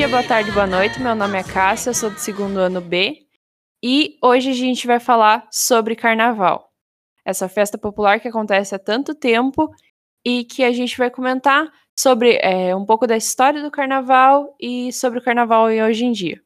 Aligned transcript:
Dia, 0.00 0.08
boa 0.08 0.26
tarde, 0.26 0.50
boa 0.50 0.66
noite. 0.66 0.98
Meu 0.98 1.14
nome 1.14 1.38
é 1.38 1.42
Cássia, 1.42 1.90
eu 1.90 1.94
sou 1.94 2.08
do 2.08 2.18
segundo 2.18 2.56
ano 2.56 2.80
B 2.80 3.26
e 3.84 4.16
hoje 4.22 4.48
a 4.48 4.54
gente 4.54 4.86
vai 4.86 4.98
falar 4.98 5.46
sobre 5.52 5.94
carnaval. 5.94 6.72
Essa 7.22 7.50
festa 7.50 7.76
popular 7.76 8.18
que 8.18 8.26
acontece 8.26 8.74
há 8.74 8.78
tanto 8.78 9.14
tempo 9.14 9.70
e 10.24 10.42
que 10.42 10.64
a 10.64 10.72
gente 10.72 10.96
vai 10.96 11.10
comentar 11.10 11.70
sobre 11.94 12.38
é, 12.40 12.74
um 12.74 12.86
pouco 12.86 13.06
da 13.06 13.14
história 13.14 13.62
do 13.62 13.70
carnaval 13.70 14.56
e 14.58 14.90
sobre 14.90 15.18
o 15.18 15.22
carnaval 15.22 15.66
hoje 15.66 16.06
em 16.06 16.12
dia. 16.12 16.40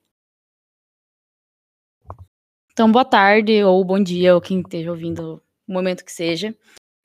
Então, 2.72 2.90
boa 2.90 3.04
tarde 3.04 3.62
ou 3.62 3.84
bom 3.84 4.02
dia, 4.02 4.34
ou 4.34 4.40
quem 4.40 4.62
esteja 4.62 4.90
ouvindo 4.90 5.40
o 5.68 5.72
momento 5.72 6.04
que 6.04 6.10
seja. 6.10 6.52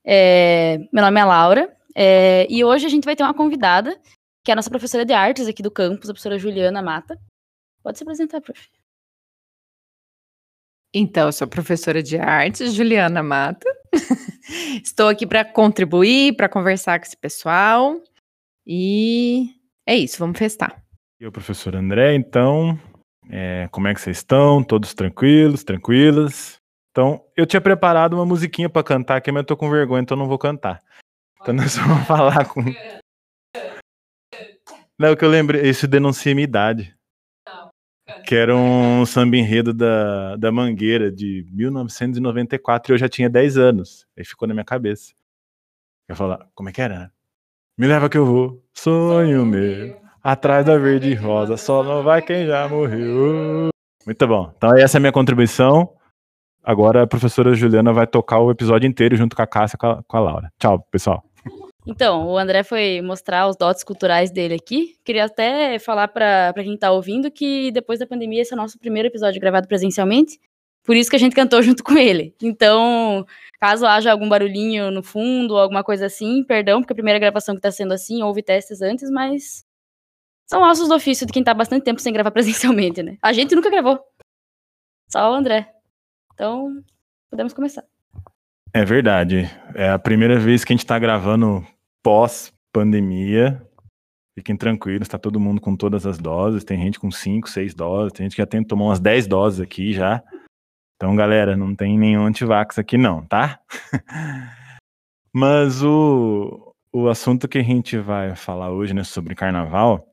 É, 0.04 0.80
meu 0.92 1.04
nome 1.04 1.22
é 1.22 1.26
Laura 1.26 1.78
é, 1.96 2.48
e 2.50 2.64
hoje 2.64 2.88
a 2.88 2.90
gente 2.90 3.06
vai 3.06 3.16
ter 3.16 3.22
uma 3.22 3.36
convidada 3.36 4.02
que 4.44 4.52
é 4.52 4.54
a 4.54 4.56
nossa 4.56 4.70
professora 4.70 5.06
de 5.06 5.14
artes 5.14 5.48
aqui 5.48 5.62
do 5.62 5.72
campus, 5.72 6.10
a 6.10 6.14
professora 6.14 6.40
Juliana 6.40 6.82
Mata. 6.82 7.20
Pode 7.84 7.98
se 7.98 8.04
apresentar, 8.04 8.42
prof. 8.42 8.68
Então, 10.94 11.28
eu 11.28 11.32
sou 11.32 11.48
professora 11.48 12.02
de 12.02 12.18
artes, 12.18 12.74
Juliana 12.74 13.22
Mata. 13.22 13.68
Estou 14.84 15.08
aqui 15.08 15.28
para 15.28 15.46
contribuir, 15.46 16.36
para 16.36 16.50
conversar 16.50 17.00
com 17.00 17.06
esse 17.06 17.18
pessoal. 17.18 18.02
E 18.66 19.56
é 19.88 19.96
isso, 19.96 20.18
vamos 20.18 20.38
festar. 20.38 20.84
Eu, 21.20 21.32
professor 21.32 21.76
André, 21.76 22.16
então, 22.16 22.80
é, 23.30 23.68
como 23.72 23.88
é 23.88 23.94
que 23.94 24.02
vocês 24.02 24.18
estão? 24.18 24.64
Todos 24.64 24.94
tranquilos, 24.94 25.64
tranquilas? 25.64 26.60
Então, 26.92 27.24
eu 27.38 27.46
tinha 27.46 27.62
preparado 27.62 28.14
uma 28.14 28.26
musiquinha 28.26 28.70
para 28.70 28.84
cantar 28.84 29.18
aqui, 29.18 29.32
mas 29.32 29.42
eu 29.42 29.48
tô 29.48 29.58
com 29.58 29.70
vergonha, 29.70 30.02
então 30.02 30.18
não 30.18 30.28
vou 30.28 30.40
cantar. 30.40 30.82
Então 31.42 31.54
nós 31.54 31.78
vamos 31.78 32.06
falar 32.08 32.46
com. 32.46 32.62
Não, 35.00 35.16
que 35.16 35.24
eu 35.24 35.30
lembrei, 35.30 35.62
isso 35.62 35.88
denuncia 35.88 36.36
minha 36.36 36.44
idade. 36.44 36.94
Que 38.28 38.36
era 38.36 38.54
um 38.54 39.06
samba 39.06 39.38
enredo 39.38 39.74
da, 39.74 40.36
da 40.36 40.52
Mangueira 40.52 41.10
de 41.10 41.48
1994 41.52 42.92
e 42.92 42.94
eu 42.94 42.98
já 42.98 43.08
tinha 43.08 43.30
10 43.30 43.58
anos. 43.58 44.06
Aí 44.18 44.26
ficou 44.26 44.46
na 44.46 44.54
minha 44.54 44.66
cabeça. 44.66 45.14
Eu 46.06 46.18
falar, 46.18 46.50
como 46.54 46.68
é 46.68 46.74
que 46.74 46.82
era? 46.82 47.14
Me 47.78 47.88
leva 47.88 48.10
que 48.10 48.18
eu 48.18 48.26
vou, 48.26 48.62
sonho 48.74 49.46
meu, 49.46 49.98
atrás 50.22 50.66
da 50.66 50.78
verde 50.78 51.14
rosa, 51.14 51.56
só 51.56 51.82
não 51.82 52.04
vai 52.04 52.22
quem 52.22 52.46
já 52.46 52.68
morreu. 52.68 53.70
Muito 54.06 54.28
bom. 54.28 54.52
Então 54.58 54.76
essa 54.76 54.98
é 54.98 55.00
a 55.00 55.02
minha 55.02 55.14
contribuição. 55.14 55.96
Agora 56.62 57.04
a 57.04 57.08
professora 57.08 57.56
Juliana 57.56 57.94
vai 57.94 58.06
tocar 58.06 58.40
o 58.40 58.52
episódio 58.52 58.86
inteiro 58.86 59.16
junto 59.16 59.34
com 59.34 59.42
a 59.42 59.48
Cássia 59.48 59.78
e 59.78 59.80
com 59.80 60.18
a 60.18 60.20
Laura. 60.20 60.52
Tchau, 60.60 60.86
pessoal. 60.92 61.24
Então, 61.88 62.28
o 62.28 62.38
André 62.38 62.64
foi 62.64 63.02
mostrar 63.02 63.48
os 63.48 63.56
dotes 63.56 63.84
culturais 63.84 64.32
dele 64.32 64.56
aqui. 64.56 64.98
Queria 65.04 65.26
até 65.26 65.80
falar 65.80 66.08
para 66.10 66.54
quem 66.56 66.74
está 66.76 66.92
ouvindo 66.92 67.32
que 67.32 67.72
depois 67.72 68.00
da 68.00 68.08
pandemia 68.08 68.42
esse 68.42 68.54
é 68.54 68.56
o 68.56 68.60
nosso 68.60 68.78
primeiro 68.78 69.08
episódio 69.08 69.40
gravado 69.40 69.68
presencialmente. 69.68 70.40
Por 70.84 70.96
isso 70.96 71.10
que 71.10 71.16
a 71.16 71.20
gente 71.20 71.36
cantou 71.36 71.62
junto 71.64 71.84
com 71.84 71.98
ele. 71.98 72.36
Então, 72.42 73.26
caso 73.60 73.86
haja 73.86 74.12
algum 74.12 74.28
barulhinho 74.28 74.92
no 74.92 75.02
fundo 75.04 75.54
ou 75.54 75.60
alguma 75.60 75.84
coisa 75.84 76.06
assim, 76.08 76.44
perdão, 76.44 76.82
porque 76.82 76.94
a 76.94 76.96
primeira 76.96 77.20
gravação 77.20 77.56
que 77.56 77.60
está 77.60 77.72
sendo 77.72 77.94
assim, 77.94 78.22
houve 78.24 78.44
testes 78.44 78.82
antes, 78.82 79.10
mas 79.10 79.66
são 80.48 80.62
ossos 80.64 80.90
do 80.90 80.96
ofício 80.96 81.26
de 81.28 81.34
quem 81.34 81.42
está 81.42 81.54
bastante 81.54 81.84
tempo 81.84 82.02
sem 82.02 82.14
gravar 82.14 82.32
presencialmente, 82.32 83.04
né? 83.04 83.18
A 83.22 83.34
gente 83.34 83.56
nunca 83.56 83.70
gravou. 83.70 84.00
Só 85.08 85.32
o 85.32 85.34
André. 85.34 85.72
Então, 86.34 86.84
podemos 87.30 87.54
começar. 87.54 87.99
É 88.74 88.86
verdade. 88.86 89.50
É 89.74 89.90
a 89.90 89.98
primeira 89.98 90.40
vez 90.40 90.64
que 90.64 90.72
a 90.72 90.76
gente 90.76 90.84
está 90.84 91.00
gravando 91.00 91.66
pós-pandemia. 92.04 93.66
Fiquem 94.38 94.56
tranquilos, 94.56 95.08
está 95.08 95.18
todo 95.18 95.40
mundo 95.40 95.60
com 95.60 95.76
todas 95.76 96.06
as 96.06 96.18
doses. 96.18 96.64
Tem 96.64 96.80
gente 96.80 97.00
com 97.00 97.12
5, 97.12 97.50
6 97.50 97.74
doses, 97.74 98.14
tem 98.14 98.26
gente 98.26 98.36
que 98.36 98.42
já 98.42 98.46
tem 98.46 98.64
tomar 98.64 98.86
umas 98.86 99.00
10 99.00 99.28
doses 99.28 99.60
aqui 99.60 99.92
já. 99.92 100.24
Então, 100.96 101.16
galera, 101.16 101.58
não 101.58 101.76
tem 101.76 101.98
nenhum 101.98 102.26
antivax 102.26 102.78
aqui 102.78 102.98
não, 102.98 103.26
tá? 103.26 103.60
Mas 105.34 105.82
o, 105.82 106.76
o 106.92 107.08
assunto 107.08 107.48
que 107.48 107.58
a 107.58 107.64
gente 107.64 107.98
vai 107.98 108.36
falar 108.36 108.72
hoje, 108.72 108.94
né, 108.94 109.04
sobre 109.04 109.34
carnaval, 109.34 110.08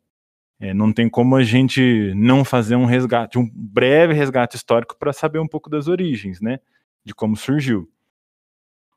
é, 0.60 0.72
não 0.72 0.92
tem 0.92 1.08
como 1.08 1.36
a 1.36 1.42
gente 1.42 2.12
não 2.14 2.44
fazer 2.44 2.76
um 2.76 2.84
resgate, 2.84 3.38
um 3.38 3.50
breve 3.52 4.14
resgate 4.14 4.56
histórico 4.56 4.96
para 4.98 5.12
saber 5.12 5.38
um 5.38 5.48
pouco 5.48 5.68
das 5.68 5.88
origens, 5.88 6.40
né, 6.40 6.58
de 7.04 7.14
como 7.14 7.36
surgiu. 7.36 7.90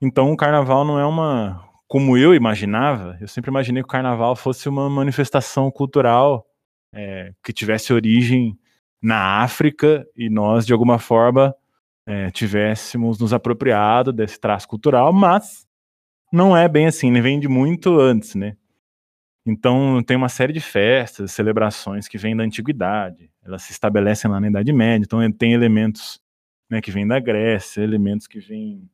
Então, 0.01 0.31
o 0.31 0.37
carnaval 0.37 0.85
não 0.85 0.97
é 0.97 1.05
uma, 1.05 1.61
como 1.87 2.17
eu 2.17 2.33
imaginava, 2.33 3.17
eu 3.19 3.27
sempre 3.27 3.49
imaginei 3.49 3.83
que 3.83 3.87
o 3.87 3.91
carnaval 3.91 4.35
fosse 4.35 4.69
uma 4.69 4.89
manifestação 4.89 5.69
cultural 5.69 6.47
é, 6.93 7.33
que 7.43 7.51
tivesse 7.51 7.91
origem 7.91 8.57
na 9.01 9.41
África 9.41 10.07
e 10.15 10.29
nós, 10.29 10.65
de 10.65 10.71
alguma 10.71 10.99
forma, 10.99 11.53
é, 12.05 12.31
tivéssemos 12.31 13.19
nos 13.19 13.33
apropriado 13.33 14.13
desse 14.13 14.39
traço 14.39 14.67
cultural, 14.67 15.11
mas 15.11 15.67
não 16.31 16.55
é 16.55 16.67
bem 16.67 16.87
assim, 16.87 17.09
ele 17.09 17.21
vem 17.21 17.39
de 17.39 17.47
muito 17.47 17.99
antes, 17.99 18.35
né? 18.35 18.55
Então, 19.45 20.01
tem 20.03 20.15
uma 20.15 20.29
série 20.29 20.53
de 20.53 20.61
festas, 20.61 21.31
celebrações 21.31 22.07
que 22.07 22.17
vêm 22.17 22.35
da 22.35 22.43
antiguidade, 22.43 23.29
elas 23.43 23.63
se 23.63 23.71
estabelecem 23.71 24.29
lá 24.29 24.39
na 24.39 24.47
Idade 24.47 24.71
Média, 24.71 25.03
então 25.05 25.31
tem 25.31 25.53
elementos 25.53 26.21
né, 26.69 26.81
que 26.81 26.91
vêm 26.91 27.07
da 27.07 27.19
Grécia, 27.19 27.81
elementos 27.81 28.27
que 28.27 28.39
vêm 28.39 28.87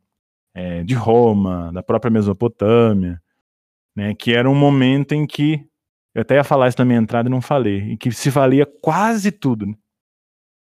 é, 0.56 0.84
de 0.84 0.94
Roma, 0.94 1.70
da 1.74 1.84
própria 1.84 2.10
Mesopotâmia, 2.10 3.22
né, 3.96 4.16
que 4.16 4.34
era 4.34 4.50
um 4.50 4.56
momento 4.56 5.14
em 5.14 5.28
que, 5.28 5.68
eu 6.14 6.22
até 6.22 6.36
ia 6.36 6.44
falar 6.44 6.70
isso 6.70 6.80
na 6.80 6.86
minha 6.86 7.00
entrada 7.00 7.28
e 7.28 7.32
não 7.32 7.42
falei, 7.42 7.92
em 7.92 7.98
que 7.98 8.10
se 8.12 8.30
valia 8.30 8.66
quase 8.66 9.32
tudo, 9.32 9.66
né? 9.66 9.76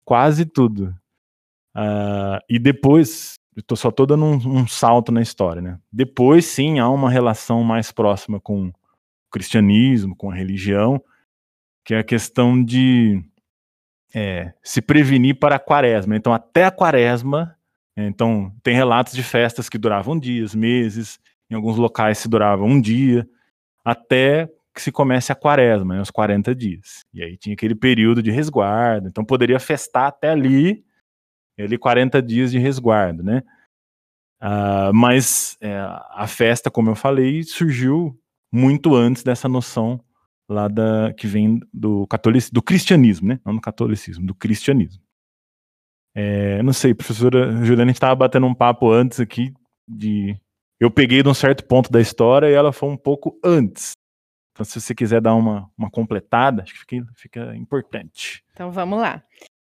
quase 0.05 0.45
tudo. 0.45 0.95
Uh, 1.77 2.39
e 2.49 2.59
depois, 2.59 3.35
eu 3.69 3.77
só 3.77 3.91
estou 3.91 4.07
dando 4.07 4.25
um, 4.25 4.61
um, 4.61 4.67
salto 4.67 5.13
na 5.13 5.21
história, 5.23 5.63
né? 5.63 5.79
Depois, 5.93 6.47
sim, 6.47 6.79
há 6.79 6.89
uma 6.89 7.11
relação 7.11 7.63
mais 7.63 7.93
próxima 7.93 8.41
com 8.41 8.69
o 8.69 8.73
cristianismo, 9.31 10.17
com 10.17 10.31
a 10.31 10.35
religião, 10.35 11.03
que 11.85 11.95
é 11.95 11.99
a 11.99 12.05
questão 12.05 12.63
de 12.63 13.23
é, 14.15 14.53
se 14.63 14.81
prevenir 14.81 15.39
para 15.39 15.57
a 15.57 15.61
quaresma. 15.61 16.17
Então, 16.17 16.33
até 16.33 16.65
a 16.65 16.71
quaresma, 16.71 17.56
então, 17.97 18.53
tem 18.63 18.75
relatos 18.75 19.15
de 19.15 19.23
festas 19.23 19.69
que 19.69 19.79
duravam 19.79 20.19
dias, 20.19 20.55
meses, 20.55 21.19
em 21.51 21.55
alguns 21.55 21.77
locais 21.77 22.19
se 22.19 22.29
durava 22.29 22.63
um 22.63 22.81
dia, 22.81 23.27
até 23.85 24.51
que 24.75 24.83
se 24.83 24.93
comece 24.93 25.33
a 25.33 25.35
quaresma, 25.35 25.95
né, 25.95 26.03
os 26.03 26.11
40 26.11 26.55
dias. 26.55 27.01
E 27.15 27.23
aí 27.23 27.39
tinha 27.39 27.55
aquele 27.55 27.75
período 27.75 28.23
de 28.23 28.31
resguardo, 28.31 29.09
então 29.09 29.25
poderia 29.25 29.59
festar 29.59 30.09
até 30.09 30.29
ali, 30.29 30.85
ali 31.59 31.79
40 31.79 32.21
dias 32.21 32.51
de 32.51 32.59
resguardo, 32.59 33.23
né? 33.23 33.43
Uh, 34.43 34.93
mas 34.93 35.57
é, 35.63 35.79
a 36.11 36.27
festa, 36.27 36.71
como 36.71 36.91
eu 36.91 36.95
falei, 36.95 37.43
surgiu 37.43 38.21
muito 38.53 38.95
antes 38.95 39.23
dessa 39.23 39.49
noção 39.49 39.99
lá 40.47 40.69
da 40.69 41.15
que 41.15 41.27
vem 41.27 41.59
do 41.73 42.07
catolicismo, 42.07 42.55
do 42.55 42.63
cristianismo, 42.63 43.29
né? 43.29 43.41
Não 43.45 43.55
do 43.55 43.61
catolicismo, 43.63 44.27
do 44.27 44.35
cristianismo. 44.35 45.03
É, 46.19 46.63
não 46.63 46.73
sei, 46.73 46.95
professora 46.95 47.53
Juliana, 47.63 47.83
a 47.83 47.87
gente 47.89 47.97
estava 47.97 48.15
batendo 48.15 48.47
um 48.47 48.55
papo 48.55 48.91
antes 48.91 49.21
aqui 49.21 49.53
de. 49.87 50.35
Eu 50.81 50.91
peguei 50.91 51.23
de 51.23 51.29
um 51.29 51.35
certo 51.35 51.63
ponto 51.67 51.93
da 51.93 52.01
história 52.01 52.49
e 52.49 52.55
ela 52.55 52.73
foi 52.73 52.89
um 52.89 52.97
pouco 52.97 53.39
antes. 53.45 53.93
Então, 54.53 54.65
se 54.65 54.81
você 54.81 54.95
quiser 54.95 55.21
dar 55.21 55.35
uma, 55.35 55.71
uma 55.77 55.91
completada, 55.91 56.63
acho 56.63 56.73
que 56.73 56.79
fica, 56.81 57.13
fica 57.15 57.57
importante. 57.57 58.43
Então, 58.53 58.71
vamos 58.71 58.99
lá. 58.99 59.23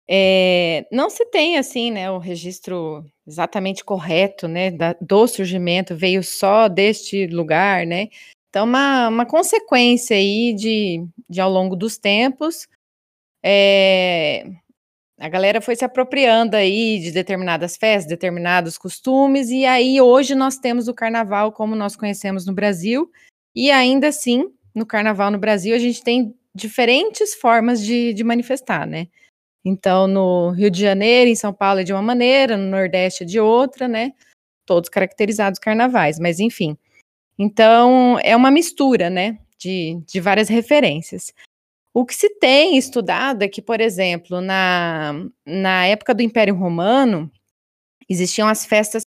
É, 0.09 0.89
não 0.91 1.09
se 1.09 1.25
tem, 1.27 1.57
assim, 1.57 1.93
né, 1.93 2.11
o 2.11 2.19
registro 2.19 3.05
exatamente 3.25 3.85
correto, 3.85 4.49
né, 4.49 4.73
da, 4.73 4.97
do 5.01 5.25
surgimento, 5.29 5.95
veio 5.95 6.21
só 6.25 6.67
deste 6.67 7.29
lugar, 7.29 7.87
né, 7.87 8.09
então 8.49 8.65
uma, 8.65 9.07
uma 9.07 9.25
consequência 9.25 10.17
aí 10.17 10.53
de, 10.53 11.07
de 11.29 11.41
ao 11.41 11.49
longo 11.49 11.77
dos 11.77 11.97
tempos, 11.97 12.67
é, 13.41 14.51
a 15.21 15.29
galera 15.29 15.61
foi 15.61 15.77
se 15.77 15.85
apropriando 15.85 16.57
aí 16.57 16.99
de 16.99 17.13
determinadas 17.13 17.77
festas, 17.77 18.09
determinados 18.09 18.79
costumes, 18.79 19.51
e 19.51 19.67
aí 19.67 20.01
hoje 20.01 20.35
nós 20.35 20.57
temos 20.57 20.89
o 20.89 20.95
carnaval 20.95 21.53
como 21.53 21.77
nós 21.77 21.95
conhecemos 21.95 22.47
no 22.47 22.55
Brasil, 22.55 23.11
e 23.55 23.71
ainda 23.71 24.09
assim, 24.09 24.51
no 24.75 24.87
carnaval 24.87 25.31
no 25.31 25.39
Brasil, 25.39 25.77
a 25.77 25.79
gente 25.79 26.03
tem 26.03 26.35
diferentes 26.55 27.35
formas 27.35 27.85
de, 27.85 28.15
de 28.15 28.25
manifestar, 28.25 28.87
né? 28.87 29.09
Então, 29.63 30.07
no 30.07 30.53
Rio 30.53 30.71
de 30.71 30.81
Janeiro, 30.81 31.31
em 31.31 31.37
São 31.37 31.53
Paulo 31.53 31.81
é 31.81 31.85
de 31.85 31.93
uma 31.93 32.01
maneira, 32.01 32.57
no 32.57 32.71
Nordeste 32.71 33.25
é 33.25 33.27
de 33.27 33.39
outra, 33.39 33.87
né? 33.87 34.15
Todos 34.65 34.89
caracterizados 34.89 35.61
carnavais, 35.61 36.19
mas 36.19 36.41
enfim. 36.41 36.79
Então, 37.39 38.19
é 38.23 38.35
uma 38.35 38.51
mistura, 38.51 39.11
né? 39.11 39.39
De, 39.59 40.01
de 40.07 40.19
várias 40.19 40.49
referências. 40.49 41.35
O 41.93 42.07
que 42.07 42.15
se 42.15 42.29
tem 42.39 42.77
estudado 42.77 43.43
é 43.43 43.49
que, 43.49 43.61
por 43.61 43.81
exemplo, 43.81 44.41
na, 44.41 45.13
na 45.45 45.87
época 45.87 46.15
do 46.15 46.23
Império 46.23 46.55
Romano, 46.55 47.31
existiam 48.09 48.49
as 48.49 48.65
festas 48.65 49.03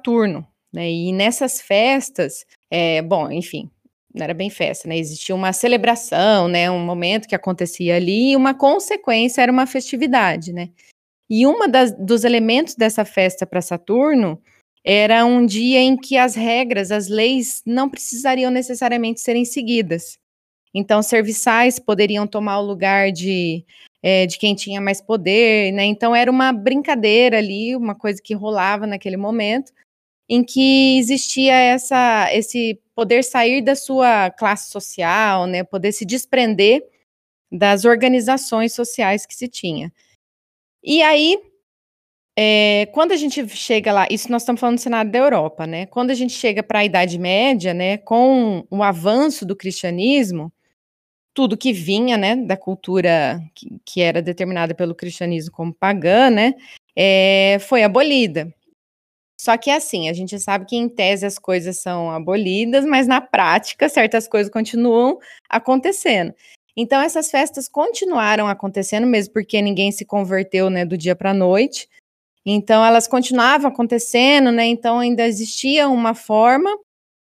Saturno, 0.00 0.46
né? 0.72 0.90
E 0.90 1.12
nessas 1.12 1.60
festas, 1.60 2.46
é, 2.70 3.02
bom, 3.02 3.30
enfim, 3.30 3.70
não 4.14 4.24
era 4.24 4.34
bem 4.34 4.48
festa, 4.50 4.88
né? 4.88 4.96
Existia 4.96 5.34
uma 5.34 5.52
celebração, 5.52 6.48
né? 6.48 6.70
Um 6.70 6.84
momento 6.84 7.28
que 7.28 7.34
acontecia 7.34 7.96
ali, 7.96 8.32
e 8.32 8.36
uma 8.36 8.54
consequência 8.54 9.42
era 9.42 9.52
uma 9.52 9.66
festividade, 9.66 10.52
né? 10.52 10.70
E 11.28 11.46
uma 11.46 11.66
dos 11.68 12.24
elementos 12.24 12.76
dessa 12.76 13.04
festa 13.04 13.44
para 13.46 13.60
Saturno 13.60 14.40
era 14.84 15.24
um 15.24 15.44
dia 15.44 15.80
em 15.80 15.96
que 15.96 16.16
as 16.16 16.36
regras, 16.36 16.92
as 16.92 17.08
leis 17.08 17.62
não 17.66 17.90
precisariam 17.90 18.50
necessariamente 18.50 19.20
serem 19.20 19.44
seguidas. 19.44 20.18
Então, 20.78 21.02
serviçais 21.02 21.78
poderiam 21.78 22.26
tomar 22.26 22.58
o 22.60 22.66
lugar 22.66 23.10
de, 23.10 23.64
é, 24.02 24.26
de 24.26 24.38
quem 24.38 24.54
tinha 24.54 24.78
mais 24.78 25.00
poder, 25.00 25.72
né? 25.72 25.86
Então, 25.86 26.14
era 26.14 26.30
uma 26.30 26.52
brincadeira 26.52 27.38
ali, 27.38 27.74
uma 27.74 27.94
coisa 27.94 28.20
que 28.22 28.34
rolava 28.34 28.86
naquele 28.86 29.16
momento, 29.16 29.72
em 30.28 30.44
que 30.44 30.98
existia 30.98 31.54
essa, 31.54 32.28
esse 32.30 32.78
poder 32.94 33.24
sair 33.24 33.62
da 33.62 33.74
sua 33.74 34.30
classe 34.30 34.70
social, 34.70 35.46
né? 35.46 35.64
Poder 35.64 35.92
se 35.92 36.04
desprender 36.04 36.84
das 37.50 37.86
organizações 37.86 38.74
sociais 38.74 39.24
que 39.24 39.34
se 39.34 39.48
tinha. 39.48 39.90
E 40.84 41.02
aí, 41.02 41.40
é, 42.38 42.84
quando 42.92 43.12
a 43.12 43.16
gente 43.16 43.48
chega 43.48 43.94
lá, 43.94 44.06
isso 44.10 44.30
nós 44.30 44.42
estamos 44.42 44.60
falando 44.60 44.76
do 44.76 44.82
cenário 44.82 45.10
da 45.10 45.18
Europa, 45.20 45.66
né? 45.66 45.86
Quando 45.86 46.10
a 46.10 46.14
gente 46.14 46.34
chega 46.34 46.62
para 46.62 46.80
a 46.80 46.84
Idade 46.84 47.18
Média, 47.18 47.72
né, 47.72 47.96
com 47.96 48.66
o 48.70 48.82
avanço 48.82 49.46
do 49.46 49.56
cristianismo, 49.56 50.52
tudo 51.36 51.54
que 51.54 51.70
vinha, 51.70 52.16
né, 52.16 52.34
da 52.34 52.56
cultura 52.56 53.38
que, 53.54 53.78
que 53.84 54.00
era 54.00 54.22
determinada 54.22 54.74
pelo 54.74 54.94
cristianismo 54.94 55.52
como 55.52 55.74
pagã, 55.74 56.30
né, 56.30 56.54
é, 56.96 57.58
foi 57.60 57.84
abolida. 57.84 58.50
Só 59.38 59.58
que 59.58 59.70
assim, 59.70 60.08
a 60.08 60.14
gente 60.14 60.40
sabe 60.40 60.64
que 60.64 60.74
em 60.74 60.88
tese 60.88 61.26
as 61.26 61.38
coisas 61.38 61.76
são 61.76 62.10
abolidas, 62.10 62.86
mas 62.86 63.06
na 63.06 63.20
prática 63.20 63.86
certas 63.86 64.26
coisas 64.26 64.50
continuam 64.50 65.18
acontecendo. 65.46 66.34
Então 66.74 67.02
essas 67.02 67.30
festas 67.30 67.68
continuaram 67.68 68.48
acontecendo 68.48 69.06
mesmo 69.06 69.34
porque 69.34 69.60
ninguém 69.60 69.92
se 69.92 70.06
converteu, 70.06 70.70
né, 70.70 70.86
do 70.86 70.96
dia 70.96 71.14
para 71.14 71.32
a 71.32 71.34
noite. 71.34 71.86
Então 72.46 72.82
elas 72.82 73.06
continuavam 73.06 73.70
acontecendo, 73.70 74.50
né? 74.50 74.64
Então 74.64 75.00
ainda 75.00 75.26
existia 75.26 75.86
uma 75.86 76.14
forma 76.14 76.70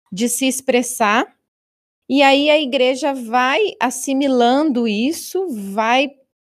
de 0.09 0.29
se 0.29 0.47
expressar 0.47 1.34
e 2.07 2.21
aí 2.21 2.49
a 2.49 2.59
igreja 2.59 3.13
vai 3.13 3.73
assimilando 3.79 4.87
isso, 4.87 5.47
vai 5.49 6.11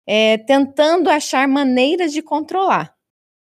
é, 0.06 0.38
tentando 0.38 1.10
achar 1.10 1.48
maneiras 1.48 2.12
de 2.14 2.22
controlar. 2.22 2.96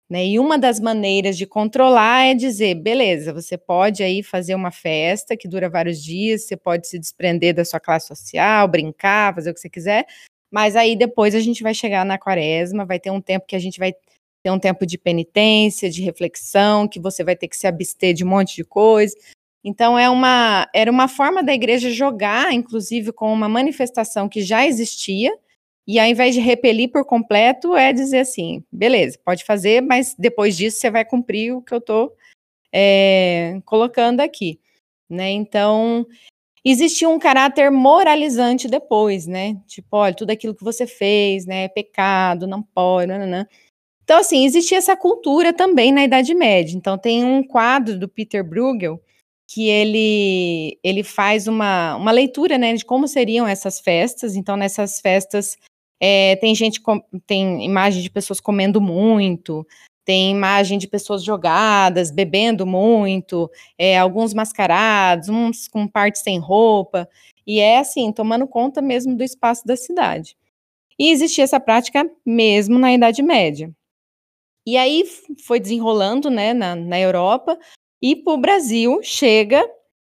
Né? 0.08 0.26
E 0.26 0.38
uma 0.38 0.58
das 0.58 0.78
maneiras 0.78 1.36
de 1.36 1.46
controlar 1.46 2.26
é 2.26 2.34
dizer, 2.34 2.74
beleza, 2.74 3.32
você 3.32 3.56
pode 3.56 4.02
aí 4.02 4.22
fazer 4.22 4.54
uma 4.54 4.70
festa 4.70 5.36
que 5.36 5.48
dura 5.48 5.68
vários 5.68 6.02
dias, 6.02 6.46
você 6.46 6.56
pode 6.56 6.86
se 6.88 6.98
desprender 6.98 7.54
da 7.54 7.64
sua 7.64 7.80
classe 7.80 8.06
social, 8.08 8.68
brincar, 8.68 9.34
fazer 9.34 9.50
o 9.50 9.54
que 9.54 9.60
você 9.60 9.70
quiser, 9.70 10.06
mas 10.52 10.76
aí 10.76 10.94
depois 10.94 11.34
a 11.34 11.40
gente 11.40 11.62
vai 11.62 11.72
chegar 11.72 12.04
na 12.04 12.18
quaresma, 12.18 12.84
vai 12.84 13.00
ter 13.00 13.10
um 13.10 13.20
tempo 13.20 13.46
que 13.46 13.56
a 13.56 13.58
gente 13.58 13.78
vai 13.78 13.94
ter 14.42 14.50
um 14.50 14.58
tempo 14.58 14.84
de 14.86 14.98
penitência, 14.98 15.90
de 15.90 16.02
reflexão, 16.02 16.86
que 16.86 17.00
você 17.00 17.24
vai 17.24 17.34
ter 17.34 17.48
que 17.48 17.56
se 17.56 17.66
abster 17.66 18.12
de 18.12 18.24
um 18.24 18.28
monte 18.28 18.56
de 18.56 18.64
coisa, 18.64 19.16
então 19.64 19.98
é 19.98 20.10
uma 20.10 20.68
era 20.74 20.90
uma 20.90 21.08
forma 21.08 21.42
da 21.42 21.54
igreja 21.54 21.90
jogar, 21.90 22.52
inclusive 22.52 23.12
com 23.12 23.32
uma 23.32 23.48
manifestação 23.48 24.28
que 24.28 24.42
já 24.42 24.66
existia, 24.66 25.32
e 25.86 25.98
ao 25.98 26.06
invés 26.06 26.34
de 26.34 26.40
repelir 26.40 26.90
por 26.90 27.04
completo, 27.04 27.76
é 27.76 27.92
dizer 27.92 28.20
assim, 28.20 28.64
beleza, 28.70 29.18
pode 29.24 29.44
fazer, 29.44 29.82
mas 29.82 30.14
depois 30.18 30.56
disso 30.56 30.80
você 30.80 30.90
vai 30.90 31.04
cumprir 31.04 31.52
o 31.54 31.62
que 31.62 31.74
eu 31.74 31.78
estou 31.78 32.12
é, 32.72 33.60
colocando 33.64 34.20
aqui, 34.20 34.60
né? 35.08 35.30
Então 35.30 36.06
existia 36.64 37.08
um 37.08 37.18
caráter 37.18 37.70
moralizante 37.70 38.68
depois, 38.68 39.26
né? 39.26 39.56
Tipo, 39.66 39.96
olha, 39.98 40.14
tudo 40.14 40.30
aquilo 40.30 40.54
que 40.54 40.64
você 40.64 40.86
fez, 40.86 41.46
né, 41.46 41.64
é 41.64 41.68
pecado, 41.68 42.46
não 42.46 42.62
pode, 42.62 43.06
não, 43.08 43.18
não, 43.18 43.26
não. 43.26 43.46
Então, 44.04 44.18
assim, 44.18 44.44
existia 44.44 44.78
essa 44.78 44.96
cultura 44.96 45.52
também 45.52 45.90
na 45.90 46.04
Idade 46.04 46.34
Média. 46.34 46.76
Então, 46.76 46.98
tem 46.98 47.24
um 47.24 47.42
quadro 47.42 47.98
do 47.98 48.06
Peter 48.08 48.44
Bruegel, 48.44 49.00
que 49.54 49.68
ele, 49.68 50.80
ele 50.82 51.04
faz 51.04 51.46
uma, 51.46 51.94
uma 51.94 52.10
leitura 52.10 52.58
né, 52.58 52.74
de 52.74 52.84
como 52.84 53.06
seriam 53.06 53.46
essas 53.46 53.78
festas. 53.78 54.34
Então, 54.34 54.56
nessas 54.56 54.98
festas, 54.98 55.56
é, 56.00 56.34
tem 56.36 56.52
gente, 56.56 56.80
com, 56.80 57.00
tem 57.24 57.64
imagem 57.64 58.02
de 58.02 58.10
pessoas 58.10 58.40
comendo 58.40 58.80
muito, 58.80 59.64
tem 60.04 60.32
imagem 60.32 60.76
de 60.76 60.88
pessoas 60.88 61.22
jogadas, 61.22 62.10
bebendo 62.10 62.66
muito, 62.66 63.48
é, 63.78 63.96
alguns 63.96 64.34
mascarados, 64.34 65.28
uns 65.28 65.68
com 65.68 65.86
partes 65.86 66.22
sem 66.22 66.40
roupa, 66.40 67.08
e 67.46 67.60
é 67.60 67.78
assim, 67.78 68.10
tomando 68.10 68.48
conta 68.48 68.82
mesmo 68.82 69.16
do 69.16 69.22
espaço 69.22 69.64
da 69.64 69.76
cidade. 69.76 70.36
E 70.98 71.12
existia 71.12 71.44
essa 71.44 71.60
prática 71.60 72.10
mesmo 72.26 72.76
na 72.76 72.92
Idade 72.92 73.22
Média. 73.22 73.72
E 74.66 74.76
aí 74.76 75.04
foi 75.46 75.60
desenrolando 75.60 76.28
né, 76.28 76.52
na, 76.52 76.74
na 76.74 76.98
Europa, 76.98 77.56
e 78.04 78.14
para 78.14 78.34
o 78.34 78.36
Brasil 78.36 79.00
chega, 79.02 79.66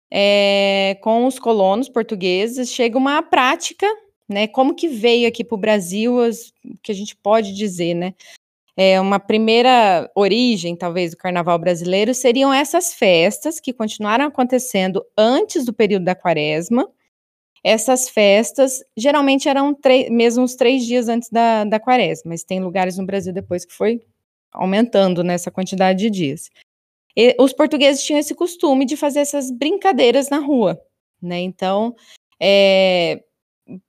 é, 0.10 0.98
com 1.02 1.26
os 1.26 1.38
colonos 1.38 1.90
portugueses, 1.90 2.72
chega 2.72 2.98
uma 2.98 3.22
prática, 3.22 3.86
né? 4.30 4.48
Como 4.48 4.74
que 4.74 4.88
veio 4.88 5.28
aqui 5.28 5.44
para 5.44 5.56
o 5.56 5.60
Brasil, 5.60 6.16
o 6.16 6.78
que 6.82 6.90
a 6.90 6.96
gente 6.96 7.18
pode 7.18 7.54
dizer, 7.54 7.94
né? 7.94 8.14
É, 8.78 8.98
uma 9.02 9.20
primeira 9.20 10.10
origem, 10.16 10.74
talvez, 10.74 11.12
do 11.12 11.18
carnaval 11.18 11.60
brasileiro 11.60 12.14
seriam 12.14 12.54
essas 12.54 12.94
festas 12.94 13.60
que 13.60 13.74
continuaram 13.74 14.24
acontecendo 14.24 15.06
antes 15.18 15.66
do 15.66 15.74
período 15.74 16.06
da 16.06 16.16
quaresma. 16.16 16.88
Essas 17.62 18.08
festas 18.08 18.82
geralmente 18.96 19.50
eram 19.50 19.78
mesmo 20.10 20.46
uns 20.46 20.56
três 20.56 20.86
dias 20.86 21.10
antes 21.10 21.30
da, 21.30 21.66
da 21.66 21.78
quaresma, 21.78 22.30
mas 22.30 22.46
tem 22.46 22.62
lugares 22.62 22.98
no 22.98 23.06
Brasil 23.06 23.34
depois 23.34 23.66
que 23.66 23.74
foi 23.74 24.02
aumentando 24.54 25.26
nessa 25.26 25.52
quantidade 25.52 26.00
de 26.00 26.10
dias. 26.10 26.50
E 27.16 27.36
os 27.40 27.54
portugueses 27.54 28.04
tinham 28.04 28.20
esse 28.20 28.34
costume 28.34 28.86
de 28.86 28.96
fazer 28.96 29.20
essas 29.20 29.52
brincadeiras 29.52 30.30
na 30.30 30.40
rua, 30.40 30.80
né? 31.22 31.40
Então, 31.40 31.96
é, 32.40 33.22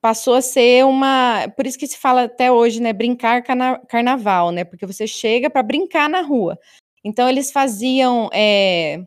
passou 0.00 0.35
a 0.35 0.43
ser 0.43 0.85
uma. 0.85 1.49
Por 1.57 1.67
isso 1.67 1.79
que 1.79 1.87
se 1.87 1.99
fala 1.99 2.25
até 2.25 2.50
hoje, 2.50 2.81
né? 2.81 2.93
Brincar 2.93 3.43
carna, 3.43 3.79
carnaval, 3.88 4.50
né? 4.50 4.64
Porque 4.64 4.87
você 4.87 5.07
chega 5.07 5.49
para 5.49 5.62
brincar 5.62 6.09
na 6.09 6.21
rua. 6.21 6.59
Então, 7.05 7.29
eles 7.29 7.50
faziam 7.50 8.29
é, 8.33 9.02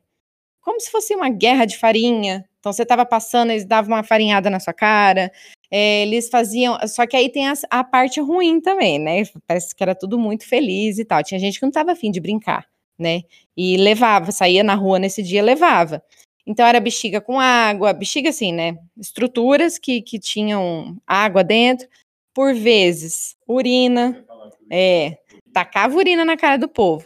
como 0.62 0.80
se 0.82 0.92
fosse 0.92 1.16
uma 1.16 1.30
guerra 1.30 1.66
de 1.66 1.78
farinha. 1.78 2.46
Então, 2.60 2.74
você 2.74 2.84
estava 2.84 3.06
passando, 3.06 3.52
eles 3.52 3.66
davam 3.66 3.96
uma 3.96 4.04
farinhada 4.04 4.50
na 4.50 4.60
sua 4.60 4.74
cara. 4.74 5.32
É, 5.72 6.04
eles 6.04 6.30
faziam. 6.30 6.78
Só 6.88 7.06
que 7.06 7.16
aí 7.16 7.30
tem 7.32 7.48
a, 7.48 7.54
a, 7.70 7.84
parte 7.84 8.20
ruim 8.22 8.62
também, 8.62 9.00
né? 9.00 9.24
Parece 9.48 9.76
que 9.76 9.84
era 9.84 9.96
tudo 9.96 10.18
muito 10.18 10.48
feliz 10.48 11.00
e 11.00 11.06
tal. 11.06 11.24
Tinha 11.24 11.40
gente 11.40 11.60
que 11.60 11.66
não 11.66 11.70
estava 11.70 11.92
afim 11.92 12.12
de 12.12 12.20
brincar 12.20 12.66
né? 12.98 13.24
E 13.56 13.78
levava, 13.78 14.32
saía 14.32 14.64
na 14.64 14.76
rua 14.76 15.00
nesse 15.00 15.22
dia, 15.24 15.44
levava. 15.44 16.04
Então 16.46 16.66
era 16.66 16.80
bexiga 16.80 17.20
com 17.20 17.40
água, 17.40 17.94
bexiga 17.94 18.30
assim, 18.30 18.52
né? 18.52 18.78
Estruturas 18.98 19.80
que, 19.80 20.02
que 20.02 20.20
tinham 20.20 20.96
água 21.08 21.44
dentro, 21.44 21.88
por 22.34 22.54
vezes 22.54 23.36
urina, 23.48 24.26
é, 24.70 25.18
tacava 25.52 25.96
urina 25.96 26.24
na 26.24 26.38
cara 26.38 26.58
do 26.58 26.68
povo. 26.68 27.06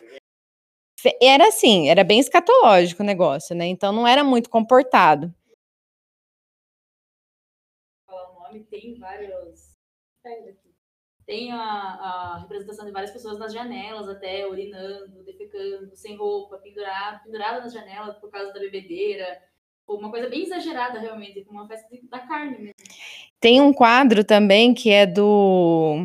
Era 1.22 1.48
assim, 1.48 1.88
era 1.88 2.04
bem 2.04 2.20
escatológico 2.20 3.02
o 3.02 3.06
negócio, 3.06 3.56
né? 3.56 3.66
Então 3.68 3.94
não 3.94 4.06
era 4.06 4.24
muito 4.24 4.50
comportado. 4.50 5.34
Tem 8.70 8.96
vários 8.96 9.76
tem 11.30 11.52
a, 11.52 11.60
a, 11.62 12.40
representação 12.40 12.88
de 12.88 12.92
várias 12.92 13.12
pessoas 13.12 13.38
nas 13.38 13.54
janelas, 13.54 14.10
até 14.10 14.48
urinando, 14.48 15.24
defecando, 15.24 15.96
sem 15.96 16.18
roupa, 16.18 16.58
pendurado, 16.58 17.24
pendurada 17.24 17.62
nas 17.62 17.72
janelas 17.72 18.18
por 18.18 18.32
causa 18.32 18.52
da 18.52 18.60
bebedeira. 18.60 19.40
Uma 19.88 20.10
coisa 20.10 20.28
bem 20.28 20.42
exagerada, 20.42 21.00
realmente, 21.00 21.46
como 21.46 21.60
uma 21.60 21.68
festa 21.68 21.88
da 22.10 22.18
carne 22.18 22.58
mesmo. 22.58 22.74
Tem 23.40 23.62
um 23.62 23.72
quadro 23.72 24.24
também 24.24 24.74
que 24.74 24.90
é 24.90 25.06
do. 25.06 25.98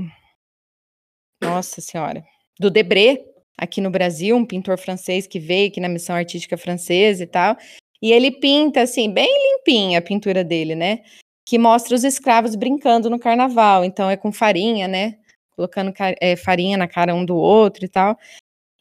Nossa 1.42 1.80
Senhora. 1.80 2.22
Do 2.60 2.70
Debré, 2.70 3.24
aqui 3.56 3.80
no 3.80 3.90
Brasil, 3.90 4.36
um 4.36 4.44
pintor 4.44 4.76
francês 4.76 5.26
que 5.26 5.40
veio 5.40 5.68
aqui 5.68 5.80
na 5.80 5.88
missão 5.88 6.14
artística 6.14 6.58
francesa 6.58 7.22
e 7.22 7.26
tal. 7.26 7.56
E 8.02 8.12
ele 8.12 8.30
pinta, 8.30 8.82
assim, 8.82 9.10
bem 9.10 9.32
limpinha 9.52 10.00
a 10.00 10.02
pintura 10.02 10.44
dele, 10.44 10.74
né? 10.74 11.02
Que 11.44 11.58
mostra 11.58 11.94
os 11.94 12.04
escravos 12.04 12.54
brincando 12.54 13.10
no 13.10 13.18
carnaval. 13.18 13.84
Então 13.84 14.10
é 14.10 14.16
com 14.16 14.32
farinha, 14.32 14.88
né? 14.88 15.18
Colocando 15.54 15.92
é, 16.20 16.36
farinha 16.36 16.76
na 16.76 16.88
cara 16.88 17.14
um 17.14 17.24
do 17.24 17.36
outro 17.36 17.84
e 17.84 17.88
tal. 17.88 18.18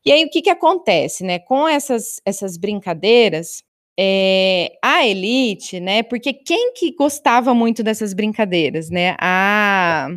E 0.06 0.12
aí 0.12 0.26
o 0.26 0.30
que, 0.30 0.42
que 0.42 0.50
acontece, 0.50 1.24
né? 1.24 1.40
Com 1.40 1.68
essas, 1.68 2.22
essas 2.26 2.58
brincadeiras, 2.58 3.64
é, 3.98 4.78
a 4.82 5.06
elite, 5.06 5.80
né? 5.80 6.04
Porque 6.04 6.34
quem 6.34 6.74
que 6.74 6.94
gostava 6.94 7.54
muito 7.54 7.84
dessas 7.84 8.14
brincadeiras, 8.14 8.90
né? 8.90 9.16
A, 9.20 10.10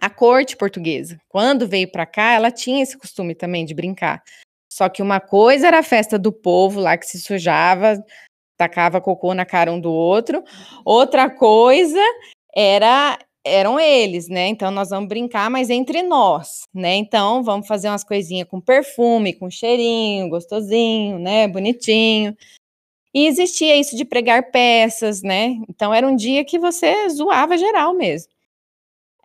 a 0.00 0.10
corte 0.10 0.56
portuguesa, 0.56 1.18
quando 1.28 1.66
veio 1.66 1.90
para 1.90 2.06
cá, 2.06 2.32
ela 2.32 2.50
tinha 2.50 2.82
esse 2.82 2.96
costume 2.96 3.34
também 3.34 3.64
de 3.64 3.74
brincar. 3.74 4.22
Só 4.72 4.88
que 4.88 5.02
uma 5.02 5.18
coisa 5.20 5.66
era 5.66 5.80
a 5.80 5.82
festa 5.82 6.18
do 6.18 6.32
povo 6.32 6.80
lá 6.80 6.96
que 6.96 7.06
se 7.06 7.20
sujava, 7.20 8.02
tacava 8.60 9.00
cocô 9.00 9.32
na 9.32 9.46
cara 9.46 9.72
um 9.72 9.80
do 9.80 9.90
outro. 9.90 10.44
Outra 10.84 11.30
coisa 11.30 11.98
era 12.54 13.18
eram 13.42 13.80
eles, 13.80 14.28
né? 14.28 14.48
Então 14.48 14.70
nós 14.70 14.90
vamos 14.90 15.08
brincar, 15.08 15.48
mas 15.48 15.70
entre 15.70 16.02
nós, 16.02 16.64
né? 16.74 16.96
Então 16.96 17.42
vamos 17.42 17.66
fazer 17.66 17.88
umas 17.88 18.04
coisinhas 18.04 18.46
com 18.46 18.60
perfume, 18.60 19.32
com 19.32 19.50
cheirinho, 19.50 20.28
gostosinho, 20.28 21.18
né? 21.18 21.48
Bonitinho. 21.48 22.36
E 23.14 23.26
existia 23.26 23.76
isso 23.76 23.96
de 23.96 24.04
pregar 24.04 24.50
peças, 24.50 25.22
né? 25.22 25.56
Então 25.70 25.92
era 25.94 26.06
um 26.06 26.14
dia 26.14 26.44
que 26.44 26.58
você 26.58 27.08
zoava 27.08 27.56
geral 27.56 27.94
mesmo. 27.94 28.30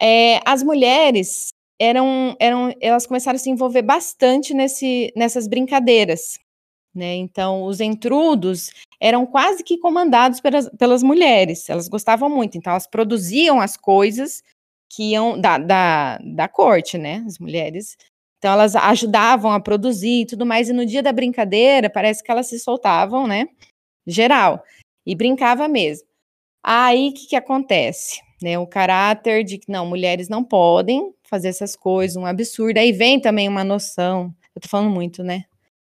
É, 0.01 0.39
as 0.45 0.63
mulheres 0.63 1.49
eram, 1.79 2.37
eram, 2.39 2.73
elas 2.81 3.05
começaram 3.05 3.35
a 3.35 3.39
se 3.39 3.49
envolver 3.49 3.81
bastante 3.81 4.53
nesse, 4.53 5.11
nessas 5.15 5.45
brincadeiras, 5.47 6.39
né? 6.95 7.15
Então 7.15 7.63
os 7.63 7.79
entrudos 7.79 8.71
eram 8.99 9.25
quase 9.25 9.63
que 9.63 9.77
comandados 9.77 10.39
pelas, 10.39 10.69
pelas 10.69 11.03
mulheres. 11.03 11.69
Elas 11.69 11.87
gostavam 11.87 12.29
muito, 12.29 12.57
então 12.57 12.71
elas 12.71 12.87
produziam 12.87 13.59
as 13.59 13.75
coisas 13.75 14.41
que 14.89 15.11
iam 15.11 15.39
da, 15.39 15.57
da, 15.57 16.17
da 16.19 16.47
corte, 16.47 16.97
né? 16.97 17.23
As 17.27 17.37
mulheres. 17.37 17.97
Então 18.37 18.53
elas 18.53 18.75
ajudavam 18.75 19.51
a 19.51 19.59
produzir 19.59 20.21
e 20.21 20.25
tudo 20.25 20.45
mais. 20.45 20.69
E 20.69 20.73
no 20.73 20.85
dia 20.85 21.03
da 21.03 21.11
brincadeira, 21.11 21.89
parece 21.89 22.23
que 22.23 22.31
elas 22.31 22.47
se 22.47 22.59
soltavam, 22.59 23.27
né? 23.27 23.47
Geral. 24.07 24.63
E 25.05 25.15
brincava 25.15 25.67
mesmo. 25.67 26.07
Aí 26.63 27.09
o 27.09 27.13
que, 27.13 27.27
que 27.27 27.35
acontece? 27.35 28.21
Né, 28.41 28.59
o 28.59 28.67
caráter 28.67 29.43
de 29.43 29.57
que 29.57 29.71
não, 29.71 29.85
mulheres 29.85 30.27
não 30.27 30.43
podem 30.43 31.13
fazer 31.23 31.47
essas 31.47 31.75
coisas, 31.75 32.17
um 32.17 32.25
absurdo. 32.25 32.77
Aí 32.77 32.91
vem 32.91 33.19
também 33.19 33.47
uma 33.47 33.63
noção, 33.63 34.33
eu 34.55 34.61
tô 34.61 34.67
falando 34.67 34.91
muito, 34.91 35.23
né? 35.23 35.45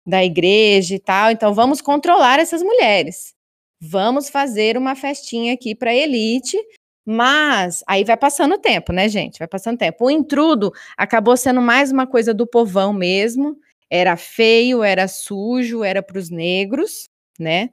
Da 0.05 0.23
igreja 0.23 0.95
e 0.95 0.99
tal. 0.99 1.31
Então 1.31 1.53
vamos 1.53 1.81
controlar 1.81 2.39
essas 2.39 2.61
mulheres. 2.61 3.33
Vamos 3.81 4.29
fazer 4.29 4.77
uma 4.77 4.95
festinha 4.95 5.53
aqui 5.53 5.75
para 5.75 5.93
elite, 5.93 6.57
mas 7.05 7.83
aí 7.87 8.03
vai 8.03 8.17
passando 8.17 8.55
o 8.55 8.59
tempo, 8.59 8.93
né, 8.93 9.07
gente? 9.09 9.39
Vai 9.39 9.47
passando 9.47 9.75
o 9.75 9.79
tempo. 9.79 10.05
O 10.05 10.11
intrudo 10.11 10.71
acabou 10.97 11.35
sendo 11.37 11.61
mais 11.61 11.91
uma 11.91 12.07
coisa 12.07 12.33
do 12.33 12.47
povão 12.47 12.93
mesmo. 12.93 13.57
Era 13.89 14.17
feio, 14.17 14.81
era 14.81 15.07
sujo, 15.07 15.83
era 15.83 16.01
para 16.01 16.17
os 16.17 16.29
negros, 16.29 17.07
né? 17.39 17.69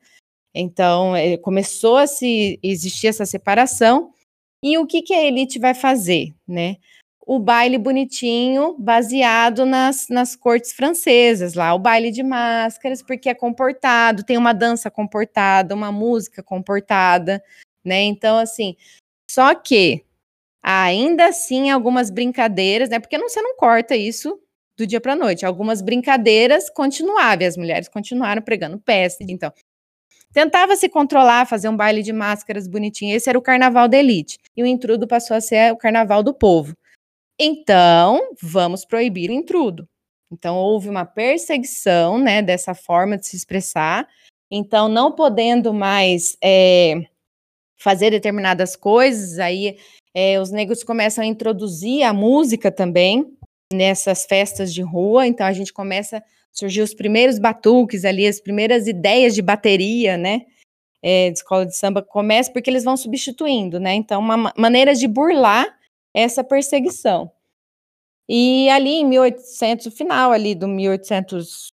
Então 0.54 1.16
eh, 1.16 1.38
começou 1.38 1.96
a 1.96 2.06
se 2.06 2.58
existir 2.62 3.06
essa 3.08 3.24
separação. 3.24 4.12
E 4.62 4.78
o 4.78 4.86
que, 4.86 5.02
que 5.02 5.14
a 5.14 5.24
elite 5.24 5.58
vai 5.58 5.74
fazer, 5.74 6.34
né? 6.46 6.76
O 7.26 7.38
baile 7.38 7.78
bonitinho, 7.78 8.76
baseado 8.78 9.64
nas, 9.64 10.08
nas 10.08 10.34
cortes 10.34 10.72
francesas, 10.72 11.54
lá, 11.54 11.72
o 11.74 11.78
baile 11.78 12.10
de 12.10 12.22
máscaras, 12.22 13.02
porque 13.02 13.28
é 13.28 13.34
comportado, 13.34 14.24
tem 14.24 14.36
uma 14.36 14.52
dança 14.52 14.90
comportada, 14.90 15.74
uma 15.74 15.92
música 15.92 16.42
comportada, 16.42 17.42
né? 17.84 18.02
Então, 18.02 18.38
assim, 18.38 18.76
só 19.30 19.54
que 19.54 20.04
ainda 20.62 21.26
assim 21.28 21.70
algumas 21.70 22.10
brincadeiras, 22.10 22.88
né? 22.88 22.98
Porque 22.98 23.18
não, 23.18 23.28
você 23.28 23.40
não 23.40 23.56
corta 23.56 23.96
isso 23.96 24.38
do 24.76 24.86
dia 24.86 25.00
para 25.00 25.16
noite. 25.16 25.46
Algumas 25.46 25.80
brincadeiras 25.80 26.68
continuavam, 26.70 27.46
as 27.46 27.56
mulheres 27.56 27.88
continuaram 27.88 28.42
pregando 28.42 28.78
peste, 28.80 29.24
então. 29.28 29.52
Tentava 30.32 30.76
se 30.76 30.88
controlar, 30.88 31.46
fazer 31.46 31.68
um 31.68 31.76
baile 31.76 32.02
de 32.02 32.12
máscaras 32.12 32.66
bonitinho. 32.66 33.14
Esse 33.14 33.28
era 33.28 33.38
o 33.38 33.42
carnaval 33.42 33.86
da 33.86 33.98
elite. 33.98 34.38
E 34.56 34.62
o 34.62 34.66
intrudo 34.66 35.06
passou 35.06 35.36
a 35.36 35.40
ser 35.40 35.72
o 35.72 35.76
carnaval 35.76 36.22
do 36.22 36.32
povo. 36.32 36.74
Então, 37.44 38.20
vamos 38.40 38.84
proibir 38.84 39.28
o 39.28 39.32
intrudo. 39.32 39.88
Então, 40.30 40.56
houve 40.56 40.88
uma 40.88 41.04
perseguição, 41.04 42.16
né, 42.16 42.40
dessa 42.40 42.72
forma 42.72 43.18
de 43.18 43.26
se 43.26 43.34
expressar. 43.34 44.08
Então, 44.48 44.88
não 44.88 45.10
podendo 45.10 45.74
mais 45.74 46.36
é, 46.40 47.02
fazer 47.76 48.10
determinadas 48.10 48.76
coisas, 48.76 49.40
aí 49.40 49.76
é, 50.14 50.38
os 50.38 50.52
negros 50.52 50.84
começam 50.84 51.24
a 51.24 51.26
introduzir 51.26 52.04
a 52.04 52.12
música 52.12 52.70
também 52.70 53.36
nessas 53.72 54.24
festas 54.24 54.72
de 54.72 54.80
rua. 54.80 55.26
Então, 55.26 55.44
a 55.44 55.52
gente 55.52 55.72
começa 55.72 56.18
a 56.18 56.22
surgir 56.52 56.82
os 56.82 56.94
primeiros 56.94 57.40
batuques 57.40 58.04
ali, 58.04 58.24
as 58.24 58.40
primeiras 58.40 58.86
ideias 58.86 59.34
de 59.34 59.42
bateria, 59.42 60.16
né? 60.16 60.42
É, 61.02 61.28
de 61.28 61.38
escola 61.38 61.66
de 61.66 61.76
samba 61.76 62.02
começa 62.02 62.52
porque 62.52 62.70
eles 62.70 62.84
vão 62.84 62.96
substituindo, 62.96 63.80
né? 63.80 63.94
Então, 63.94 64.20
uma 64.20 64.52
maneira 64.56 64.94
de 64.94 65.08
burlar 65.08 65.81
essa 66.14 66.44
perseguição. 66.44 67.30
E 68.28 68.68
ali 68.70 69.00
em 69.00 69.04
1800, 69.04 69.86
o 69.86 69.90
final 69.90 70.32
ali 70.32 70.54
do 70.54 70.68
1800, 70.68 71.68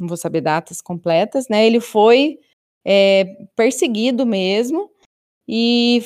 não 0.00 0.08
vou 0.08 0.16
saber 0.16 0.40
datas 0.40 0.80
completas, 0.80 1.48
né? 1.48 1.66
Ele 1.66 1.80
foi 1.80 2.38
é, 2.84 3.24
perseguido 3.54 4.24
mesmo 4.24 4.90
e 5.48 6.02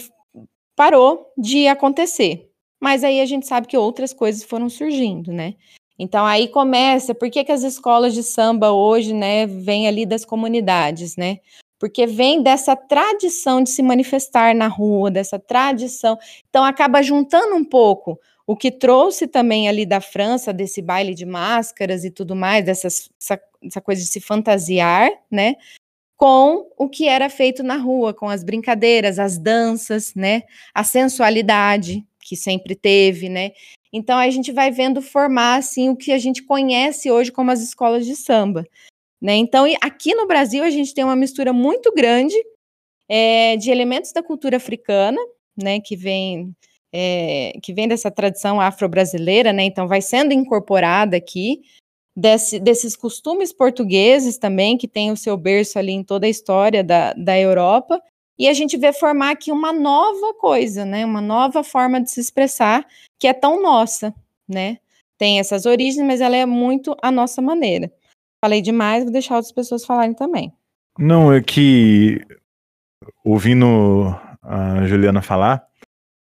parou 0.74 1.32
de 1.36 1.68
acontecer. 1.68 2.50
Mas 2.80 3.04
aí 3.04 3.20
a 3.20 3.26
gente 3.26 3.46
sabe 3.46 3.66
que 3.66 3.76
outras 3.76 4.12
coisas 4.12 4.42
foram 4.42 4.68
surgindo, 4.68 5.32
né? 5.32 5.54
Então 5.98 6.24
aí 6.24 6.48
começa, 6.48 7.14
por 7.14 7.30
que, 7.30 7.44
que 7.44 7.52
as 7.52 7.62
escolas 7.62 8.14
de 8.14 8.22
samba 8.22 8.72
hoje, 8.72 9.12
né, 9.12 9.46
vêm 9.46 9.86
ali 9.86 10.06
das 10.06 10.24
comunidades, 10.24 11.14
né? 11.14 11.40
Porque 11.80 12.06
vem 12.06 12.42
dessa 12.42 12.76
tradição 12.76 13.62
de 13.62 13.70
se 13.70 13.82
manifestar 13.82 14.54
na 14.54 14.68
rua, 14.68 15.10
dessa 15.10 15.38
tradição. 15.38 16.18
Então, 16.50 16.62
acaba 16.62 17.02
juntando 17.02 17.56
um 17.56 17.64
pouco 17.64 18.20
o 18.46 18.54
que 18.54 18.70
trouxe 18.70 19.26
também 19.26 19.66
ali 19.66 19.86
da 19.86 19.98
França, 19.98 20.52
desse 20.52 20.82
baile 20.82 21.14
de 21.14 21.24
máscaras 21.24 22.04
e 22.04 22.10
tudo 22.10 22.36
mais, 22.36 22.66
dessas, 22.66 23.08
essa, 23.18 23.40
essa 23.64 23.80
coisa 23.80 24.02
de 24.02 24.08
se 24.08 24.20
fantasiar, 24.20 25.10
né? 25.30 25.54
Com 26.18 26.68
o 26.76 26.86
que 26.86 27.08
era 27.08 27.30
feito 27.30 27.62
na 27.62 27.78
rua, 27.78 28.12
com 28.12 28.28
as 28.28 28.44
brincadeiras, 28.44 29.18
as 29.18 29.38
danças, 29.38 30.14
né? 30.14 30.42
A 30.74 30.84
sensualidade 30.84 32.04
que 32.20 32.36
sempre 32.36 32.74
teve, 32.74 33.30
né? 33.30 33.52
Então 33.90 34.18
a 34.18 34.28
gente 34.28 34.52
vai 34.52 34.70
vendo 34.70 35.00
formar 35.00 35.56
assim 35.56 35.88
o 35.88 35.96
que 35.96 36.12
a 36.12 36.18
gente 36.18 36.42
conhece 36.42 37.10
hoje 37.10 37.32
como 37.32 37.50
as 37.50 37.62
escolas 37.62 38.04
de 38.04 38.14
samba. 38.14 38.66
Né? 39.20 39.36
Então, 39.36 39.66
aqui 39.82 40.14
no 40.14 40.26
Brasil, 40.26 40.64
a 40.64 40.70
gente 40.70 40.94
tem 40.94 41.04
uma 41.04 41.16
mistura 41.16 41.52
muito 41.52 41.92
grande 41.92 42.34
é, 43.08 43.56
de 43.56 43.70
elementos 43.70 44.12
da 44.12 44.22
cultura 44.22 44.56
africana, 44.56 45.18
né, 45.56 45.80
que 45.80 45.96
vem 45.96 46.54
é, 46.92 47.52
que 47.62 47.72
vem 47.72 47.86
dessa 47.86 48.10
tradição 48.10 48.60
afro-brasileira, 48.60 49.52
né? 49.52 49.62
Então, 49.62 49.86
vai 49.86 50.00
sendo 50.00 50.32
incorporada 50.32 51.16
aqui 51.16 51.60
desse, 52.16 52.58
desses 52.58 52.96
costumes 52.96 53.52
portugueses 53.52 54.38
também, 54.38 54.76
que 54.76 54.88
tem 54.88 55.12
o 55.12 55.16
seu 55.16 55.36
berço 55.36 55.78
ali 55.78 55.92
em 55.92 56.02
toda 56.02 56.26
a 56.26 56.30
história 56.30 56.82
da, 56.82 57.12
da 57.12 57.38
Europa. 57.38 58.02
E 58.38 58.48
a 58.48 58.52
gente 58.52 58.76
vê 58.76 58.92
formar 58.92 59.30
aqui 59.30 59.52
uma 59.52 59.72
nova 59.72 60.34
coisa, 60.34 60.84
né? 60.84 61.04
Uma 61.04 61.20
nova 61.20 61.62
forma 61.62 62.00
de 62.00 62.10
se 62.10 62.20
expressar 62.20 62.86
que 63.18 63.28
é 63.28 63.32
tão 63.32 63.62
nossa, 63.62 64.14
né? 64.48 64.78
Tem 65.18 65.38
essas 65.38 65.66
origens, 65.66 66.04
mas 66.06 66.20
ela 66.20 66.36
é 66.36 66.46
muito 66.46 66.96
a 67.02 67.10
nossa 67.10 67.42
maneira. 67.42 67.92
Falei 68.42 68.62
demais, 68.62 69.04
vou 69.04 69.12
deixar 69.12 69.36
outras 69.36 69.52
pessoas 69.52 69.84
falarem 69.84 70.14
também. 70.14 70.52
Não, 70.98 71.32
é 71.32 71.40
que 71.42 72.24
ouvindo 73.24 74.14
a 74.42 74.86
Juliana 74.86 75.22
falar, 75.22 75.62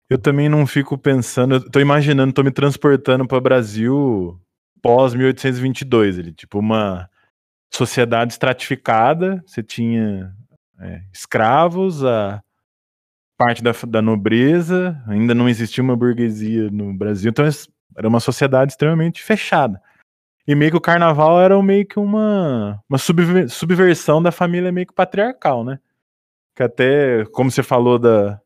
eu 0.08 0.18
também 0.18 0.48
não 0.48 0.66
fico 0.66 0.96
pensando, 0.96 1.56
eu 1.56 1.70
tô 1.70 1.80
imaginando, 1.80 2.32
tô 2.32 2.42
me 2.42 2.50
transportando 2.50 3.26
para 3.26 3.38
o 3.38 3.40
Brasil 3.40 4.40
pós 4.82 5.14
1822, 5.14 6.18
ele 6.18 6.32
tipo 6.32 6.58
uma 6.58 7.08
sociedade 7.72 8.32
estratificada, 8.32 9.42
você 9.46 9.62
tinha 9.62 10.32
é, 10.80 11.02
escravos, 11.12 12.04
a 12.04 12.42
parte 13.36 13.62
da, 13.62 13.72
da 13.88 14.00
nobreza, 14.00 15.02
ainda 15.06 15.34
não 15.34 15.48
existia 15.48 15.82
uma 15.82 15.96
burguesia 15.96 16.70
no 16.70 16.94
Brasil, 16.94 17.30
então 17.30 17.44
era 17.96 18.08
uma 18.08 18.20
sociedade 18.20 18.72
extremamente 18.72 19.22
fechada. 19.22 19.82
E 20.46 20.54
meio 20.54 20.70
que 20.70 20.76
o 20.76 20.80
carnaval 20.80 21.40
era 21.40 21.60
meio 21.62 21.86
que 21.86 21.98
uma, 21.98 22.80
uma 22.88 22.98
subver, 22.98 23.48
subversão 23.50 24.22
da 24.22 24.30
família 24.30 24.70
meio 24.70 24.86
que 24.86 24.94
patriarcal, 24.94 25.64
né? 25.64 25.78
Que 26.54 26.62
até, 26.62 27.24
como 27.32 27.50
você 27.50 27.62
falou 27.62 27.98
da, 27.98 28.40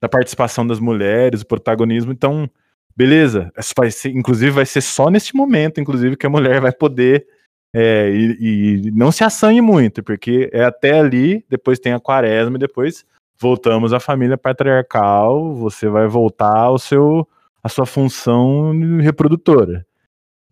da 0.00 0.08
participação 0.08 0.66
das 0.66 0.78
mulheres, 0.78 1.42
o 1.42 1.46
protagonismo, 1.46 2.12
então, 2.12 2.48
beleza, 2.96 3.52
vai 3.76 3.90
ser, 3.90 4.10
inclusive 4.10 4.50
vai 4.52 4.64
ser 4.66 4.80
só 4.80 5.10
neste 5.10 5.34
momento, 5.34 5.80
inclusive, 5.80 6.16
que 6.16 6.26
a 6.26 6.30
mulher 6.30 6.60
vai 6.60 6.72
poder 6.72 7.26
é, 7.74 8.10
e, 8.10 8.86
e, 8.86 8.90
não 8.92 9.12
se 9.12 9.22
assanhe 9.22 9.60
muito, 9.60 10.02
porque 10.02 10.50
é 10.52 10.64
até 10.64 10.98
ali, 10.98 11.44
depois 11.48 11.78
tem 11.78 11.92
a 11.92 12.00
quaresma 12.00 12.56
e 12.56 12.60
depois 12.60 13.04
voltamos 13.38 13.92
à 13.92 14.00
família 14.00 14.36
patriarcal, 14.36 15.54
você 15.54 15.88
vai 15.88 16.06
voltar 16.06 16.56
ao 16.56 16.78
seu 16.78 17.26
a 17.62 17.68
sua 17.68 17.84
função 17.84 18.72
reprodutora. 19.00 19.86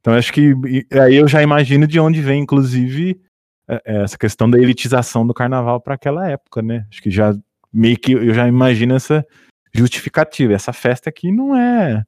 Então 0.00 0.14
acho 0.14 0.32
que 0.32 0.54
aí 0.92 1.16
eu 1.16 1.28
já 1.28 1.42
imagino 1.42 1.86
de 1.86 1.98
onde 1.98 2.20
vem, 2.20 2.42
inclusive, 2.42 3.20
é, 3.68 3.82
é, 3.84 4.02
essa 4.02 4.16
questão 4.16 4.48
da 4.48 4.58
elitização 4.58 5.26
do 5.26 5.34
carnaval 5.34 5.80
para 5.80 5.94
aquela 5.94 6.28
época, 6.28 6.62
né? 6.62 6.86
Acho 6.90 7.02
que 7.02 7.10
já 7.10 7.34
meio 7.72 7.98
que 7.98 8.12
eu 8.12 8.32
já 8.32 8.48
imagino 8.48 8.94
essa 8.94 9.26
justificativa. 9.74 10.54
Essa 10.54 10.72
festa 10.72 11.10
aqui 11.10 11.30
não 11.30 11.56
é, 11.56 12.04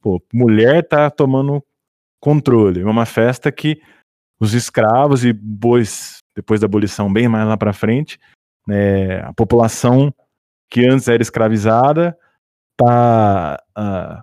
pô, 0.00 0.22
mulher 0.32 0.86
tá 0.86 1.10
tomando 1.10 1.62
controle. 2.20 2.80
É 2.80 2.86
uma 2.86 3.04
festa 3.06 3.52
que 3.52 3.80
os 4.40 4.54
escravos 4.54 5.24
e 5.24 5.32
bois, 5.32 6.18
depois 6.34 6.60
da 6.60 6.66
abolição, 6.66 7.12
bem 7.12 7.28
mais 7.28 7.46
lá 7.46 7.56
para 7.56 7.72
frente, 7.72 8.18
É, 8.70 9.20
a 9.24 9.32
população 9.32 10.14
que 10.70 10.86
antes 10.86 11.08
era 11.08 11.20
escravizada 11.20 12.16
está 12.72 13.62
uh, 13.76 14.22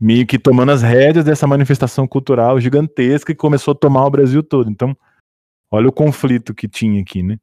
meio 0.00 0.26
que 0.26 0.38
tomando 0.38 0.72
as 0.72 0.82
rédeas 0.82 1.24
dessa 1.24 1.46
manifestação 1.46 2.06
cultural 2.06 2.60
gigantesca 2.60 3.32
que 3.32 3.38
começou 3.38 3.72
a 3.72 3.78
tomar 3.78 4.06
o 4.06 4.10
Brasil 4.10 4.42
todo. 4.42 4.70
Então, 4.70 4.96
olha 5.70 5.88
o 5.88 5.92
conflito 5.92 6.54
que 6.54 6.68
tinha 6.68 7.00
aqui, 7.00 7.22
né? 7.22 7.38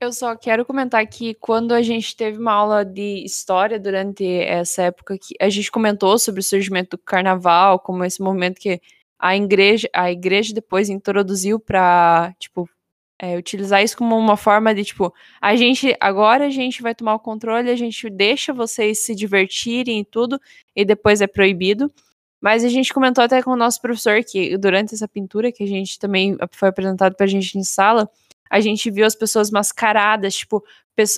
Eu 0.00 0.12
só 0.12 0.36
quero 0.36 0.66
comentar 0.66 1.06
que 1.06 1.34
quando 1.34 1.72
a 1.72 1.80
gente 1.80 2.14
teve 2.14 2.36
uma 2.36 2.52
aula 2.52 2.84
de 2.84 3.24
história 3.24 3.78
durante 3.80 4.24
essa 4.26 4.82
época, 4.82 5.16
que 5.16 5.34
a 5.40 5.48
gente 5.48 5.70
comentou 5.70 6.18
sobre 6.18 6.40
o 6.40 6.44
surgimento 6.44 6.96
do 6.96 7.02
carnaval, 7.02 7.78
como 7.78 8.04
esse 8.04 8.20
momento 8.20 8.60
que 8.60 8.82
a 9.18 9.34
igreja, 9.34 9.88
a 9.94 10.10
igreja 10.10 10.52
depois 10.52 10.90
introduziu 10.90 11.58
para, 11.58 12.34
tipo, 12.38 12.68
é, 13.18 13.36
utilizar 13.36 13.82
isso 13.82 13.96
como 13.96 14.16
uma 14.16 14.36
forma 14.36 14.74
de, 14.74 14.84
tipo, 14.84 15.12
a 15.40 15.54
gente, 15.56 15.96
agora 16.00 16.46
a 16.46 16.50
gente 16.50 16.82
vai 16.82 16.94
tomar 16.94 17.14
o 17.14 17.20
controle, 17.20 17.70
a 17.70 17.76
gente 17.76 18.10
deixa 18.10 18.52
vocês 18.52 18.98
se 18.98 19.14
divertirem 19.14 20.00
e 20.00 20.04
tudo, 20.04 20.40
e 20.74 20.84
depois 20.84 21.20
é 21.20 21.26
proibido. 21.26 21.92
Mas 22.40 22.62
a 22.64 22.68
gente 22.68 22.92
comentou 22.92 23.24
até 23.24 23.42
com 23.42 23.52
o 23.52 23.56
nosso 23.56 23.80
professor 23.80 24.22
que 24.22 24.58
durante 24.58 24.94
essa 24.94 25.08
pintura 25.08 25.50
que 25.50 25.62
a 25.64 25.66
gente 25.66 25.98
também 25.98 26.36
foi 26.52 26.68
apresentado 26.68 27.14
pra 27.16 27.26
gente 27.26 27.56
em 27.58 27.64
sala, 27.64 28.10
a 28.50 28.60
gente 28.60 28.90
viu 28.90 29.06
as 29.06 29.14
pessoas 29.14 29.50
mascaradas, 29.50 30.36
tipo, 30.36 30.62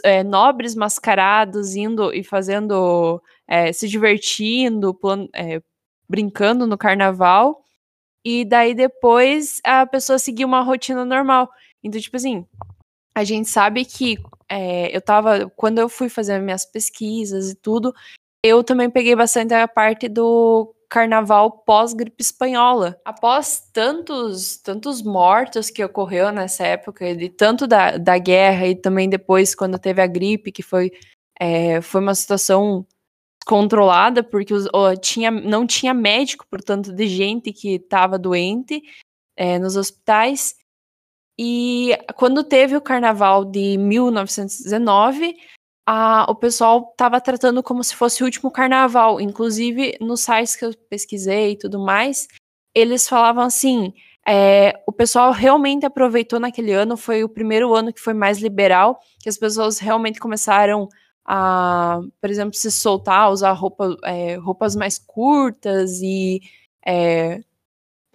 é, 0.04 0.22
nobres 0.22 0.74
mascarados 0.74 1.74
indo 1.74 2.14
e 2.14 2.22
fazendo, 2.22 3.20
é, 3.46 3.72
se 3.72 3.88
divertindo, 3.88 4.96
é, 5.34 5.60
brincando 6.08 6.66
no 6.66 6.78
carnaval. 6.78 7.62
E 8.24 8.44
daí 8.44 8.74
depois 8.74 9.60
a 9.64 9.86
pessoa 9.86 10.18
seguia 10.18 10.46
uma 10.46 10.60
rotina 10.60 11.04
normal. 11.04 11.50
Então, 11.86 12.00
tipo 12.00 12.16
assim, 12.16 12.44
a 13.14 13.22
gente 13.24 13.48
sabe 13.48 13.84
que 13.84 14.18
é, 14.48 14.94
eu 14.94 15.00
tava. 15.00 15.48
Quando 15.50 15.78
eu 15.78 15.88
fui 15.88 16.08
fazer 16.08 16.40
minhas 16.40 16.64
pesquisas 16.64 17.50
e 17.50 17.54
tudo, 17.54 17.94
eu 18.42 18.64
também 18.64 18.90
peguei 18.90 19.14
bastante 19.14 19.54
a 19.54 19.68
parte 19.68 20.08
do 20.08 20.74
carnaval 20.88 21.50
pós-gripe 21.50 22.20
espanhola. 22.20 23.00
Após 23.04 23.70
tantos, 23.72 24.56
tantos 24.58 25.02
mortos 25.02 25.70
que 25.70 25.84
ocorreu 25.84 26.30
nessa 26.32 26.64
época, 26.64 27.14
de 27.14 27.28
tanto 27.28 27.66
da, 27.66 27.96
da 27.96 28.18
guerra 28.18 28.66
e 28.68 28.74
também 28.74 29.08
depois 29.08 29.54
quando 29.54 29.78
teve 29.78 30.02
a 30.02 30.06
gripe, 30.06 30.52
que 30.52 30.62
foi, 30.62 30.92
é, 31.38 31.80
foi 31.80 32.00
uma 32.00 32.14
situação 32.14 32.86
controlada, 33.46 34.22
porque 34.22 34.52
os, 34.52 34.68
tinha, 35.00 35.30
não 35.30 35.66
tinha 35.66 35.94
médico, 35.94 36.46
portanto, 36.50 36.92
de 36.92 37.06
gente 37.06 37.52
que 37.52 37.76
estava 37.76 38.18
doente 38.18 38.82
é, 39.36 39.58
nos 39.58 39.76
hospitais. 39.76 40.54
E 41.38 41.96
quando 42.16 42.42
teve 42.42 42.76
o 42.76 42.80
carnaval 42.80 43.44
de 43.44 43.76
1919, 43.76 45.36
a, 45.86 46.26
o 46.28 46.34
pessoal 46.34 46.88
estava 46.90 47.20
tratando 47.20 47.62
como 47.62 47.84
se 47.84 47.94
fosse 47.94 48.22
o 48.22 48.26
último 48.26 48.50
carnaval. 48.50 49.20
Inclusive, 49.20 49.96
nos 50.00 50.20
sites 50.20 50.56
que 50.56 50.64
eu 50.64 50.74
pesquisei 50.90 51.52
e 51.52 51.58
tudo 51.58 51.78
mais, 51.78 52.26
eles 52.74 53.08
falavam 53.08 53.44
assim: 53.44 53.92
é, 54.26 54.82
o 54.86 54.92
pessoal 54.92 55.30
realmente 55.32 55.86
aproveitou 55.86 56.40
naquele 56.40 56.72
ano, 56.72 56.96
foi 56.96 57.22
o 57.22 57.28
primeiro 57.28 57.74
ano 57.74 57.92
que 57.92 58.00
foi 58.00 58.14
mais 58.14 58.38
liberal, 58.38 58.98
que 59.20 59.28
as 59.28 59.38
pessoas 59.38 59.78
realmente 59.78 60.18
começaram 60.18 60.88
a, 61.24 62.00
por 62.20 62.30
exemplo, 62.30 62.54
se 62.54 62.70
soltar, 62.70 63.30
usar 63.30 63.52
roupa, 63.52 63.96
é, 64.04 64.36
roupas 64.36 64.74
mais 64.74 64.98
curtas 64.98 66.00
e 66.02 66.40
é, 66.84 67.40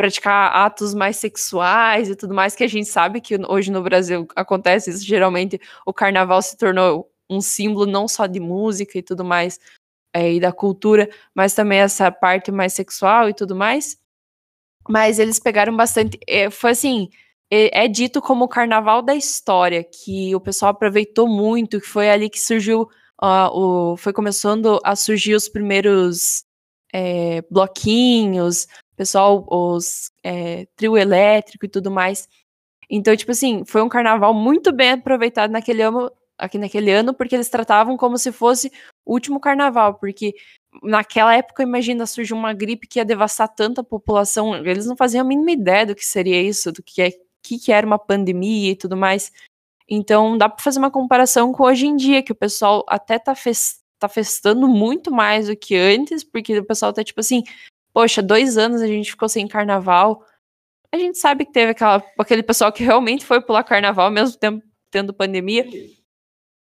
praticar 0.02 0.52
atos 0.56 0.96
mais 0.96 1.18
sexuais 1.18 2.10
e 2.10 2.16
tudo 2.16 2.34
mais, 2.34 2.56
que 2.56 2.64
a 2.64 2.68
gente 2.68 2.90
sabe 2.90 3.22
que 3.22 3.38
hoje 3.48 3.72
no 3.72 3.84
Brasil 3.84 4.28
acontece 4.36 4.90
isso. 4.90 5.06
Geralmente 5.06 5.62
o 5.86 5.94
carnaval 5.94 6.42
se 6.42 6.58
tornou 6.58 7.08
um 7.30 7.40
símbolo 7.40 7.86
não 7.86 8.08
só 8.08 8.26
de 8.26 8.40
música 8.40 8.98
e 8.98 9.04
tudo 9.04 9.24
mais, 9.24 9.60
é, 10.12 10.34
e 10.34 10.40
da 10.40 10.52
cultura, 10.52 11.08
mas 11.36 11.54
também 11.54 11.78
essa 11.78 12.12
parte 12.12 12.52
mais 12.52 12.74
sexual 12.74 13.30
e 13.30 13.34
tudo 13.36 13.56
mais. 13.56 13.96
Mas 14.90 15.20
eles 15.20 15.38
pegaram 15.38 15.78
bastante. 15.78 16.20
É, 16.28 16.50
foi 16.50 16.72
assim. 16.72 17.10
É, 17.52 17.84
é 17.86 17.88
dito 17.88 18.22
como 18.22 18.46
o 18.46 18.50
carnaval 18.50 19.04
da 19.04 19.14
história, 19.14 19.84
que 19.84 20.34
o 20.36 20.40
pessoal 20.40 20.72
aproveitou 20.72 21.28
muito, 21.28 21.80
que 21.80 21.88
foi 21.88 22.10
ali 22.10 22.28
que 22.28 22.40
surgiu. 22.40 22.90
Uh, 23.22 23.94
o, 23.94 23.98
foi 23.98 24.14
começando 24.14 24.80
a 24.84 24.96
surgir 24.96 25.36
os 25.36 25.48
primeiros 25.48 26.44
é, 26.92 27.44
bloquinhos, 27.52 28.68
pessoal, 29.02 29.44
os 29.50 30.12
é, 30.24 30.68
trio 30.76 30.96
elétrico 30.96 31.66
e 31.66 31.70
tudo 31.70 31.90
mais. 31.90 32.30
Então, 32.88 33.16
tipo 33.16 33.32
assim, 33.32 33.66
foi 33.66 33.82
um 33.82 33.90
carnaval 33.90 34.32
muito 34.32 34.72
bem 34.72 34.92
aproveitado 34.92 35.50
naquele 35.50 35.82
ano, 35.82 36.12
aqui 36.38 36.60
naquele 36.60 36.92
ano, 36.92 37.12
porque 37.12 37.34
eles 37.34 37.50
tratavam 37.50 37.98
como 37.98 38.16
se 38.16 38.32
fosse 38.32 38.72
o 39.04 39.14
último 39.14 39.40
carnaval, 39.40 39.96
porque 39.96 40.36
naquela 40.84 41.36
época, 41.36 41.64
imagina, 41.64 42.06
surgiu 42.06 42.38
uma 42.38 42.54
gripe 42.54 42.88
que 42.88 43.00
ia 43.00 43.06
devastar 43.06 43.50
tanta 43.50 43.84
população, 43.84 44.56
eles 44.56 44.86
não 44.86 44.96
faziam 44.96 45.22
a 45.22 45.28
mínima 45.28 45.52
ideia 45.52 45.88
do 45.88 45.96
que 45.96 46.06
seria 46.06 46.40
isso, 46.40 46.72
do 46.72 46.84
que, 46.84 47.02
é, 47.02 47.10
que, 47.44 47.58
que 47.58 47.72
era 47.72 47.88
uma 47.88 47.98
pandemia 47.98 48.72
e 48.72 48.76
tudo 48.76 48.96
mais. 48.96 49.32
Então, 49.90 50.38
dá 50.38 50.48
para 50.48 50.64
fazer 50.64 50.78
uma 50.78 50.92
comparação 50.92 51.52
com 51.52 51.64
hoje 51.64 51.88
em 51.88 51.96
dia, 51.96 52.22
que 52.22 52.32
o 52.32 52.36
pessoal 52.36 52.86
até 52.88 53.18
tá, 53.18 53.34
fest, 53.34 53.78
tá 53.98 54.08
festando 54.08 54.68
muito 54.68 55.12
mais 55.12 55.48
do 55.48 55.58
que 55.58 55.76
antes, 55.76 56.24
porque 56.24 56.60
o 56.60 56.66
pessoal 56.66 56.94
tá 56.94 57.04
tipo 57.04 57.20
assim, 57.20 57.42
poxa, 57.94 58.22
dois 58.22 58.58
anos 58.58 58.82
a 58.82 58.88
gente 58.88 59.12
ficou 59.12 59.30
sem 59.30 59.48
carnaval. 59.48 60.26
A 60.92 60.98
gente 60.98 61.18
sabe 61.18 61.46
que 61.46 61.52
teve 61.52 61.72
aquela, 61.72 62.04
aquele 62.18 62.44
pessoal 62.44 62.72
que 62.72 62.84
realmente 62.84 63.26
foi 63.26 63.42
pular 63.42 63.64
carnaval, 63.64 64.12
mesmo 64.12 64.38
tempo 64.38 64.64
tendo 64.90 65.14
pandemia. 65.14 65.66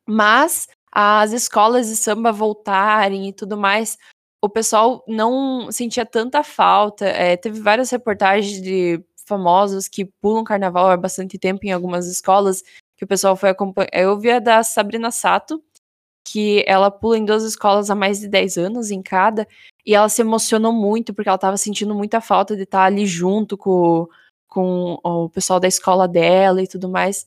Mas 0.07 0.68
as 0.90 1.33
escolas 1.33 1.87
de 1.88 1.96
samba 1.96 2.33
voltarem 2.33 3.28
e 3.28 3.33
tudo 3.33 3.57
mais, 3.57 3.96
o 4.42 4.48
pessoal 4.48 5.04
não 5.07 5.70
sentia 5.70 6.04
tanta 6.04 6.42
falta. 6.42 7.07
É, 7.07 7.37
teve 7.37 7.61
várias 7.61 7.90
reportagens 7.90 8.61
de 8.61 9.02
famosos 9.26 9.87
que 9.87 10.07
pulam 10.20 10.42
carnaval 10.42 10.90
há 10.90 10.96
bastante 10.96 11.38
tempo 11.38 11.64
em 11.64 11.70
algumas 11.70 12.07
escolas, 12.07 12.62
que 12.96 13.04
o 13.04 13.07
pessoal 13.07 13.37
foi 13.37 13.50
acompanhar. 13.50 13.90
Eu 13.92 14.18
vi 14.18 14.31
a 14.31 14.38
da 14.38 14.62
Sabrina 14.62 15.11
Sato, 15.11 15.62
que 16.30 16.64
ela 16.66 16.90
pula 16.90 17.18
em 17.18 17.24
duas 17.24 17.42
escolas 17.44 17.90
há 17.90 17.94
mais 17.94 18.20
de 18.20 18.28
10 18.28 18.58
anos 18.58 18.90
em 18.90 19.02
cada, 19.02 19.46
e 19.84 19.94
ela 19.94 20.08
se 20.08 20.20
emocionou 20.20 20.72
muito 20.72 21.14
porque 21.14 21.28
ela 21.28 21.36
estava 21.36 21.56
sentindo 21.56 21.94
muita 21.94 22.20
falta 22.20 22.56
de 22.56 22.62
estar 22.64 22.84
ali 22.84 23.06
junto 23.06 23.56
com, 23.56 24.06
com 24.46 24.98
o 25.02 25.28
pessoal 25.30 25.58
da 25.58 25.68
escola 25.68 26.06
dela 26.06 26.62
e 26.62 26.66
tudo 26.66 26.88
mais. 26.88 27.26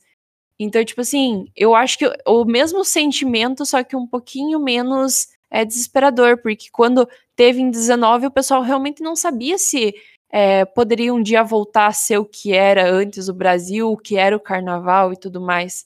Então, 0.58 0.84
tipo 0.84 1.00
assim, 1.00 1.46
eu 1.56 1.74
acho 1.74 1.98
que 1.98 2.10
o 2.26 2.44
mesmo 2.44 2.84
sentimento, 2.84 3.66
só 3.66 3.82
que 3.82 3.96
um 3.96 4.06
pouquinho 4.06 4.60
menos 4.60 5.28
é 5.50 5.64
desesperador, 5.64 6.38
porque 6.38 6.68
quando 6.70 7.08
teve 7.34 7.60
em 7.60 7.70
19, 7.70 8.26
o 8.26 8.30
pessoal 8.30 8.62
realmente 8.62 9.02
não 9.02 9.16
sabia 9.16 9.58
se 9.58 9.94
é, 10.30 10.64
poderia 10.64 11.12
um 11.12 11.22
dia 11.22 11.42
voltar 11.42 11.88
a 11.88 11.92
ser 11.92 12.18
o 12.18 12.24
que 12.24 12.52
era 12.52 12.90
antes 12.90 13.28
o 13.28 13.34
Brasil, 13.34 13.90
o 13.90 13.96
que 13.98 14.16
era 14.16 14.36
o 14.36 14.40
carnaval 14.40 15.12
e 15.12 15.16
tudo 15.16 15.40
mais. 15.40 15.84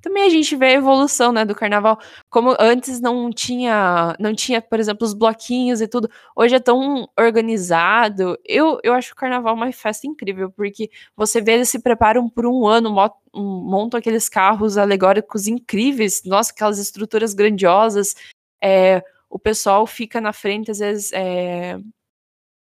Também 0.00 0.24
a 0.24 0.28
gente 0.28 0.56
vê 0.56 0.66
a 0.66 0.72
evolução, 0.72 1.32
né, 1.32 1.44
do 1.44 1.54
carnaval. 1.54 1.98
Como 2.28 2.56
antes 2.58 3.00
não 3.00 3.30
tinha, 3.30 4.16
não 4.18 4.34
tinha, 4.34 4.60
por 4.60 4.80
exemplo, 4.80 5.06
os 5.06 5.14
bloquinhos 5.14 5.80
e 5.80 5.86
tudo. 5.86 6.10
Hoje 6.34 6.56
é 6.56 6.60
tão 6.60 7.08
organizado. 7.18 8.36
Eu, 8.44 8.78
eu 8.82 8.94
acho 8.94 9.12
o 9.12 9.16
carnaval 9.16 9.54
uma 9.54 9.70
festa 9.72 10.06
incrível, 10.06 10.50
porque 10.50 10.90
você 11.16 11.40
vê 11.40 11.52
eles 11.52 11.68
se 11.68 11.78
preparam 11.78 12.28
por 12.28 12.46
um 12.46 12.66
ano, 12.66 12.90
montam 13.32 13.98
aqueles 13.98 14.28
carros 14.28 14.76
alegóricos 14.76 15.46
incríveis, 15.46 16.22
nossa, 16.24 16.52
aquelas 16.52 16.78
estruturas 16.78 17.32
grandiosas. 17.32 18.14
É, 18.62 19.02
o 19.32 19.38
pessoal 19.38 19.86
fica 19.86 20.20
na 20.20 20.32
frente, 20.32 20.70
às 20.70 20.78
vezes. 20.78 21.12
É... 21.12 21.78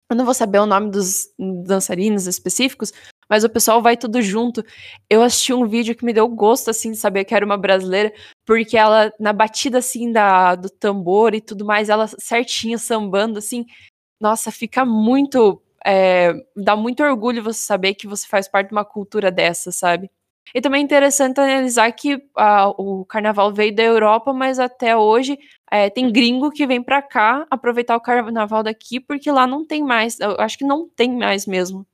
Eu 0.10 0.16
não 0.16 0.26
vou 0.26 0.34
saber 0.34 0.60
o 0.60 0.66
nome 0.66 0.92
dos 0.92 1.30
dançarinos 1.66 2.28
específicos, 2.28 2.94
mas 3.30 3.44
o 3.44 3.50
pessoal 3.50 3.82
vai 3.82 3.98
tudo 3.98 4.22
junto. 4.22 4.64
Eu 5.10 5.22
assisti 5.22 5.54
um 5.54 5.68
vídeo 5.68 5.96
que 5.96 6.06
me 6.06 6.14
deu 6.14 6.28
gosto, 6.28 6.70
assim, 6.70 6.92
de 6.92 6.98
saber 6.98 7.26
que 7.26 7.36
era 7.36 7.46
uma 7.46 7.58
brasileira, 7.58 8.14
porque 8.46 8.78
ela, 8.78 9.12
na 9.20 9.34
batida, 9.34 9.80
assim, 9.80 10.12
da, 10.12 10.56
do 10.56 10.70
tambor 10.70 11.34
e 11.36 11.42
tudo 11.42 11.66
mais, 11.66 11.90
ela 11.90 12.08
certinha, 12.08 12.78
sambando, 12.78 13.40
assim, 13.40 13.66
nossa, 14.20 14.52
fica 14.52 14.86
muito. 14.86 15.62
É, 15.86 16.34
dá 16.56 16.76
muito 16.76 17.04
orgulho 17.04 17.44
você 17.44 17.60
saber 17.60 17.94
que 17.94 18.08
você 18.08 18.28
faz 18.28 18.48
parte 18.48 18.70
de 18.70 18.74
uma 18.74 18.86
cultura 18.86 19.32
dessa, 19.32 19.72
sabe? 19.72 20.10
E 20.54 20.62
também 20.62 20.82
é 20.82 20.84
interessante 20.84 21.40
analisar 21.40 21.92
que 21.92 22.16
uh, 22.16 22.70
o 22.78 23.06
carnaval 23.06 23.52
veio 23.54 23.76
da 23.76 23.84
Europa, 23.84 24.34
mas 24.34 24.60
até 24.60 24.96
hoje 24.96 25.38
é, 25.72 25.90
tem 25.90 26.12
gringo 26.12 26.52
que 26.52 26.66
vem 26.68 26.82
para 26.82 27.02
cá 27.02 27.46
aproveitar 27.50 27.96
o 27.96 28.02
carnaval 28.02 28.64
daqui, 28.64 29.00
porque 29.00 29.32
lá 29.32 29.46
não 29.48 29.66
tem 29.66 29.84
mais. 29.84 30.20
Eu 30.20 30.40
acho 30.40 30.58
que 30.58 30.64
não 30.64 30.88
tem 30.88 31.18
mais 31.18 31.46
mesmo. 31.46 31.86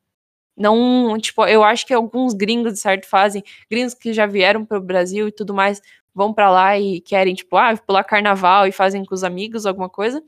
Não, 0.58 1.18
tipo, 1.18 1.46
eu 1.48 1.64
acho 1.64 1.86
que 1.86 1.94
alguns 1.94 2.34
gringos, 2.34 2.74
de 2.74 2.80
certo, 2.80 3.08
fazem, 3.08 3.44
gringos 3.70 3.94
que 3.94 4.14
já 4.14 4.26
vieram 4.26 4.66
para 4.66 4.78
o 4.78 4.82
Brasil 4.82 5.28
e 5.28 5.32
tudo 5.32 5.54
mais, 5.54 5.82
vão 6.14 6.34
para 6.34 6.50
lá 6.52 6.78
e 6.78 7.00
querem, 7.02 7.34
tipo, 7.34 7.56
ah, 7.58 7.76
pular 7.78 8.04
carnaval 8.04 8.68
e 8.68 8.72
fazem 8.72 9.04
com 9.06 9.16
os 9.16 9.24
amigos 9.24 9.66
alguma 9.66 9.90
coisa, 9.90 10.22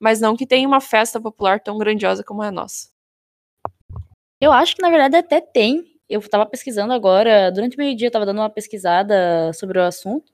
mas 0.00 0.20
não 0.20 0.36
que 0.36 0.46
tenha 0.46 0.66
uma 0.66 0.80
festa 0.80 1.20
popular 1.20 1.60
tão 1.60 1.78
grandiosa 1.78 2.24
como 2.24 2.42
a 2.42 2.50
nossa. 2.50 2.88
Eu 4.40 4.52
acho 4.52 4.76
que, 4.76 4.82
na 4.82 4.90
verdade, 4.90 5.16
até 5.16 5.40
tem, 5.40 5.84
eu 6.08 6.20
estava 6.20 6.46
pesquisando 6.46 6.92
agora, 6.92 7.50
durante 7.50 7.76
o 7.76 7.80
meio-dia 7.80 8.06
eu 8.06 8.10
estava 8.10 8.26
dando 8.26 8.40
uma 8.40 8.50
pesquisada 8.50 9.52
sobre 9.54 9.78
o 9.78 9.82
assunto. 9.82 10.32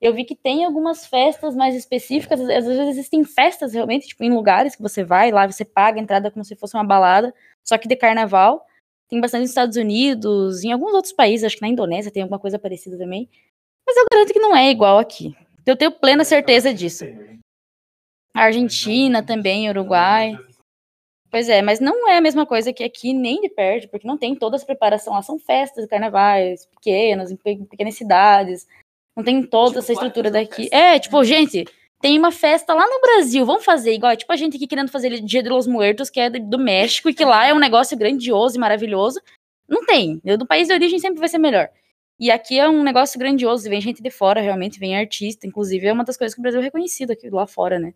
Eu 0.00 0.14
vi 0.14 0.24
que 0.24 0.36
tem 0.36 0.64
algumas 0.64 1.06
festas 1.06 1.56
mais 1.56 1.74
específicas, 1.76 2.40
às 2.40 2.66
vezes 2.66 2.88
existem 2.88 3.24
festas 3.24 3.74
realmente, 3.74 4.08
tipo, 4.08 4.24
em 4.24 4.30
lugares 4.34 4.76
que 4.76 4.82
você 4.82 5.04
vai, 5.04 5.30
lá 5.32 5.46
você 5.46 5.64
paga 5.64 6.00
a 6.00 6.02
entrada 6.02 6.30
como 6.30 6.44
se 6.44 6.56
fosse 6.56 6.76
uma 6.76 6.84
balada, 6.84 7.34
só 7.64 7.78
que 7.78 7.88
de 7.88 7.96
carnaval. 7.96 8.66
Tem 9.12 9.20
bastante 9.20 9.42
nos 9.42 9.50
Estados 9.50 9.76
Unidos, 9.76 10.64
em 10.64 10.72
alguns 10.72 10.94
outros 10.94 11.12
países, 11.12 11.44
acho 11.44 11.56
que 11.56 11.60
na 11.60 11.68
Indonésia 11.68 12.10
tem 12.10 12.22
alguma 12.22 12.38
coisa 12.38 12.58
parecida 12.58 12.96
também. 12.96 13.28
Mas 13.86 13.94
eu 13.94 14.06
garanto 14.10 14.32
que 14.32 14.38
não 14.38 14.56
é 14.56 14.70
igual 14.70 14.98
aqui. 14.98 15.36
Eu 15.66 15.76
tenho 15.76 15.92
plena 15.92 16.24
certeza 16.24 16.72
disso. 16.72 17.04
A 18.34 18.44
Argentina 18.44 19.22
também, 19.22 19.68
Uruguai. 19.68 20.34
Pois 21.30 21.46
é, 21.50 21.60
mas 21.60 21.78
não 21.78 22.08
é 22.08 22.16
a 22.16 22.22
mesma 22.22 22.46
coisa 22.46 22.72
que 22.72 22.82
aqui, 22.82 23.12
nem 23.12 23.42
de 23.42 23.50
perto, 23.50 23.86
porque 23.90 24.06
não 24.06 24.16
tem 24.16 24.34
toda 24.34 24.56
essa 24.56 24.64
preparação 24.64 25.12
lá. 25.12 25.20
São 25.20 25.38
festas, 25.38 25.84
carnavais 25.84 26.64
pequenas, 26.64 27.30
em 27.30 27.36
pequenas 27.36 27.94
cidades. 27.94 28.66
Não 29.14 29.22
tem 29.22 29.42
toda 29.42 29.72
tipo, 29.72 29.80
essa 29.80 29.92
estrutura 29.92 30.30
daqui. 30.30 30.70
É, 30.72 30.98
tipo, 30.98 31.22
gente, 31.22 31.66
tem 32.02 32.18
uma 32.18 32.32
festa 32.32 32.74
lá 32.74 32.84
no 32.84 33.00
Brasil, 33.00 33.46
vamos 33.46 33.64
fazer 33.64 33.94
igual. 33.94 34.16
Tipo, 34.16 34.32
a 34.32 34.36
gente 34.36 34.56
aqui 34.56 34.66
querendo 34.66 34.90
fazer 34.90 35.20
Dia 35.20 35.40
de 35.40 35.48
los 35.48 35.68
Muertos, 35.68 36.10
que 36.10 36.18
é 36.18 36.28
do 36.28 36.58
México, 36.58 37.08
e 37.08 37.14
que 37.14 37.24
lá 37.24 37.46
é 37.46 37.54
um 37.54 37.60
negócio 37.60 37.96
grandioso 37.96 38.56
e 38.56 38.60
maravilhoso. 38.60 39.20
Não 39.68 39.86
tem. 39.86 40.20
Do 40.36 40.44
país 40.44 40.66
de 40.66 40.74
origem 40.74 40.98
sempre 40.98 41.20
vai 41.20 41.28
ser 41.28 41.38
melhor. 41.38 41.70
E 42.18 42.28
aqui 42.30 42.58
é 42.58 42.68
um 42.68 42.82
negócio 42.82 43.18
grandioso, 43.18 43.70
vem 43.70 43.80
gente 43.80 44.02
de 44.02 44.10
fora, 44.10 44.40
realmente, 44.40 44.80
vem 44.80 44.96
artista. 44.96 45.46
Inclusive, 45.46 45.86
é 45.86 45.92
uma 45.92 46.04
das 46.04 46.16
coisas 46.16 46.34
que 46.34 46.40
o 46.40 46.42
Brasil 46.42 46.60
é 46.60 46.64
reconhecido 46.64 47.12
aqui 47.12 47.30
lá 47.30 47.46
fora, 47.46 47.78
né? 47.78 47.94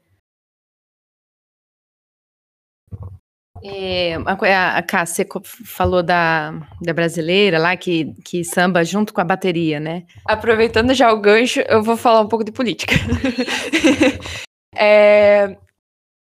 É, 3.64 4.14
a, 4.14 4.82
Cássia 4.82 5.26
falou 5.64 6.02
da, 6.02 6.52
da 6.80 6.92
brasileira 6.92 7.58
lá 7.58 7.76
que, 7.76 8.14
que 8.24 8.44
samba 8.44 8.84
junto 8.84 9.12
com 9.12 9.20
a 9.20 9.24
bateria, 9.24 9.80
né? 9.80 10.04
Aproveitando 10.26 10.94
já 10.94 11.12
o 11.12 11.20
gancho, 11.20 11.60
eu 11.68 11.82
vou 11.82 11.96
falar 11.96 12.20
um 12.20 12.28
pouco 12.28 12.44
de 12.44 12.52
política. 12.52 12.94
é, 14.76 15.56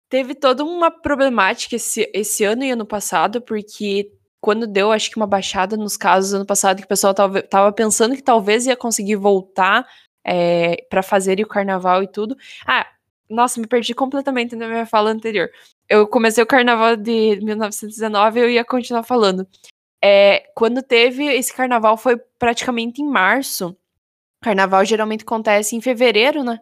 teve 0.10 0.36
toda 0.36 0.64
uma 0.64 0.92
problemática 0.92 1.76
esse, 1.76 2.10
esse 2.14 2.44
ano 2.44 2.64
e 2.64 2.72
ano 2.72 2.86
passado, 2.86 3.42
porque 3.42 4.12
quando 4.40 4.68
deu, 4.68 4.92
acho 4.92 5.10
que 5.10 5.18
uma 5.18 5.26
baixada 5.26 5.76
nos 5.76 5.98
casos 5.98 6.34
ano 6.34 6.46
passado, 6.46 6.78
que 6.78 6.86
o 6.86 6.88
pessoal 6.88 7.14
tava, 7.14 7.42
tava 7.42 7.72
pensando 7.72 8.16
que 8.16 8.22
talvez 8.22 8.68
ia 8.68 8.78
conseguir 8.78 9.16
voltar 9.16 9.86
é, 10.24 10.86
para 10.90 11.04
fazer 11.04 11.40
o 11.40 11.48
carnaval 11.48 12.04
e 12.04 12.08
tudo. 12.08 12.36
Ah, 12.66 12.86
nossa, 13.30 13.60
me 13.60 13.68
perdi 13.68 13.94
completamente 13.94 14.56
na 14.56 14.68
minha 14.68 14.86
fala 14.86 15.10
anterior 15.10 15.50
eu 15.90 16.08
comecei 16.08 16.44
o 16.44 16.48
carnaval 16.48 16.96
de 16.96 17.40
1919 17.42 18.40
e 18.40 18.44
eu 18.44 18.50
ia 18.50 18.66
continuar 18.66 19.04
falando. 19.04 19.48
É, 20.04 20.52
quando 20.56 20.84
teve 20.84 21.26
esse 21.26 21.54
carnaval 21.54 21.98
foi 21.98 22.18
praticamente 22.40 23.02
em 23.02 23.08
março. 23.08 23.76
Carnaval 24.42 24.86
geralmente 24.86 25.24
acontece 25.24 25.76
em 25.76 25.82
fevereiro, 25.82 26.44
né? 26.44 26.60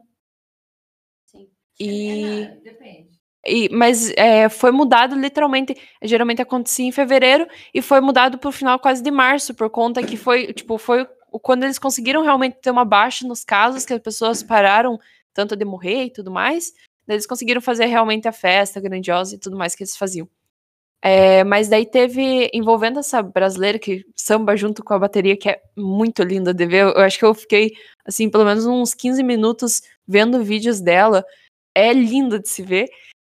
Sim. 1.25 1.49
E... 1.79 2.43
É, 2.43 2.47
depende. 2.63 3.13
E, 3.45 3.67
mas 3.69 4.09
é, 4.11 4.47
foi 4.47 4.71
mudado 4.71 5.15
literalmente. 5.15 5.75
Geralmente 6.01 6.41
acontecia 6.41 6.85
em 6.85 6.93
fevereiro 6.93 7.45
e 7.73 7.81
foi 7.81 7.99
mudado 7.99 8.37
pro 8.37 8.53
final 8.53 8.79
quase 8.79 9.03
de 9.03 9.11
março, 9.11 9.53
por 9.53 9.69
conta 9.69 10.01
que 10.01 10.15
foi, 10.15 10.53
tipo, 10.53 10.77
foi 10.77 11.05
quando 11.41 11.63
eles 11.63 11.79
conseguiram 11.79 12.21
realmente 12.21 12.59
ter 12.61 12.71
uma 12.71 12.85
baixa 12.85 13.27
nos 13.27 13.43
casos, 13.43 13.85
que 13.85 13.93
as 13.93 13.99
pessoas 13.99 14.41
pararam 14.43 14.97
tanto 15.33 15.55
de 15.55 15.65
morrer 15.65 16.05
e 16.05 16.11
tudo 16.11 16.31
mais. 16.31 16.73
Eles 17.07 17.25
conseguiram 17.25 17.61
fazer 17.61 17.85
realmente 17.85 18.27
a 18.27 18.31
festa 18.31 18.79
grandiosa 18.79 19.35
e 19.35 19.39
tudo 19.39 19.57
mais 19.57 19.75
que 19.75 19.83
eles 19.83 19.97
faziam. 19.97 20.27
É, 21.05 21.43
mas 21.43 21.67
daí 21.67 21.85
teve, 21.85 22.49
envolvendo 22.53 22.97
essa 22.97 23.21
brasileira 23.21 23.77
que 23.77 24.05
samba 24.15 24.55
junto 24.55 24.81
com 24.81 24.93
a 24.93 24.99
bateria, 24.99 25.35
que 25.35 25.49
é 25.49 25.61
muito 25.75 26.23
linda 26.23 26.53
de 26.53 26.65
ver. 26.65 26.85
Eu 26.85 27.01
acho 27.01 27.19
que 27.19 27.25
eu 27.25 27.33
fiquei, 27.33 27.73
assim, 28.05 28.29
pelo 28.29 28.45
menos 28.45 28.65
uns 28.65 28.93
15 28.93 29.21
minutos 29.21 29.81
vendo 30.07 30.41
vídeos 30.41 30.79
dela. 30.79 31.25
É 31.75 31.91
lindo 31.91 32.39
de 32.39 32.47
se 32.47 32.63
ver. 32.63 32.87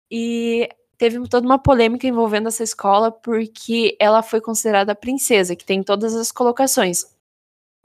E 0.10 0.68
teve 0.98 1.20
toda 1.30 1.46
uma 1.46 1.60
polêmica 1.60 2.08
envolvendo 2.08 2.48
essa 2.48 2.64
escola, 2.64 3.12
porque 3.12 3.96
ela 4.00 4.24
foi 4.24 4.42
considerada 4.42 4.96
princesa, 4.96 5.56
que 5.56 5.66
tem 5.66 5.84
todas 5.84 6.16
as 6.16 6.32
colocações. 6.32 7.06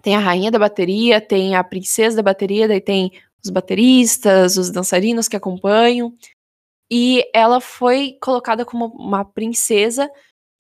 Tem 0.03 0.16
a 0.16 0.18
rainha 0.18 0.50
da 0.50 0.59
bateria, 0.59 1.20
tem 1.20 1.57
a 1.57 1.62
princesa 1.62 2.16
da 2.16 2.22
bateria, 2.22 2.66
daí 2.66 2.81
tem 2.81 3.12
os 3.44 3.50
bateristas, 3.50 4.57
os 4.57 4.70
dançarinos 4.70 5.28
que 5.28 5.37
acompanham. 5.37 6.16
E 6.90 7.28
ela 7.35 7.61
foi 7.61 8.16
colocada 8.20 8.64
como 8.64 8.87
uma 8.87 9.24
princesa 9.24 10.11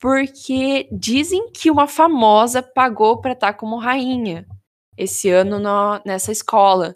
porque 0.00 0.88
dizem 0.92 1.50
que 1.50 1.70
uma 1.70 1.86
famosa 1.86 2.62
pagou 2.62 3.20
para 3.20 3.32
estar 3.32 3.52
tá 3.52 3.58
como 3.58 3.78
rainha 3.78 4.46
esse 4.96 5.30
ano 5.30 5.58
no, 5.58 6.00
nessa 6.04 6.30
escola. 6.30 6.94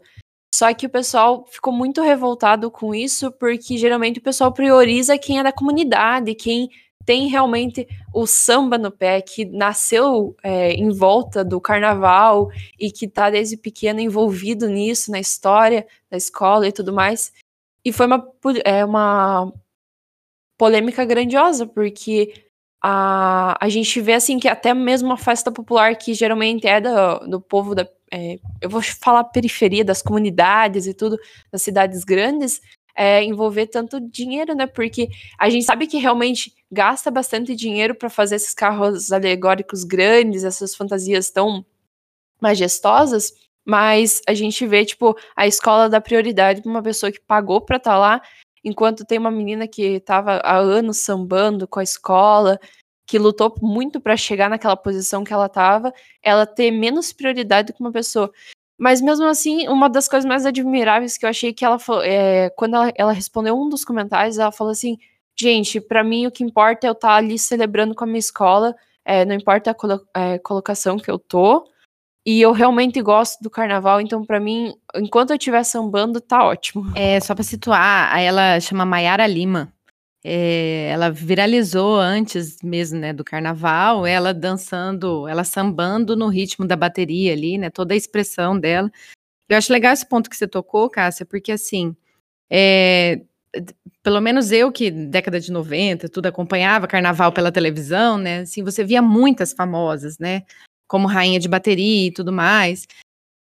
Só 0.55 0.73
que 0.75 0.87
o 0.87 0.91
pessoal 0.91 1.47
ficou 1.47 1.73
muito 1.73 2.03
revoltado 2.03 2.71
com 2.71 2.95
isso, 2.95 3.31
porque 3.33 3.77
geralmente 3.77 4.19
o 4.19 4.23
pessoal 4.23 4.53
prioriza 4.53 5.19
quem 5.19 5.39
é 5.39 5.43
da 5.43 5.53
comunidade, 5.53 6.35
quem 6.35 6.69
tem 7.09 7.27
realmente 7.27 7.89
o 8.13 8.27
samba 8.27 8.77
no 8.77 8.91
pé, 8.91 9.23
que 9.23 9.47
nasceu 9.47 10.37
é, 10.43 10.73
em 10.73 10.91
volta 10.91 11.43
do 11.43 11.59
carnaval 11.59 12.51
e 12.79 12.93
que 12.93 13.07
está 13.07 13.31
desde 13.31 13.57
pequeno 13.57 13.99
envolvido 13.99 14.69
nisso, 14.69 15.11
na 15.11 15.19
história 15.19 15.87
da 16.11 16.19
escola 16.19 16.69
e 16.69 16.73
tudo 16.73 16.93
mais. 16.93 17.33
E 17.83 17.95
foi 17.95 18.05
uma, 18.05 18.31
é, 18.63 18.85
uma 18.85 19.51
polêmica 20.59 21.03
grandiosa, 21.07 21.67
porque 21.67 22.45
a, 22.85 23.57
a 23.59 23.71
gente 23.71 24.03
vê 24.03 24.13
assim 24.13 24.39
que 24.39 24.47
até 24.47 24.75
mesmo 24.75 25.09
uma 25.09 25.17
festa 25.17 25.51
popular 25.51 25.97
que 25.97 26.13
geralmente 26.13 26.67
é 26.67 26.79
do, 26.79 27.21
do 27.27 27.41
povo 27.41 27.75
da. 27.75 27.89
É, 28.13 28.39
eu 28.61 28.69
vou 28.69 28.83
falar 28.83 29.25
periferia 29.25 29.83
das 29.83 30.03
comunidades 30.03 30.87
e 30.87 30.93
tudo, 30.93 31.19
das 31.51 31.63
cidades 31.63 32.05
grandes, 32.05 32.61
é, 32.95 33.25
envolver 33.25 33.69
tanto 33.69 33.99
dinheiro, 33.99 34.55
né? 34.55 34.67
Porque 34.67 35.09
a 35.39 35.49
gente 35.49 35.65
sabe 35.65 35.87
que 35.87 35.97
realmente 35.97 36.58
gasta 36.71 37.11
bastante 37.11 37.55
dinheiro 37.55 37.95
para 37.95 38.11
fazer 38.11 38.37
esses 38.37 38.55
carros 38.55 39.11
alegóricos 39.13 39.85
grandes, 39.85 40.45
essas 40.45 40.75
fantasias 40.75 41.31
tão 41.31 41.65
majestosas, 42.41 43.33
mas 43.65 44.23
a 44.27 44.35
gente 44.35 44.67
vê, 44.67 44.85
tipo, 44.85 45.17
a 45.37 45.47
escola 45.47 45.89
dá 45.89 46.01
prioridade 46.01 46.63
para 46.63 46.71
uma 46.71 46.83
pessoa 46.83 47.13
que 47.13 47.21
pagou 47.21 47.61
para 47.61 47.77
estar 47.77 47.93
tá 47.93 47.99
lá, 47.99 48.23
enquanto 48.65 49.05
tem 49.05 49.19
uma 49.19 49.31
menina 49.31 49.67
que 49.67 49.83
estava 49.83 50.37
há 50.37 50.57
anos 50.57 50.99
sambando 50.99 51.67
com 51.67 51.81
a 51.81 51.83
escola, 51.83 52.59
que 53.07 53.19
lutou 53.19 53.55
muito 53.63 54.01
para 54.01 54.17
chegar 54.17 54.51
naquela 54.51 54.77
posição 54.77 55.25
que 55.25 55.33
ela 55.33 55.47
estava, 55.47 55.93
ela 56.23 56.47
ter 56.47 56.71
menos 56.71 57.13
prioridade 57.13 57.73
que 57.73 57.81
uma 57.81 57.93
pessoa. 57.93 58.31
Mas 58.79 59.01
mesmo 59.01 59.27
assim, 59.27 59.67
uma 59.69 59.89
das 59.89 60.07
coisas 60.07 60.29
mais 60.29 60.47
admiráveis 60.47 61.19
que 61.19 61.25
eu 61.25 61.31
achei 61.31 61.53
que 61.53 61.65
ela 61.65 61.79
é, 62.05 62.51
quando 62.51 62.75
ela, 62.77 62.93
ela 62.95 63.13
respondeu 63.13 63.59
um 63.59 63.69
dos 63.69 63.85
comentários, 63.85 64.39
ela 64.39 64.53
falou 64.53 64.71
assim: 64.71 64.99
gente, 65.41 65.81
para 65.81 66.03
mim 66.05 66.27
o 66.27 66.31
que 66.31 66.45
importa 66.45 66.87
é 66.87 66.91
eu 66.91 66.93
estar 66.93 67.09
tá 67.09 67.15
ali 67.15 67.39
celebrando 67.39 67.95
com 67.95 68.05
a 68.05 68.07
minha 68.07 68.19
escola, 68.19 68.75
é, 69.05 69.25
não 69.25 69.35
importa 69.35 69.71
a 69.71 69.75
colo 69.75 70.01
é, 70.15 70.39
colocação 70.39 70.99
que 70.99 71.11
eu 71.11 71.19
tô. 71.19 71.65
E 72.27 72.43
eu 72.43 72.53
realmente 72.53 73.01
gosto 73.01 73.41
do 73.41 73.49
carnaval, 73.49 74.03
então 74.03 74.23
para 74.23 74.39
mim, 74.39 74.75
enquanto 74.95 75.31
eu 75.31 75.37
estiver 75.37 75.65
sambando, 75.65 76.21
tá 76.21 76.45
ótimo. 76.45 76.93
É, 76.95 77.19
só 77.21 77.35
para 77.35 77.43
situar, 77.43 78.21
ela 78.21 78.61
chama 78.61 78.85
Maiara 78.85 79.27
Lima. 79.27 79.73
É, 80.23 80.91
ela 80.91 81.11
viralizou 81.11 81.97
antes 81.97 82.59
mesmo, 82.63 82.99
né, 82.99 83.15
do 83.15 83.25
carnaval, 83.25 84.05
ela 84.05 84.35
dançando, 84.35 85.27
ela 85.27 85.43
sambando 85.43 86.15
no 86.15 86.29
ritmo 86.29 86.67
da 86.67 86.77
bateria 86.77 87.33
ali, 87.33 87.57
né, 87.57 87.71
toda 87.71 87.95
a 87.95 87.97
expressão 87.97 88.59
dela. 88.59 88.91
Eu 89.49 89.57
acho 89.57 89.73
legal 89.73 89.95
esse 89.95 90.07
ponto 90.07 90.29
que 90.29 90.37
você 90.37 90.47
tocou, 90.47 90.91
Cássia, 90.91 91.25
porque 91.25 91.53
assim, 91.53 91.97
é, 92.51 93.23
pelo 94.03 94.21
menos 94.21 94.53
eu 94.53 94.71
que 94.73 94.91
década 94.91 95.41
de 95.41 95.53
90, 95.53 96.09
tudo 96.09 96.27
acompanhava 96.27 96.87
carnaval 96.87 97.33
pela 97.33 97.53
televisão, 97.53 98.19
né, 98.19 98.41
assim, 98.41 98.63
você 98.63 98.85
via 98.85 99.03
muitas 99.03 99.53
famosas, 99.53 100.19
né, 100.19 100.43
como 100.87 101.09
rainha 101.09 101.41
de 101.41 101.49
bateria 101.49 102.09
e 102.09 102.13
tudo 102.13 102.33
mais. 102.33 102.87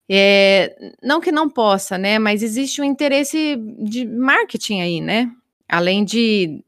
É, 0.10 0.76
não 1.04 1.20
que 1.20 1.32
não 1.32 1.50
possa, 1.50 1.98
né, 1.98 2.20
mas 2.20 2.44
existe 2.44 2.82
um 2.82 2.86
interesse 2.86 3.58
de 3.80 4.06
marketing 4.06 4.82
aí, 4.82 5.02
né, 5.02 5.32
além 5.68 6.06
de 6.06 6.64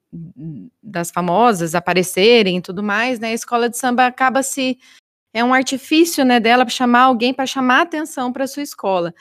das 0.81 1.11
famosas 1.11 1.75
aparecerem 1.75 2.57
e 2.57 2.61
tudo 2.61 2.81
mais, 2.81 3.19
né, 3.19 3.29
a 3.29 3.33
escola 3.33 3.69
de 3.69 3.77
samba 3.77 4.07
acaba 4.07 4.41
se 4.41 4.77
é 5.33 5.43
um 5.43 5.53
artifício, 5.53 6.25
né, 6.25 6.39
dela 6.39 6.65
para 6.65 6.73
chamar 6.73 7.01
alguém 7.03 7.33
para 7.33 7.45
chamar 7.45 7.81
atenção 7.81 8.33
para 8.33 8.47
sua 8.47 8.63
escola. 8.63 9.13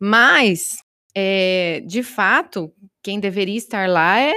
Mas, 0.00 0.78
é, 1.14 1.82
de 1.86 2.02
fato, 2.04 2.72
quem 3.08 3.18
deveria 3.18 3.56
estar 3.56 3.88
lá 3.88 4.20
é 4.20 4.34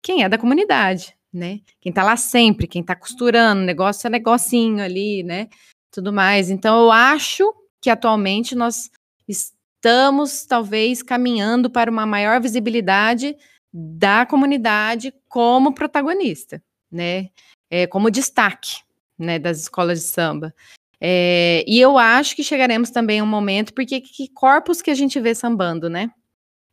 quem 0.00 0.22
é 0.22 0.28
da 0.28 0.38
comunidade, 0.38 1.12
né? 1.32 1.58
Quem 1.80 1.90
está 1.90 2.04
lá 2.04 2.16
sempre, 2.16 2.68
quem 2.68 2.80
está 2.80 2.94
costurando, 2.94 3.64
negócio 3.64 4.06
é 4.06 4.10
negocinho 4.10 4.80
ali, 4.80 5.24
né? 5.24 5.48
Tudo 5.90 6.12
mais. 6.12 6.48
Então, 6.48 6.84
eu 6.84 6.92
acho 6.92 7.52
que 7.80 7.90
atualmente 7.90 8.54
nós 8.54 8.92
estamos 9.26 10.46
talvez 10.46 11.02
caminhando 11.02 11.68
para 11.68 11.90
uma 11.90 12.06
maior 12.06 12.40
visibilidade 12.40 13.36
da 13.74 14.24
comunidade 14.24 15.12
como 15.28 15.74
protagonista, 15.74 16.62
né? 16.88 17.28
É, 17.68 17.88
como 17.88 18.08
destaque, 18.08 18.82
né, 19.18 19.36
das 19.36 19.62
escolas 19.62 19.98
de 19.98 20.06
samba. 20.06 20.54
É, 21.00 21.64
e 21.66 21.80
eu 21.80 21.98
acho 21.98 22.36
que 22.36 22.44
chegaremos 22.44 22.90
também 22.90 23.18
a 23.18 23.24
um 23.24 23.26
momento, 23.26 23.74
porque 23.74 24.00
que 24.00 24.28
corpos 24.28 24.80
que 24.80 24.92
a 24.92 24.94
gente 24.94 25.18
vê 25.18 25.34
sambando, 25.34 25.90
né? 25.90 26.08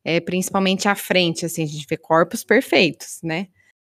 É, 0.04 0.20
principalmente 0.20 0.88
à 0.88 0.96
frente, 0.96 1.46
assim, 1.46 1.64
a 1.64 1.68
gente 1.68 1.86
vê 1.90 1.98
corpos 1.98 2.44
perfeitos, 2.44 3.20
né? 3.24 3.48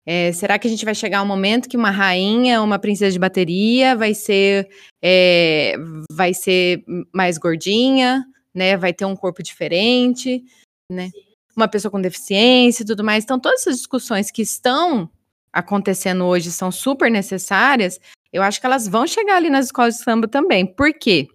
É, 0.05 0.33
será 0.33 0.59
que 0.59 0.67
a 0.67 0.71
gente 0.71 0.85
vai 0.85 0.95
chegar 0.95 1.21
a 1.21 1.23
um 1.23 1.27
momento 1.27 1.69
que 1.69 1.77
uma 1.77 1.91
rainha, 1.91 2.61
uma 2.61 2.79
princesa 2.79 3.13
de 3.13 3.19
bateria 3.19 3.95
vai 3.95 4.15
ser, 4.15 4.69
é, 5.01 5.77
vai 6.11 6.35
ser 6.35 6.85
mais 7.15 7.39
gordinha, 7.39 8.25
né? 8.53 8.77
Vai 8.77 8.93
ter 8.93 9.05
um 9.05 9.15
corpo 9.15 9.43
diferente, 9.43 10.43
né? 10.91 11.11
Uma 11.57 11.69
pessoa 11.69 11.91
com 11.91 12.01
deficiência 12.01 12.83
e 12.83 12.87
tudo 12.87 13.05
mais. 13.05 13.23
Então, 13.23 13.39
todas 13.39 13.61
essas 13.61 13.77
discussões 13.77 14.31
que 14.31 14.43
estão 14.43 15.09
acontecendo 15.53 16.25
hoje 16.25 16.51
são 16.51 16.73
super 16.73 17.11
necessárias. 17.11 18.01
Eu 18.33 18.43
acho 18.43 18.59
que 18.59 18.67
elas 18.67 18.89
vão 18.89 19.07
chegar 19.07 19.37
ali 19.37 19.51
nas 19.51 19.67
escolas 19.67 19.97
de 19.97 20.03
samba 20.03 20.27
também. 20.27 20.67
Por 20.67 20.93
quê? 20.95 21.29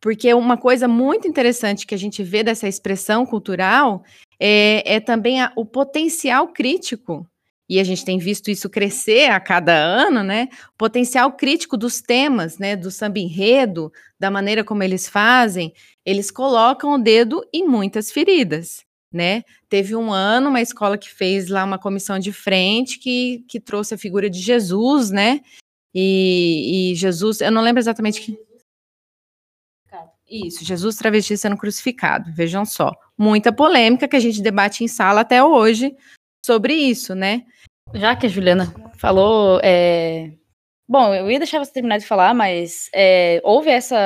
Porque 0.00 0.32
uma 0.32 0.56
coisa 0.56 0.86
muito 0.86 1.26
interessante 1.26 1.86
que 1.86 1.94
a 1.94 1.98
gente 1.98 2.22
vê 2.22 2.42
dessa 2.42 2.68
expressão 2.68 3.26
cultural 3.26 4.04
é, 4.38 4.94
é 4.94 5.00
também 5.00 5.40
a, 5.40 5.52
o 5.56 5.64
potencial 5.64 6.48
crítico 6.48 7.26
e 7.68 7.78
a 7.78 7.84
gente 7.84 8.04
tem 8.04 8.18
visto 8.18 8.50
isso 8.50 8.70
crescer 8.70 9.30
a 9.30 9.38
cada 9.38 9.74
ano, 9.74 10.22
né? 10.22 10.48
O 10.70 10.78
potencial 10.78 11.30
crítico 11.32 11.76
dos 11.76 12.00
temas, 12.00 12.56
né? 12.56 12.74
Do 12.74 12.90
samba 12.90 13.18
enredo, 13.18 13.92
da 14.18 14.30
maneira 14.30 14.64
como 14.64 14.82
eles 14.82 15.06
fazem, 15.06 15.74
eles 16.04 16.30
colocam 16.30 16.94
o 16.94 16.98
dedo 16.98 17.44
em 17.52 17.66
muitas 17.66 18.10
feridas, 18.10 18.84
né? 19.12 19.42
Teve 19.68 19.94
um 19.94 20.10
ano 20.10 20.48
uma 20.48 20.62
escola 20.62 20.96
que 20.96 21.10
fez 21.10 21.48
lá 21.48 21.62
uma 21.62 21.78
comissão 21.78 22.18
de 22.18 22.32
frente 22.32 22.98
que, 22.98 23.44
que 23.46 23.60
trouxe 23.60 23.94
a 23.94 23.98
figura 23.98 24.30
de 24.30 24.40
Jesus, 24.40 25.10
né? 25.10 25.40
E, 25.94 26.92
e 26.92 26.94
Jesus, 26.94 27.42
eu 27.42 27.52
não 27.52 27.62
lembro 27.62 27.80
exatamente 27.80 28.20
que. 28.22 28.47
Isso, 30.30 30.64
Jesus 30.64 30.96
travesti 30.96 31.36
sendo 31.38 31.56
crucificado, 31.56 32.30
vejam 32.34 32.64
só. 32.64 32.92
Muita 33.16 33.52
polêmica 33.52 34.06
que 34.06 34.16
a 34.16 34.20
gente 34.20 34.42
debate 34.42 34.84
em 34.84 34.88
sala 34.88 35.22
até 35.22 35.42
hoje 35.42 35.96
sobre 36.44 36.74
isso, 36.74 37.14
né? 37.14 37.46
Já 37.94 38.14
que 38.14 38.26
a 38.26 38.28
Juliana 38.28 38.74
falou, 38.98 39.58
é... 39.62 40.30
bom, 40.86 41.14
eu 41.14 41.30
ia 41.30 41.38
deixar 41.38 41.58
você 41.58 41.72
terminar 41.72 41.96
de 41.96 42.06
falar, 42.06 42.34
mas 42.34 42.90
é, 42.94 43.40
houve 43.42 43.70
essa, 43.70 43.96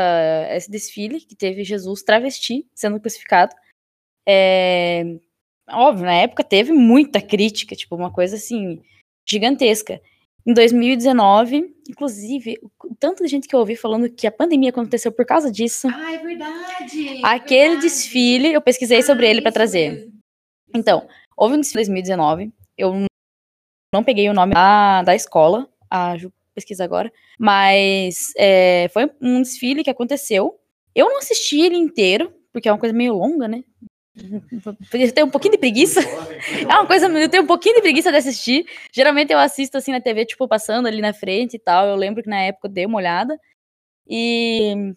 esse 0.51 0.71
desfile 0.71 1.21
que 1.21 1.35
teve 1.35 1.65
Jesus 1.65 2.03
travesti 2.03 2.65
sendo 2.73 3.01
crucificado. 3.01 3.55
É... 4.27 5.05
Óbvio, 5.69 6.07
na 6.07 6.15
época 6.15 6.45
teve 6.45 6.73
muita 6.73 7.21
crítica, 7.21 7.75
tipo, 7.75 7.97
uma 7.97 8.13
coisa 8.13 8.37
assim, 8.37 8.81
gigantesca. 9.29 10.01
Em 10.45 10.53
2019, 10.53 11.73
inclusive, 11.89 12.59
tanto 12.99 13.23
de 13.23 13.29
gente 13.29 13.47
que 13.47 13.55
eu 13.55 13.61
ouvi 13.61 13.77
falando 13.77 14.11
que 14.11 14.27
a 14.27 14.33
pandemia 14.33 14.71
aconteceu 14.71 15.13
por 15.13 15.25
causa 15.25 15.53
disso. 15.53 15.89
Ah, 15.93 16.13
é 16.13 16.19
verdade! 16.19 17.21
Aquele 17.23 17.75
verdade. 17.75 17.83
desfile, 17.83 18.53
eu 18.53 18.61
pesquisei 18.61 18.99
ah, 18.99 19.03
sobre 19.03 19.29
ele 19.29 19.41
para 19.41 19.53
trazer. 19.53 19.93
Mesmo. 19.93 20.13
Então, 20.75 21.07
houve 21.37 21.55
um 21.55 21.61
desfile 21.61 21.83
em 21.83 21.87
2019. 21.87 22.53
Eu 22.77 23.07
não 23.95 24.03
peguei 24.03 24.29
o 24.29 24.35
nome 24.35 24.53
da, 24.55 25.03
da 25.03 25.15
escola, 25.15 25.69
a 25.89 26.17
Ju 26.17 26.33
pesquisa 26.55 26.85
agora, 26.85 27.11
mas 27.39 28.33
é, 28.37 28.87
foi 28.93 29.11
um 29.21 29.41
desfile 29.41 29.83
que 29.83 29.89
aconteceu. 29.89 30.59
Eu 30.95 31.09
não 31.09 31.19
assisti 31.19 31.61
ele 31.61 31.77
inteiro, 31.77 32.31
porque 32.53 32.69
é 32.69 32.73
uma 32.73 32.79
coisa 32.79 32.95
meio 32.95 33.15
longa, 33.15 33.49
né? 33.49 33.65
Podia 34.91 35.11
ter 35.11 35.25
um 35.25 35.31
pouquinho 35.31 35.53
de 35.53 35.59
preguiça. 35.59 36.01
É 36.63 36.75
uma 36.75 36.87
coisa, 36.87 37.07
eu 37.07 37.29
tenho 37.29 37.45
um 37.45 37.47
pouquinho 37.47 37.77
de 37.77 37.81
preguiça 37.81 38.11
de 38.11 38.19
assistir. 38.19 38.67
Geralmente 38.93 39.33
eu 39.33 39.39
assisto 39.39 39.79
assim 39.79 39.93
na 39.93 40.01
TV, 40.01 40.27
tipo, 40.27 40.47
passando 40.47 40.87
ali 40.87 41.01
na 41.01 41.13
frente 41.13 41.55
e 41.55 41.59
tal. 41.59 41.87
Eu 41.87 41.97
lembro 41.97 42.23
que 42.23 42.29
na 42.29 42.41
época 42.41 42.69
eu 42.69 42.73
dei 42.73 42.85
uma 42.85 42.99
olhada. 42.99 43.39
E. 44.07 44.95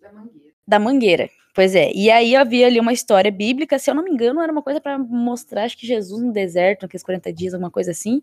Da 0.00 0.12
mangueira. 0.12 0.52
Da 0.66 0.78
mangueira. 0.78 1.30
Pois 1.54 1.74
é. 1.74 1.90
E 1.94 2.10
aí 2.10 2.36
havia 2.36 2.66
ali 2.66 2.78
uma 2.78 2.92
história 2.92 3.30
bíblica, 3.30 3.78
se 3.78 3.90
eu 3.90 3.94
não 3.94 4.04
me 4.04 4.10
engano, 4.10 4.42
era 4.42 4.52
uma 4.52 4.62
coisa 4.62 4.78
para 4.80 4.98
mostrar, 4.98 5.64
acho 5.64 5.78
que 5.78 5.86
Jesus 5.86 6.22
no 6.22 6.30
deserto, 6.30 6.82
naqueles 6.82 7.02
40 7.02 7.32
dias, 7.32 7.54
alguma 7.54 7.70
coisa 7.70 7.92
assim. 7.92 8.20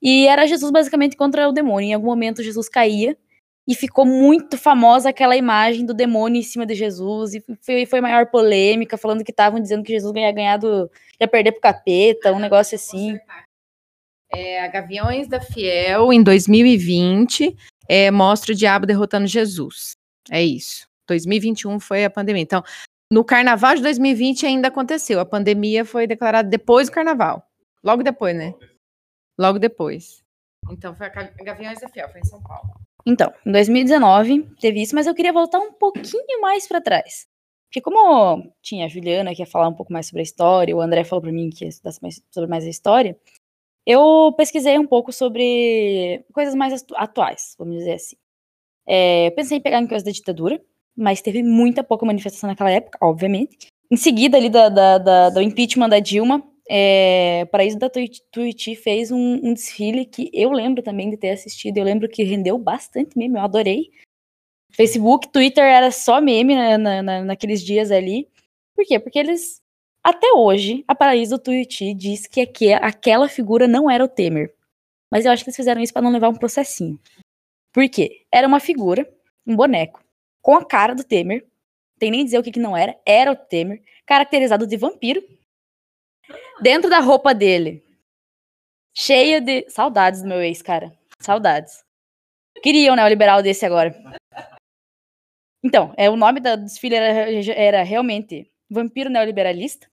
E 0.00 0.26
era 0.26 0.46
Jesus 0.46 0.70
basicamente 0.70 1.16
contra 1.16 1.48
o 1.48 1.52
demônio. 1.52 1.88
Em 1.88 1.94
algum 1.94 2.06
momento 2.06 2.42
Jesus 2.42 2.68
caía 2.68 3.18
e 3.66 3.74
ficou 3.74 4.04
muito 4.04 4.58
famosa 4.58 5.08
aquela 5.08 5.36
imagem 5.36 5.86
do 5.86 5.94
demônio 5.94 6.38
em 6.38 6.42
cima 6.42 6.66
de 6.66 6.74
Jesus. 6.74 7.34
E 7.34 7.44
foi, 7.62 7.86
foi 7.86 8.00
maior 8.00 8.26
polêmica, 8.26 8.98
falando 8.98 9.24
que 9.24 9.30
estavam 9.30 9.58
dizendo 9.58 9.82
que 9.82 9.92
Jesus 9.92 10.14
ia 10.14 10.32
ganhado, 10.32 10.90
ia 11.18 11.26
perder 11.26 11.52
pro 11.52 11.62
capeta, 11.62 12.32
um 12.32 12.38
negócio 12.38 12.76
assim. 12.76 13.18
É, 14.30 14.62
a 14.62 14.68
Gaviões 14.68 15.28
da 15.28 15.40
Fiel, 15.40 16.12
em 16.12 16.22
2020, 16.22 17.56
é, 17.88 18.10
mostra 18.10 18.52
o 18.52 18.56
diabo 18.56 18.86
derrotando 18.86 19.26
Jesus. 19.26 19.92
É 20.30 20.42
isso. 20.42 20.86
2021 21.06 21.80
foi 21.80 22.04
a 22.04 22.10
pandemia. 22.10 22.42
Então, 22.42 22.62
no 23.10 23.24
carnaval 23.24 23.74
de 23.74 23.82
2020 23.82 24.46
ainda 24.46 24.68
aconteceu. 24.68 25.20
A 25.20 25.26
pandemia 25.26 25.84
foi 25.84 26.06
declarada 26.06 26.48
depois 26.48 26.88
do 26.88 26.92
carnaval. 26.92 27.46
Logo 27.82 28.02
depois, 28.02 28.34
né? 28.36 28.54
Logo 29.38 29.58
depois. 29.58 30.22
Então, 30.70 30.94
foi 30.94 31.06
a 31.06 31.10
Gaviões 31.44 31.80
da 31.80 31.88
Fiel, 31.88 32.08
foi 32.10 32.20
em 32.20 32.24
São 32.24 32.42
Paulo. 32.42 32.70
Então, 33.06 33.32
em 33.44 33.52
2019 33.52 34.48
teve 34.60 34.82
isso, 34.82 34.94
mas 34.94 35.06
eu 35.06 35.14
queria 35.14 35.32
voltar 35.32 35.58
um 35.58 35.72
pouquinho 35.72 36.40
mais 36.40 36.66
para 36.66 36.80
trás. 36.80 37.26
Porque 37.68 37.80
como 37.80 38.52
tinha 38.62 38.86
a 38.86 38.88
Juliana 38.88 39.34
que 39.34 39.42
ia 39.42 39.46
falar 39.46 39.68
um 39.68 39.74
pouco 39.74 39.92
mais 39.92 40.06
sobre 40.06 40.20
a 40.20 40.22
história, 40.22 40.76
o 40.76 40.80
André 40.80 41.04
falou 41.04 41.22
para 41.22 41.32
mim 41.32 41.50
que 41.50 41.64
ia 41.64 41.68
estudar 41.68 41.92
mais, 42.00 42.22
sobre 42.30 42.48
mais 42.48 42.64
a 42.64 42.68
história, 42.68 43.18
eu 43.86 44.32
pesquisei 44.36 44.78
um 44.78 44.86
pouco 44.86 45.12
sobre 45.12 46.24
coisas 46.32 46.54
mais 46.54 46.84
atuais, 46.94 47.54
vamos 47.58 47.78
dizer 47.78 47.94
assim. 47.94 48.16
É, 48.86 49.30
pensei 49.32 49.58
em 49.58 49.60
pegar 49.60 49.80
em 49.80 49.86
coisas 49.86 50.04
da 50.04 50.10
ditadura, 50.10 50.60
mas 50.96 51.20
teve 51.20 51.42
muita 51.42 51.82
pouca 51.82 52.06
manifestação 52.06 52.48
naquela 52.48 52.70
época, 52.70 52.98
obviamente. 53.02 53.66
Em 53.90 53.96
seguida, 53.96 54.36
ali 54.36 54.48
da, 54.48 54.68
da, 54.68 54.98
da 54.98 55.30
do 55.30 55.42
impeachment 55.42 55.88
da 55.88 55.98
Dilma, 55.98 56.42
é, 56.68 57.44
Paraíso 57.46 57.78
da 57.78 57.90
Tuiuti 57.90 58.74
fez 58.74 59.10
um, 59.10 59.40
um, 59.42 59.52
desfile 59.52 60.06
que 60.06 60.30
eu 60.32 60.50
lembro 60.50 60.82
também 60.82 61.10
de 61.10 61.16
ter 61.16 61.30
assistido, 61.30 61.76
eu 61.76 61.84
lembro 61.84 62.08
que 62.08 62.22
rendeu 62.22 62.58
bastante 62.58 63.16
meme, 63.18 63.36
eu 63.36 63.42
adorei. 63.42 63.90
Facebook, 64.72 65.28
Twitter 65.28 65.64
era 65.64 65.90
só 65.90 66.20
meme 66.20 66.54
na, 66.54 67.02
na, 67.02 67.24
naqueles 67.24 67.62
dias 67.62 67.90
ali. 67.90 68.28
Por 68.74 68.84
quê? 68.84 68.98
Porque 68.98 69.18
eles, 69.18 69.62
até 70.02 70.32
hoje, 70.32 70.84
a 70.88 70.94
Paraíso 70.94 71.38
Tuiuti 71.38 71.94
diz 71.94 72.26
que, 72.26 72.44
que 72.46 72.72
aquela 72.72 73.28
figura 73.28 73.68
não 73.68 73.90
era 73.90 74.04
o 74.04 74.08
Temer. 74.08 74.52
Mas 75.10 75.24
eu 75.24 75.30
acho 75.30 75.44
que 75.44 75.50
eles 75.50 75.56
fizeram 75.56 75.80
isso 75.80 75.92
para 75.92 76.02
não 76.02 76.10
levar 76.10 76.28
um 76.28 76.34
processinho. 76.34 76.98
Por 77.72 77.88
quê? 77.88 78.24
Era 78.32 78.48
uma 78.48 78.58
figura, 78.58 79.08
um 79.46 79.54
boneco, 79.54 80.02
com 80.42 80.54
a 80.56 80.64
cara 80.64 80.94
do 80.94 81.04
Temer. 81.04 81.46
Tem 81.98 82.10
nem 82.10 82.24
dizer 82.24 82.38
o 82.38 82.42
que, 82.42 82.50
que 82.50 82.58
não 82.58 82.76
era. 82.76 82.98
Era 83.06 83.30
o 83.30 83.36
Temer, 83.36 83.80
caracterizado 84.04 84.66
de 84.66 84.76
vampiro. 84.76 85.22
Dentro 86.60 86.88
da 86.88 87.00
roupa 87.00 87.34
dele. 87.34 87.84
Cheia 88.96 89.40
de. 89.40 89.68
Saudades 89.68 90.22
do 90.22 90.28
meu 90.28 90.42
ex, 90.42 90.62
cara. 90.62 90.92
Saudades. 91.20 91.84
Queria 92.62 92.92
um 92.92 92.96
neoliberal 92.96 93.42
desse 93.42 93.66
agora. 93.66 93.94
Então, 95.62 95.92
é, 95.96 96.08
o 96.08 96.16
nome 96.16 96.40
da 96.40 96.56
desfile 96.56 96.94
era, 96.94 97.52
era 97.52 97.82
realmente 97.82 98.50
Vampiro 98.70 99.10
Neoliberalista. 99.10 99.88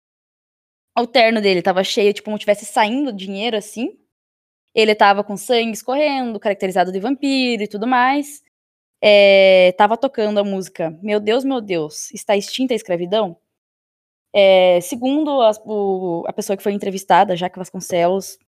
O 0.99 1.07
terno 1.07 1.41
dele 1.41 1.63
tava 1.63 1.85
cheio, 1.85 2.13
tipo, 2.13 2.25
como 2.25 2.39
tivesse 2.39 2.65
saindo 2.65 3.13
dinheiro 3.13 3.57
assim. 3.57 3.97
Ele 4.75 4.95
tava 4.95 5.23
com 5.23 5.37
sangue 5.37 5.73
escorrendo, 5.73 6.41
caracterizado 6.41 6.91
de 6.91 7.01
vampiro 7.01 7.63
e 7.63 7.69
tudo 7.69 7.87
mais 7.87 8.43
é, 9.01 9.73
tava 9.73 9.97
tocando 9.97 10.39
a 10.39 10.45
música 10.45 10.97
Meu 11.03 11.21
Deus, 11.21 11.45
meu 11.45 11.61
Deus, 11.61 12.11
está 12.13 12.37
extinta 12.37 12.75
a 12.75 12.77
escravidão? 12.77 13.37
É, 14.35 14.81
segundo 14.81 15.41
a, 15.41 15.51
o, 15.65 16.25
a, 16.27 16.33
pessoa 16.33 16.57
que 16.57 16.63
foi 16.63 16.73
entrevistada, 16.73 17.37
Jaque 17.37 17.59
Vasconcelos, 17.59 18.39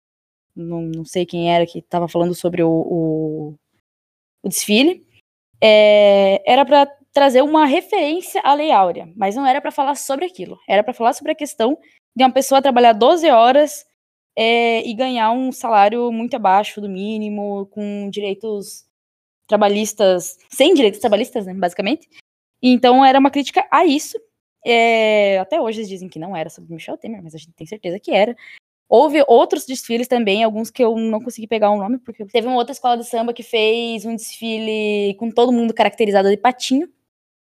não, 0.54 0.82
não 0.82 1.04
sei 1.04 1.24
quem 1.24 1.52
era 1.52 1.66
que 1.66 1.78
estava 1.78 2.08
falando 2.08 2.34
sobre 2.34 2.62
o, 2.62 2.70
o, 2.70 3.54
o 4.42 4.48
desfile, 4.48 5.06
é, 5.60 6.42
era 6.50 6.64
para 6.64 6.86
trazer 7.12 7.42
uma 7.42 7.66
referência 7.66 8.40
à 8.44 8.54
Lei 8.54 8.70
Áurea, 8.70 9.10
mas 9.16 9.34
não 9.34 9.46
era 9.46 9.60
para 9.60 9.72
falar 9.72 9.94
sobre 9.94 10.26
aquilo, 10.26 10.58
era 10.68 10.82
para 10.82 10.94
falar 10.94 11.12
sobre 11.12 11.32
a 11.32 11.34
questão 11.34 11.78
de 12.14 12.24
uma 12.24 12.32
pessoa 12.32 12.62
trabalhar 12.62 12.92
12 12.92 13.28
horas 13.30 13.84
é, 14.36 14.86
e 14.86 14.94
ganhar 14.94 15.32
um 15.32 15.50
salário 15.50 16.10
muito 16.12 16.34
abaixo 16.34 16.80
do 16.80 16.88
mínimo, 16.88 17.66
com 17.66 18.08
direitos 18.10 18.84
trabalhistas, 19.46 20.38
sem 20.48 20.74
direitos 20.74 21.00
trabalhistas, 21.00 21.46
né, 21.46 21.54
basicamente. 21.54 22.08
Então 22.62 23.04
era 23.04 23.18
uma 23.18 23.30
crítica 23.30 23.66
a 23.70 23.84
isso. 23.84 24.16
É, 24.64 25.38
até 25.38 25.60
hoje 25.60 25.80
eles 25.80 25.88
dizem 25.88 26.08
que 26.08 26.18
não 26.18 26.36
era 26.36 26.50
sobre 26.50 26.72
Michel 26.72 26.98
Temer, 26.98 27.22
mas 27.22 27.34
a 27.34 27.38
gente 27.38 27.52
tem 27.52 27.66
certeza 27.66 27.98
que 27.98 28.10
era. 28.12 28.36
Houve 28.88 29.24
outros 29.28 29.64
desfiles 29.66 30.08
também, 30.08 30.42
alguns 30.42 30.70
que 30.70 30.82
eu 30.82 30.96
não 30.96 31.20
consegui 31.20 31.46
pegar 31.46 31.70
o 31.70 31.78
nome, 31.78 31.98
porque 31.98 32.24
teve 32.26 32.46
uma 32.48 32.56
outra 32.56 32.72
escola 32.72 32.96
de 32.98 33.04
samba 33.04 33.32
que 33.32 33.42
fez 33.42 34.04
um 34.04 34.16
desfile 34.16 35.14
com 35.16 35.30
todo 35.30 35.52
mundo 35.52 35.72
caracterizado 35.72 36.28
de 36.28 36.36
patinho, 36.36 36.88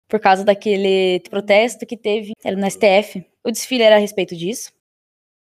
por 0.07 0.19
causa 0.19 0.43
daquele 0.43 1.19
protesto 1.29 1.85
que 1.85 1.97
teve 1.97 2.33
era 2.43 2.55
no 2.55 2.69
STF. 2.69 3.25
O 3.43 3.51
desfile 3.51 3.83
era 3.83 3.95
a 3.95 3.99
respeito 3.99 4.35
disso. 4.35 4.71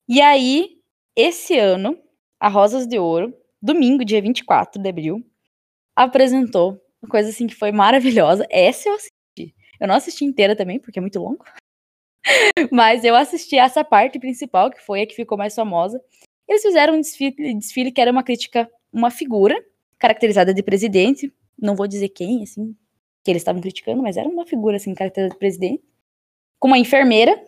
E 0.08 0.20
aí, 0.20 0.78
esse 1.16 1.58
ano, 1.58 1.98
a 2.38 2.48
Rosas 2.48 2.86
de 2.86 2.98
Ouro 2.98 3.34
domingo, 3.64 4.04
dia 4.04 4.20
24 4.20 4.80
de 4.80 4.88
abril, 4.88 5.24
apresentou 5.96 6.78
uma 7.02 7.08
coisa 7.08 7.30
assim 7.30 7.46
que 7.46 7.54
foi 7.54 7.72
maravilhosa. 7.72 8.46
Essa 8.50 8.90
eu. 8.90 8.96
Eu 9.80 9.88
não 9.88 9.94
assisti 9.94 10.24
inteira 10.24 10.56
também, 10.56 10.78
porque 10.78 10.98
é 10.98 11.02
muito 11.02 11.18
longo. 11.18 11.44
Mas 12.72 13.04
eu 13.04 13.14
assisti 13.14 13.56
essa 13.56 13.84
parte 13.84 14.18
principal, 14.18 14.70
que 14.70 14.80
foi 14.80 15.02
a 15.02 15.06
que 15.06 15.14
ficou 15.14 15.36
mais 15.36 15.54
famosa. 15.54 16.00
Eles 16.48 16.62
fizeram 16.62 16.94
um 16.94 17.00
desfile, 17.00 17.54
desfile 17.54 17.92
que 17.92 18.00
era 18.00 18.10
uma 18.10 18.22
crítica, 18.22 18.70
uma 18.92 19.10
figura 19.10 19.56
caracterizada 19.98 20.52
de 20.52 20.62
presidente. 20.62 21.32
Não 21.58 21.74
vou 21.74 21.86
dizer 21.86 22.08
quem, 22.10 22.42
assim, 22.42 22.76
que 23.22 23.30
eles 23.30 23.40
estavam 23.40 23.60
criticando, 23.60 24.02
mas 24.02 24.16
era 24.16 24.28
uma 24.28 24.46
figura, 24.46 24.76
assim, 24.76 24.94
caracterizada 24.94 25.34
de 25.34 25.38
presidente. 25.38 25.82
Com 26.58 26.68
uma 26.68 26.78
enfermeira 26.78 27.42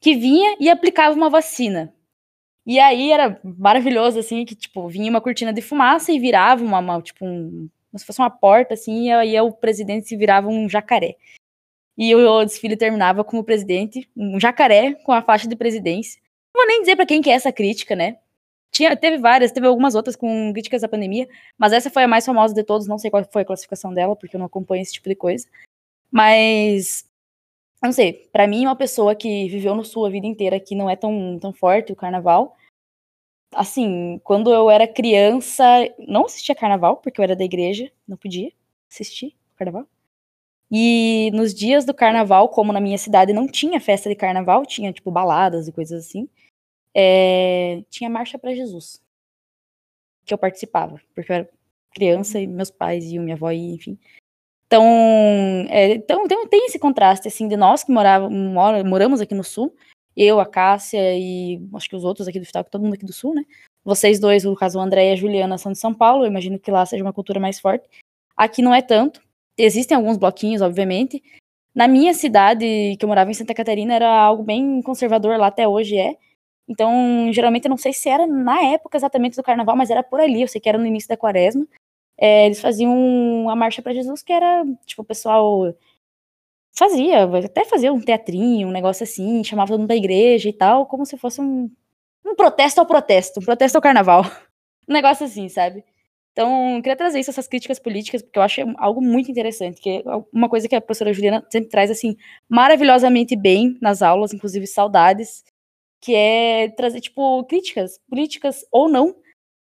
que 0.00 0.14
vinha 0.14 0.56
e 0.60 0.68
aplicava 0.68 1.14
uma 1.14 1.30
vacina. 1.30 1.94
E 2.66 2.78
aí 2.78 3.10
era 3.10 3.40
maravilhoso, 3.42 4.18
assim, 4.18 4.44
que, 4.44 4.54
tipo, 4.54 4.88
vinha 4.88 5.10
uma 5.10 5.20
cortina 5.20 5.52
de 5.52 5.60
fumaça 5.60 6.12
e 6.12 6.18
virava 6.18 6.64
uma, 6.64 6.78
uma 6.78 7.02
tipo, 7.02 7.24
um, 7.24 7.68
como 7.90 7.98
se 7.98 8.06
fosse 8.06 8.20
uma 8.20 8.30
porta, 8.30 8.74
assim, 8.74 9.04
e 9.08 9.12
aí 9.12 9.40
o 9.40 9.52
presidente 9.52 10.08
se 10.08 10.16
virava 10.16 10.48
um 10.48 10.68
jacaré. 10.68 11.16
E 11.96 12.14
o 12.14 12.44
desfile 12.44 12.76
terminava 12.76 13.22
com 13.22 13.38
o 13.38 13.44
presidente, 13.44 14.08
um 14.16 14.40
jacaré 14.40 14.94
com 14.94 15.12
a 15.12 15.22
faixa 15.22 15.48
de 15.48 15.54
presidência. 15.54 16.20
Não 16.54 16.62
vou 16.62 16.68
nem 16.68 16.80
dizer 16.80 16.96
para 16.96 17.06
quem 17.06 17.22
que 17.22 17.30
é 17.30 17.34
essa 17.34 17.52
crítica, 17.52 17.94
né? 17.94 18.18
Tinha, 18.70 18.96
teve 18.96 19.18
várias, 19.18 19.52
teve 19.52 19.66
algumas 19.68 19.94
outras 19.94 20.16
com 20.16 20.52
críticas 20.52 20.82
à 20.82 20.88
pandemia, 20.88 21.28
mas 21.56 21.72
essa 21.72 21.88
foi 21.90 22.02
a 22.02 22.08
mais 22.08 22.26
famosa 22.26 22.52
de 22.52 22.64
todos, 22.64 22.88
não 22.88 22.98
sei 22.98 23.08
qual 23.10 23.24
foi 23.30 23.42
a 23.42 23.44
classificação 23.44 23.94
dela, 23.94 24.16
porque 24.16 24.34
eu 24.34 24.38
não 24.38 24.46
acompanho 24.46 24.82
esse 24.82 24.94
tipo 24.94 25.08
de 25.08 25.14
coisa. 25.14 25.46
Mas, 26.10 27.08
não 27.82 27.92
sei, 27.92 28.28
para 28.32 28.48
mim, 28.48 28.66
uma 28.66 28.76
pessoa 28.76 29.14
que 29.14 29.48
viveu 29.48 29.76
no 29.76 29.84
Sul 29.84 30.06
a 30.06 30.10
vida 30.10 30.26
inteira, 30.26 30.58
que 30.58 30.74
não 30.74 30.90
é 30.90 30.96
tão, 30.96 31.38
tão 31.40 31.52
forte 31.52 31.92
o 31.92 31.96
carnaval, 31.96 32.56
assim, 33.54 34.20
quando 34.24 34.52
eu 34.52 34.70
era 34.70 34.88
criança, 34.88 35.64
não 35.98 36.26
assistia 36.26 36.54
carnaval, 36.54 36.96
porque 36.96 37.20
eu 37.20 37.24
era 37.24 37.36
da 37.36 37.44
igreja, 37.44 37.90
não 38.06 38.16
podia 38.16 38.52
assistir 38.90 39.36
carnaval. 39.56 39.86
E 40.70 41.30
nos 41.32 41.54
dias 41.54 41.84
do 41.84 41.94
carnaval, 41.94 42.48
como 42.48 42.72
na 42.72 42.80
minha 42.80 42.98
cidade 42.98 43.32
não 43.32 43.46
tinha 43.46 43.80
festa 43.80 44.08
de 44.08 44.16
carnaval, 44.16 44.64
tinha 44.64 44.92
tipo 44.92 45.10
baladas 45.10 45.68
e 45.68 45.72
coisas 45.72 46.06
assim, 46.06 46.28
é, 46.94 47.82
tinha 47.90 48.08
Marcha 48.08 48.38
para 48.38 48.54
Jesus, 48.54 49.02
que 50.24 50.32
eu 50.32 50.38
participava, 50.38 51.00
porque 51.14 51.30
eu 51.30 51.36
era 51.36 51.50
criança 51.94 52.40
e 52.40 52.46
meus 52.46 52.70
pais 52.70 53.04
e 53.04 53.18
minha 53.18 53.36
avó, 53.36 53.50
e, 53.50 53.74
enfim. 53.74 53.98
Então, 54.66 54.84
é, 55.68 55.94
então, 55.94 56.26
tem 56.48 56.66
esse 56.66 56.78
contraste, 56.78 57.28
assim, 57.28 57.46
de 57.46 57.56
nós 57.56 57.84
que 57.84 57.92
morava, 57.92 58.28
mora, 58.28 58.82
moramos 58.82 59.20
aqui 59.20 59.34
no 59.34 59.44
Sul, 59.44 59.74
eu, 60.16 60.40
a 60.40 60.46
Cássia 60.46 61.16
e 61.16 61.60
acho 61.74 61.88
que 61.88 61.96
os 61.96 62.04
outros 62.04 62.26
aqui 62.26 62.38
do 62.38 62.46
Vital, 62.46 62.64
todo 62.64 62.82
mundo 62.82 62.94
aqui 62.94 63.04
do 63.04 63.12
Sul, 63.12 63.34
né? 63.34 63.44
Vocês 63.84 64.18
dois, 64.18 64.44
no 64.44 64.56
caso 64.56 64.78
o 64.78 64.82
André 64.82 65.10
e 65.10 65.12
a 65.12 65.16
Juliana, 65.16 65.58
são 65.58 65.72
de 65.72 65.78
São 65.78 65.92
Paulo, 65.92 66.24
eu 66.24 66.28
imagino 66.28 66.58
que 66.58 66.70
lá 66.70 66.86
seja 66.86 67.04
uma 67.04 67.12
cultura 67.12 67.38
mais 67.38 67.60
forte. 67.60 67.88
Aqui 68.36 68.62
não 68.62 68.74
é 68.74 68.80
tanto, 68.80 69.20
existem 69.58 69.96
alguns 69.96 70.16
bloquinhos, 70.16 70.62
obviamente. 70.62 71.22
Na 71.74 71.88
minha 71.88 72.14
cidade, 72.14 72.96
que 72.98 73.04
eu 73.04 73.08
morava 73.08 73.30
em 73.30 73.34
Santa 73.34 73.54
Catarina, 73.54 73.94
era 73.94 74.08
algo 74.08 74.42
bem 74.42 74.80
conservador, 74.82 75.38
lá 75.38 75.48
até 75.48 75.66
hoje 75.66 75.96
é. 75.96 76.16
Então, 76.68 77.30
geralmente, 77.32 77.66
eu 77.66 77.70
não 77.70 77.76
sei 77.76 77.92
se 77.92 78.08
era 78.08 78.26
na 78.26 78.62
época 78.62 78.96
exatamente 78.96 79.36
do 79.36 79.42
carnaval, 79.42 79.76
mas 79.76 79.90
era 79.90 80.02
por 80.02 80.20
ali, 80.20 80.42
eu 80.42 80.48
sei 80.48 80.60
que 80.60 80.68
era 80.68 80.78
no 80.78 80.86
início 80.86 81.08
da 81.08 81.16
quaresma. 81.16 81.66
É, 82.18 82.46
eles 82.46 82.60
faziam 82.60 83.48
a 83.50 83.56
marcha 83.56 83.82
para 83.82 83.92
Jesus, 83.94 84.22
que 84.22 84.32
era, 84.32 84.64
tipo, 84.86 85.02
o 85.02 85.04
pessoal 85.04 85.74
fazia, 86.76 87.24
até 87.44 87.64
fazia 87.64 87.92
um 87.92 88.00
teatrinho, 88.00 88.68
um 88.68 88.72
negócio 88.72 89.04
assim, 89.04 89.44
chamava 89.44 89.68
todo 89.68 89.80
mundo 89.80 89.88
da 89.88 89.96
igreja 89.96 90.48
e 90.48 90.52
tal, 90.52 90.86
como 90.86 91.06
se 91.06 91.16
fosse 91.16 91.40
um, 91.40 91.70
um 92.24 92.34
protesto 92.34 92.80
ao 92.80 92.86
protesto, 92.86 93.40
um 93.40 93.44
protesto 93.44 93.76
ao 93.78 93.82
carnaval. 93.82 94.24
Um 94.86 94.92
negócio 94.92 95.24
assim, 95.24 95.48
sabe? 95.48 95.82
Então, 96.34 96.82
queria 96.82 96.96
trazer 96.96 97.20
isso, 97.20 97.30
essas 97.30 97.46
críticas 97.46 97.78
políticas, 97.78 98.20
porque 98.20 98.36
eu 98.36 98.42
acho 98.42 98.60
algo 98.78 99.00
muito 99.00 99.30
interessante, 99.30 99.80
que 99.80 99.88
é 99.88 100.02
uma 100.32 100.48
coisa 100.48 100.68
que 100.68 100.74
a 100.74 100.80
professora 100.80 101.12
Juliana 101.12 101.46
sempre 101.48 101.70
traz, 101.70 101.92
assim, 101.92 102.16
maravilhosamente 102.48 103.36
bem 103.36 103.78
nas 103.80 104.02
aulas, 104.02 104.34
inclusive 104.34 104.66
saudades, 104.66 105.44
que 106.00 106.12
é 106.12 106.70
trazer, 106.70 107.00
tipo, 107.00 107.44
críticas, 107.44 108.00
políticas 108.10 108.66
ou 108.72 108.88
não, 108.88 109.14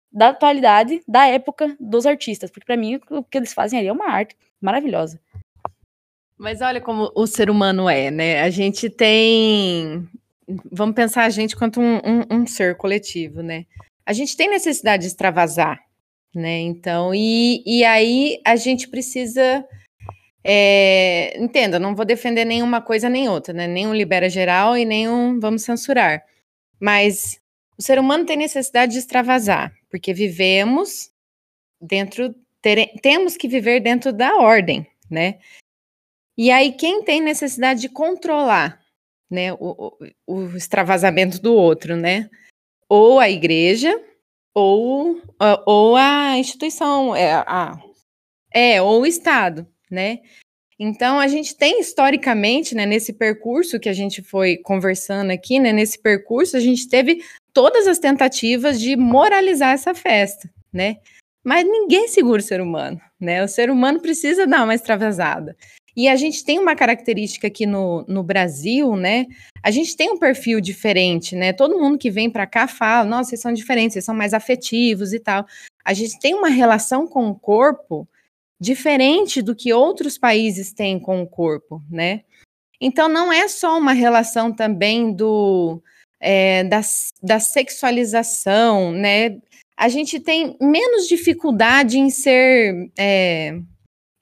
da 0.09 0.29
atualidade, 0.29 1.01
da 1.05 1.27
época 1.27 1.75
dos 1.77 2.05
artistas, 2.05 2.49
porque 2.49 2.65
para 2.65 2.77
mim 2.77 2.99
o 3.09 3.23
que 3.23 3.37
eles 3.37 3.53
fazem 3.53 3.77
ali 3.77 3.89
é 3.89 3.93
uma 3.93 4.09
arte 4.09 4.37
maravilhosa. 4.61 5.19
Mas 6.37 6.61
olha 6.61 6.79
como 6.79 7.11
o 7.13 7.27
ser 7.27 7.49
humano 7.49 7.87
é, 7.89 8.09
né? 8.09 8.41
A 8.41 8.49
gente 8.49 8.89
tem. 8.89 10.07
Vamos 10.71 10.95
pensar 10.95 11.25
a 11.25 11.29
gente 11.29 11.55
quanto 11.55 11.79
um, 11.79 11.97
um, 11.97 12.41
um 12.41 12.47
ser 12.47 12.75
coletivo, 12.75 13.43
né? 13.43 13.65
A 14.05 14.11
gente 14.11 14.35
tem 14.35 14.49
necessidade 14.49 15.03
de 15.03 15.07
extravasar, 15.07 15.79
né? 16.33 16.59
Então, 16.59 17.13
e, 17.13 17.63
e 17.65 17.83
aí 17.83 18.41
a 18.45 18.55
gente 18.55 18.87
precisa. 18.87 19.65
É, 20.43 21.37
entenda, 21.37 21.77
não 21.77 21.95
vou 21.95 22.03
defender 22.03 22.45
nenhuma 22.45 22.81
coisa 22.81 23.07
nem 23.09 23.29
outra, 23.29 23.53
né? 23.53 23.67
Nenhum 23.67 23.93
libera 23.93 24.29
geral 24.29 24.77
e 24.77 24.85
nenhum 24.85 25.39
vamos 25.39 25.63
censurar. 25.63 26.23
Mas 26.79 27.39
o 27.77 27.81
ser 27.81 27.99
humano 27.99 28.25
tem 28.25 28.37
necessidade 28.37 28.93
de 28.93 28.99
extravasar, 28.99 29.71
porque 29.89 30.13
vivemos 30.13 31.11
dentro, 31.79 32.33
temos 33.01 33.37
que 33.37 33.47
viver 33.47 33.79
dentro 33.81 34.11
da 34.11 34.37
ordem, 34.37 34.87
né? 35.09 35.39
E 36.37 36.49
aí, 36.49 36.71
quem 36.71 37.03
tem 37.03 37.21
necessidade 37.21 37.81
de 37.81 37.89
controlar 37.89 38.81
né, 39.29 39.53
o, 39.53 39.93
o, 40.27 40.35
o 40.35 40.57
extravasamento 40.57 41.41
do 41.41 41.53
outro, 41.53 41.95
né? 41.95 42.29
Ou 42.89 43.19
a 43.19 43.29
igreja, 43.29 43.97
ou, 44.53 45.21
ou 45.65 45.95
a 45.95 46.37
instituição, 46.37 47.15
é, 47.15 47.33
a, 47.33 47.77
é, 48.53 48.81
ou 48.81 49.01
o 49.01 49.05
Estado, 49.05 49.67
né? 49.89 50.19
Então, 50.83 51.19
a 51.19 51.27
gente 51.27 51.55
tem 51.55 51.79
historicamente, 51.79 52.73
né, 52.73 52.87
nesse 52.87 53.13
percurso 53.13 53.79
que 53.79 53.87
a 53.87 53.93
gente 53.93 54.23
foi 54.23 54.57
conversando 54.57 55.29
aqui, 55.29 55.59
né, 55.59 55.71
nesse 55.71 56.01
percurso, 56.01 56.57
a 56.57 56.59
gente 56.59 56.89
teve 56.89 57.23
todas 57.53 57.85
as 57.85 57.99
tentativas 57.99 58.79
de 58.79 58.95
moralizar 58.95 59.73
essa 59.73 59.93
festa, 59.93 60.49
né? 60.73 60.97
Mas 61.43 61.65
ninguém 61.65 62.07
segura 62.07 62.41
o 62.41 62.43
ser 62.43 62.61
humano, 62.61 62.99
né? 63.19 63.43
O 63.43 63.47
ser 63.47 63.69
humano 63.69 63.99
precisa 63.99 64.47
dar 64.47 64.63
uma 64.63 64.75
extravasada. 64.75 65.55
E 65.95 66.07
a 66.07 66.15
gente 66.15 66.43
tem 66.43 66.59
uma 66.59 66.75
característica 66.75 67.47
aqui 67.47 67.65
no, 67.65 68.05
no 68.07 68.23
Brasil, 68.23 68.95
né? 68.95 69.25
A 69.63 69.71
gente 69.71 69.95
tem 69.95 70.09
um 70.09 70.17
perfil 70.17 70.61
diferente, 70.61 71.35
né? 71.35 71.53
Todo 71.53 71.79
mundo 71.79 71.97
que 71.97 72.09
vem 72.09 72.29
para 72.29 72.47
cá 72.47 72.67
fala, 72.67 73.07
nossa, 73.07 73.29
vocês 73.29 73.41
são 73.41 73.53
diferentes, 73.53 73.93
vocês 73.93 74.05
são 74.05 74.15
mais 74.15 74.33
afetivos 74.33 75.13
e 75.13 75.19
tal. 75.19 75.45
A 75.83 75.93
gente 75.93 76.19
tem 76.19 76.33
uma 76.33 76.49
relação 76.49 77.07
com 77.07 77.29
o 77.29 77.35
corpo 77.35 78.07
diferente 78.59 79.41
do 79.41 79.55
que 79.55 79.73
outros 79.73 80.17
países 80.17 80.71
têm 80.71 80.99
com 80.99 81.21
o 81.21 81.27
corpo, 81.27 81.81
né? 81.89 82.21
Então 82.79 83.07
não 83.07 83.31
é 83.31 83.47
só 83.47 83.77
uma 83.77 83.93
relação 83.93 84.51
também 84.51 85.13
do 85.13 85.81
é, 86.19 86.63
da, 86.63 86.81
da 87.21 87.39
sexualização, 87.39 88.91
né? 88.91 89.39
A 89.75 89.89
gente 89.89 90.19
tem 90.19 90.55
menos 90.61 91.07
dificuldade 91.07 91.97
em 91.97 92.11
ser 92.11 92.91
é, 92.97 93.59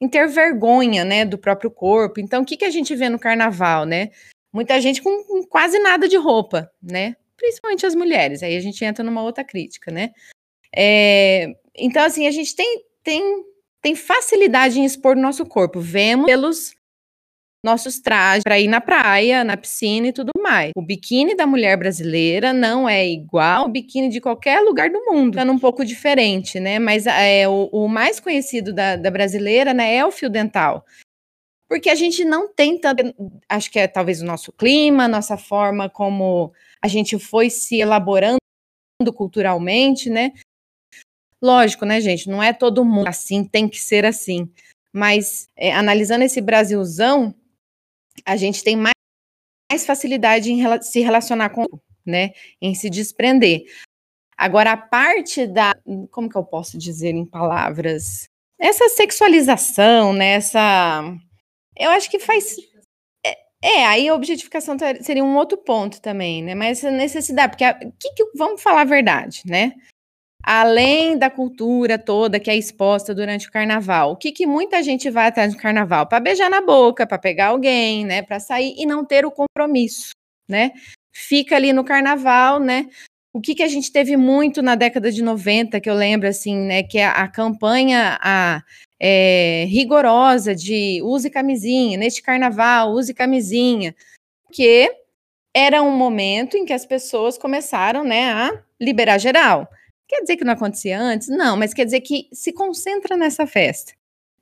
em 0.02 0.08
ter 0.08 0.28
vergonha, 0.28 1.04
né, 1.04 1.26
do 1.26 1.38
próprio 1.38 1.70
corpo. 1.70 2.20
Então, 2.20 2.42
o 2.42 2.46
que, 2.46 2.58
que 2.58 2.66
a 2.66 2.70
gente 2.70 2.96
vê 2.96 3.10
no 3.10 3.20
carnaval, 3.20 3.86
né? 3.86 4.10
Muita 4.52 4.80
gente 4.80 5.02
com, 5.02 5.24
com 5.24 5.44
quase 5.44 5.78
nada 5.80 6.08
de 6.08 6.16
roupa, 6.16 6.72
né? 6.82 7.16
Principalmente 7.38 7.86
as 7.86 7.96
mulheres. 7.96 8.42
Aí 8.42 8.56
a 8.56 8.62
gente 8.62 8.84
entra 8.84 9.04
numa 9.04 9.22
outra 9.22 9.44
crítica, 9.44 9.92
né? 9.92 10.12
É, 10.76 11.54
então, 11.76 12.04
assim, 12.04 12.28
a 12.28 12.32
gente 12.32 12.56
tem, 12.56 12.84
tem, 13.04 13.44
tem 13.82 13.96
facilidade 13.96 14.80
em 14.80 14.86
expor 14.86 15.18
o 15.18 15.22
nosso 15.22 15.46
corpo. 15.46 15.80
Vemos 15.80 16.26
pelos 16.26 16.74
nossos 17.64 18.00
trajes 18.00 18.44
para 18.44 18.60
ir 18.60 18.68
na 18.68 18.80
praia, 18.80 19.44
na 19.44 19.58
piscina 19.58 20.08
e 20.08 20.14
tudo 20.14 20.32
mais. 20.42 20.72
O 20.76 20.82
biquíni 20.82 21.36
da 21.36 21.46
mulher 21.46 21.78
brasileira 21.78 22.54
não 22.54 22.88
é 22.88 23.08
igual 23.08 23.64
ao 23.64 23.70
biquíni 23.70 24.10
de 24.10 24.22
qualquer 24.22 24.62
lugar 24.62 24.90
do 24.90 25.04
mundo, 25.06 25.34
ficando 25.34 25.52
um 25.52 25.60
pouco 25.60 25.84
diferente, 25.84 26.60
né? 26.60 26.80
Mas 26.80 27.06
é, 27.06 27.48
o, 27.48 27.70
o 27.72 27.88
mais 27.88 28.20
conhecido 28.20 28.74
da, 28.74 28.96
da 28.96 29.12
brasileira 29.12 29.74
né, 29.74 29.96
é 29.96 30.06
o 30.06 30.12
fio 30.12 30.30
dental. 30.30 30.86
Porque 31.68 31.90
a 31.90 31.96
gente 31.96 32.26
não 32.26 32.52
tem 32.52 32.80
tanto. 32.80 33.14
Acho 33.48 33.70
que 33.70 33.78
é 33.78 33.88
talvez 33.88 34.22
o 34.22 34.26
nosso 34.26 34.52
clima, 34.52 35.08
nossa 35.08 35.38
forma 35.38 35.88
como 35.88 36.52
a 36.82 36.88
gente 36.88 37.20
foi 37.20 37.50
se 37.50 37.80
elaborando 37.80 38.40
culturalmente, 39.14 40.10
né? 40.10 40.34
Lógico, 41.42 41.86
né, 41.86 42.02
gente? 42.02 42.28
Não 42.28 42.42
é 42.42 42.52
todo 42.52 42.84
mundo 42.84 43.08
assim, 43.08 43.44
tem 43.44 43.68
que 43.68 43.80
ser 43.80 44.06
assim. 44.06 44.50
Mas 44.92 45.48
é, 45.56 45.72
analisando 45.72 46.24
esse 46.24 46.42
Brasilzão, 46.42 47.34
a 48.26 48.36
gente 48.36 48.64
tem 48.64 48.76
mais, 48.76 48.94
mais 49.72 49.86
facilidade 49.86 50.52
em 50.52 50.62
rela 50.62 50.82
se 50.82 51.00
relacionar 51.00 51.50
com, 51.50 51.66
né, 52.06 52.32
em 52.62 52.74
se 52.74 52.90
desprender. 52.90 53.64
Agora, 54.38 54.72
a 54.72 54.78
parte 54.78 55.46
da, 55.46 55.76
como 56.12 56.30
que 56.30 56.38
eu 56.38 56.44
posso 56.44 56.78
dizer 56.78 57.10
em 57.10 57.26
palavras? 57.26 58.24
Essa 58.58 58.90
sexualização, 58.90 60.14
né, 60.14 60.34
essa, 60.34 61.04
eu 61.78 61.90
acho 61.92 62.10
que 62.10 62.20
faz, 62.20 62.56
é, 63.26 63.38
é, 63.62 63.86
aí 63.86 64.08
a 64.08 64.16
objetificação 64.16 64.78
seria 65.02 65.24
um 65.24 65.36
outro 65.36 65.58
ponto 65.58 66.02
também, 66.02 66.44
né, 66.44 66.56
mas 66.56 66.80
essa 66.80 66.92
necessidade, 66.92 67.52
porque, 67.52 67.64
a, 67.64 67.74
que, 67.74 68.14
que, 68.16 68.32
vamos 68.36 68.62
falar 68.62 68.82
a 68.82 68.86
verdade, 68.86 69.42
né, 69.46 69.74
além 70.44 71.18
da 71.18 71.30
cultura 71.30 71.98
toda 71.98 72.40
que 72.40 72.50
é 72.50 72.56
exposta 72.56 73.14
durante 73.14 73.48
o 73.48 73.52
carnaval, 73.52 74.12
o 74.12 74.16
que, 74.16 74.32
que 74.32 74.46
muita 74.46 74.82
gente 74.82 75.10
vai 75.10 75.28
atrás 75.28 75.54
do 75.54 75.60
carnaval? 75.60 76.08
Para 76.08 76.20
beijar 76.20 76.50
na 76.50 76.62
boca, 76.62 77.06
para 77.06 77.18
pegar 77.18 77.48
alguém, 77.48 78.06
né? 78.06 78.22
Para 78.22 78.40
sair 78.40 78.74
e 78.78 78.86
não 78.86 79.06
ter 79.06 79.26
o 79.26 79.32
compromisso, 79.32 80.12
né? 80.48 80.72
Fica 81.12 81.56
ali 81.56 81.74
no 81.74 81.84
carnaval, 81.84 82.60
né? 82.60 82.88
O 83.34 83.42
que, 83.42 83.54
que 83.54 83.64
a 83.64 83.68
gente 83.68 83.92
teve 83.92 84.18
muito 84.18 84.62
na 84.62 84.76
década 84.76 85.12
de 85.12 85.22
90, 85.22 85.80
que 85.80 85.90
eu 85.90 85.94
lembro, 85.94 86.28
assim, 86.28 86.56
né? 86.56 86.84
Que 86.84 86.98
é 86.98 87.06
a, 87.06 87.12
a 87.12 87.28
campanha 87.28 88.18
a, 88.22 88.64
é, 89.00 89.66
rigorosa 89.70 90.56
de 90.56 91.02
use 91.04 91.30
camisinha, 91.30 91.98
neste 91.98 92.22
carnaval, 92.22 92.92
use 92.92 93.14
camisinha, 93.14 93.96
porque 94.46 94.92
era 95.56 95.82
um 95.82 95.96
momento 95.96 96.58
em 96.58 96.66
que 96.66 96.74
as 96.74 96.86
pessoas 96.86 97.38
começaram, 97.38 98.04
né, 98.04 98.32
a 98.32 98.64
liberar 98.80 99.18
geral. 99.18 99.68
Quer 100.10 100.22
dizer 100.22 100.38
que 100.38 100.44
não 100.44 100.54
acontecia 100.54 101.00
antes? 101.00 101.28
Não, 101.28 101.56
mas 101.56 101.72
quer 101.72 101.86
dizer 101.86 102.02
que 102.02 102.28
se 102.34 102.52
concentra 102.52 103.16
nessa 103.16 103.46
festa, 103.46 103.94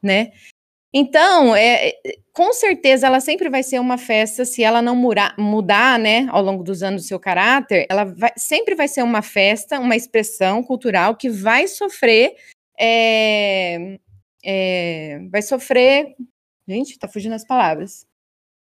né? 0.01 0.32
Então, 0.93 1.53
é, 1.53 1.89
é 1.89 1.93
com 2.32 2.53
certeza, 2.53 3.07
ela 3.07 3.20
sempre 3.20 3.49
vai 3.49 3.61
ser 3.63 3.80
uma 3.80 3.97
festa, 3.97 4.45
se 4.45 4.63
ela 4.63 4.82
não 4.82 4.95
mudar, 4.95 5.36
mudar 5.38 5.99
né, 5.99 6.28
ao 6.30 6.41
longo 6.41 6.63
dos 6.63 6.84
anos 6.84 7.03
o 7.03 7.07
seu 7.07 7.20
caráter, 7.20 7.86
ela 7.89 8.05
vai, 8.05 8.32
sempre 8.38 8.76
vai 8.76 8.88
ser 8.88 9.01
uma 9.03 9.22
festa, 9.22 9.80
uma 9.80 9.95
expressão 9.95 10.63
cultural 10.63 11.15
que 11.15 11.30
vai 11.30 11.68
sofrer, 11.68 12.36
é, 12.80 13.99
é, 14.45 15.20
vai 15.32 15.41
sofrer, 15.41 16.15
gente, 16.68 16.97
tá 16.97 17.07
fugindo 17.07 17.34
as 17.34 17.43
palavras. 17.43 18.05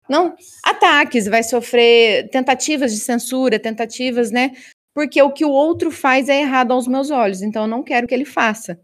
Não, 0.08 0.36
ataques, 0.64 1.26
vai 1.26 1.44
sofrer 1.44 2.30
tentativas 2.30 2.94
de 2.94 3.00
censura, 3.00 3.60
tentativas, 3.60 4.32
né, 4.32 4.54
porque 4.98 5.22
o 5.22 5.32
que 5.32 5.45
o 5.45 5.52
outro 5.52 5.91
faz 5.91 6.28
é 6.28 6.41
errado 6.41 6.72
aos 6.72 6.88
meus 6.88 7.12
olhos, 7.12 7.43
então 7.43 7.66
eu 7.66 7.68
não 7.68 7.84
quero 7.84 8.08
que 8.08 8.16
ele 8.16 8.26
faça. 8.26 8.82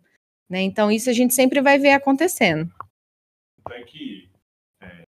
Né? 0.47 0.61
Então, 0.61 0.91
isso 0.91 1.09
a 1.09 1.14
gente 1.14 1.34
sempre 1.34 1.59
vai 1.59 1.80
ver 1.80 1.89
acontecendo. 1.89 2.72
Então 3.59 3.76
é 3.76 3.82
que. 3.82 4.30
É... 4.80 5.05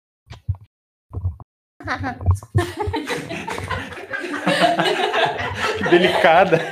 que 5.77 5.83
delicada. 5.89 6.57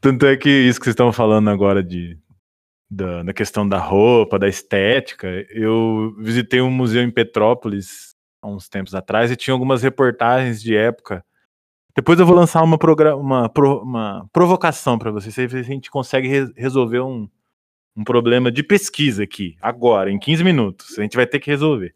Tanto 0.00 0.24
é 0.24 0.38
que 0.38 0.48
isso 0.48 0.80
que 0.80 0.86
vocês 0.86 0.94
estão 0.94 1.12
falando 1.12 1.50
agora 1.50 1.84
de 1.84 2.18
da, 2.90 3.24
da, 3.24 3.34
questão 3.34 3.68
da 3.68 3.76
roupa, 3.76 4.38
da 4.38 4.48
estética. 4.48 5.28
Eu 5.50 6.16
visitei 6.18 6.62
um 6.62 6.70
museu 6.70 7.02
em 7.02 7.10
Petrópolis 7.10 8.09
há 8.42 8.48
uns 8.48 8.68
tempos 8.68 8.94
atrás 8.94 9.30
e 9.30 9.36
tinha 9.36 9.52
algumas 9.52 9.82
reportagens 9.82 10.62
de 10.62 10.76
época. 10.76 11.24
Depois 11.94 12.18
eu 12.18 12.26
vou 12.26 12.34
lançar 12.34 12.62
uma, 12.62 12.78
uma, 13.16 13.50
uma 13.82 14.28
provocação 14.32 14.98
para 14.98 15.10
vocês, 15.10 15.34
se 15.34 15.42
a 15.42 15.62
gente 15.62 15.90
consegue 15.90 16.28
re 16.28 16.52
resolver 16.56 17.00
um, 17.00 17.28
um 17.96 18.04
problema 18.04 18.50
de 18.50 18.62
pesquisa 18.62 19.24
aqui, 19.24 19.56
agora, 19.60 20.10
em 20.10 20.18
15 20.18 20.44
minutos. 20.44 20.98
A 20.98 21.02
gente 21.02 21.16
vai 21.16 21.26
ter 21.26 21.40
que 21.40 21.50
resolver. 21.50 21.94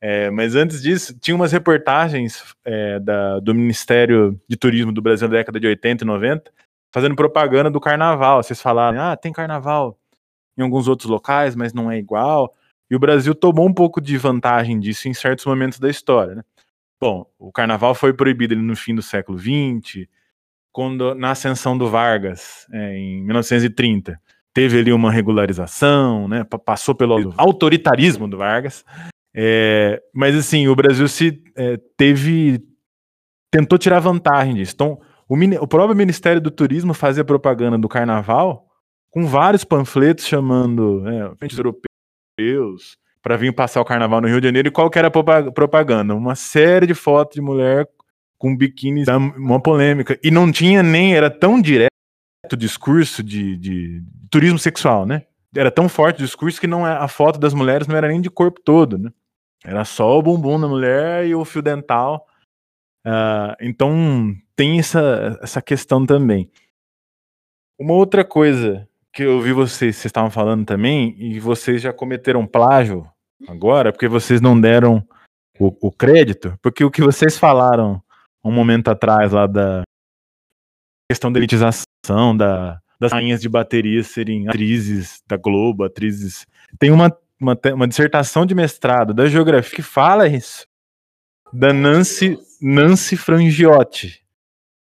É, 0.00 0.30
mas 0.30 0.54
antes 0.54 0.82
disso, 0.82 1.18
tinha 1.18 1.34
umas 1.34 1.52
reportagens 1.52 2.54
é, 2.64 2.98
da, 3.00 3.40
do 3.40 3.54
Ministério 3.54 4.38
de 4.48 4.56
Turismo 4.56 4.92
do 4.92 5.00
Brasil 5.00 5.28
da 5.28 5.36
década 5.36 5.58
de 5.58 5.66
80 5.66 6.04
e 6.04 6.06
90, 6.06 6.52
fazendo 6.92 7.16
propaganda 7.16 7.70
do 7.70 7.80
carnaval. 7.80 8.42
Vocês 8.42 8.60
falaram, 8.60 9.00
ah, 9.00 9.16
tem 9.16 9.32
carnaval 9.32 9.98
em 10.58 10.62
alguns 10.62 10.88
outros 10.88 11.08
locais, 11.08 11.54
mas 11.56 11.72
não 11.72 11.90
é 11.90 11.98
igual. 11.98 12.54
E 12.90 12.96
o 12.96 12.98
Brasil 12.98 13.34
tomou 13.34 13.66
um 13.66 13.72
pouco 13.72 14.00
de 14.00 14.16
vantagem 14.16 14.78
disso 14.78 15.08
em 15.08 15.14
certos 15.14 15.44
momentos 15.46 15.78
da 15.78 15.88
história. 15.88 16.36
Né? 16.36 16.42
Bom, 17.00 17.26
o 17.38 17.50
carnaval 17.50 17.94
foi 17.94 18.12
proibido 18.12 18.54
no 18.56 18.76
fim 18.76 18.94
do 18.94 19.02
século 19.02 19.38
XX, 19.38 20.06
quando, 20.72 21.14
na 21.14 21.30
ascensão 21.30 21.76
do 21.76 21.88
Vargas, 21.88 22.66
é, 22.72 22.96
em 22.96 23.22
1930. 23.22 24.20
Teve 24.52 24.78
ali 24.78 24.92
uma 24.92 25.10
regularização, 25.10 26.28
né? 26.28 26.44
passou 26.64 26.94
pelo 26.94 27.32
autoritarismo 27.36 28.28
do 28.28 28.38
Vargas. 28.38 28.84
É, 29.34 30.00
mas 30.14 30.36
assim, 30.36 30.68
o 30.68 30.76
Brasil 30.76 31.08
se 31.08 31.42
é, 31.56 31.76
teve. 31.96 32.62
tentou 33.50 33.78
tirar 33.78 33.98
vantagem 33.98 34.54
disso. 34.54 34.74
Então, 34.74 35.00
o, 35.28 35.36
o 35.60 35.66
próprio 35.66 35.96
Ministério 35.96 36.40
do 36.40 36.50
Turismo 36.50 36.94
fazia 36.94 37.24
propaganda 37.24 37.76
do 37.76 37.88
carnaval 37.88 38.66
com 39.10 39.26
vários 39.26 39.64
panfletos 39.64 40.26
chamando 40.26 41.00
né, 41.00 41.32
europeus 42.38 42.98
para 43.22 43.36
vir 43.36 43.54
passar 43.54 43.80
o 43.80 43.84
carnaval 43.84 44.20
no 44.20 44.28
Rio 44.28 44.40
de 44.40 44.48
Janeiro. 44.48 44.68
E 44.68 44.70
qual 44.70 44.90
que 44.90 44.98
era 44.98 45.08
a 45.08 45.52
propaganda? 45.52 46.14
Uma 46.14 46.34
série 46.34 46.86
de 46.86 46.94
fotos 46.94 47.36
de 47.36 47.40
mulher 47.40 47.88
com 48.36 48.54
biquíni, 48.54 49.04
uma 49.36 49.60
polêmica. 49.60 50.18
E 50.22 50.30
não 50.30 50.52
tinha 50.52 50.82
nem, 50.82 51.16
era 51.16 51.30
tão 51.30 51.60
direto 51.60 51.88
o 52.52 52.56
discurso 52.56 53.22
de, 53.22 53.56
de, 53.56 54.00
de 54.00 54.28
turismo 54.30 54.58
sexual, 54.58 55.06
né? 55.06 55.22
Era 55.56 55.70
tão 55.70 55.88
forte 55.88 56.22
o 56.22 56.26
discurso 56.26 56.60
que 56.60 56.66
não 56.66 56.86
é, 56.86 56.92
a 56.92 57.08
foto 57.08 57.38
das 57.38 57.54
mulheres 57.54 57.86
não 57.86 57.96
era 57.96 58.08
nem 58.08 58.20
de 58.20 58.28
corpo 58.28 58.60
todo, 58.60 58.98
né? 58.98 59.10
Era 59.64 59.84
só 59.84 60.18
o 60.18 60.22
bumbum 60.22 60.60
da 60.60 60.68
mulher 60.68 61.26
e 61.26 61.34
o 61.34 61.44
fio 61.44 61.62
dental. 61.62 62.26
Uh, 63.06 63.56
então 63.60 64.34
tem 64.54 64.78
essa, 64.78 65.38
essa 65.40 65.62
questão 65.62 66.04
também. 66.04 66.50
Uma 67.78 67.94
outra 67.94 68.22
coisa 68.24 68.86
que 69.14 69.22
eu 69.22 69.40
vi 69.40 69.52
vocês, 69.52 69.94
vocês 69.94 70.06
estavam 70.06 70.28
falando 70.28 70.66
também, 70.66 71.14
e 71.16 71.38
vocês 71.38 71.80
já 71.80 71.92
cometeram 71.92 72.44
plágio 72.46 73.08
agora, 73.46 73.92
porque 73.92 74.08
vocês 74.08 74.40
não 74.40 74.60
deram 74.60 75.06
o, 75.58 75.88
o 75.88 75.92
crédito, 75.92 76.58
porque 76.60 76.84
o 76.84 76.90
que 76.90 77.00
vocês 77.00 77.38
falaram 77.38 78.02
um 78.44 78.50
momento 78.50 78.88
atrás 78.88 79.30
lá 79.30 79.46
da 79.46 79.82
questão 81.08 81.30
da 81.30 81.38
elitização, 81.38 82.36
da, 82.36 82.80
das 82.98 83.12
rainhas 83.12 83.40
de 83.40 83.48
bateria 83.48 84.02
serem 84.02 84.48
atrizes 84.48 85.22
da 85.28 85.36
Globo, 85.36 85.84
atrizes. 85.84 86.44
Tem 86.76 86.90
uma, 86.90 87.16
uma, 87.40 87.56
uma 87.72 87.86
dissertação 87.86 88.44
de 88.44 88.54
mestrado 88.54 89.14
da 89.14 89.28
geografia 89.28 89.76
que 89.76 89.82
fala 89.82 90.26
isso, 90.26 90.66
da 91.52 91.72
Nancy, 91.72 92.36
Nancy 92.60 93.16
Frangiotti. 93.16 94.23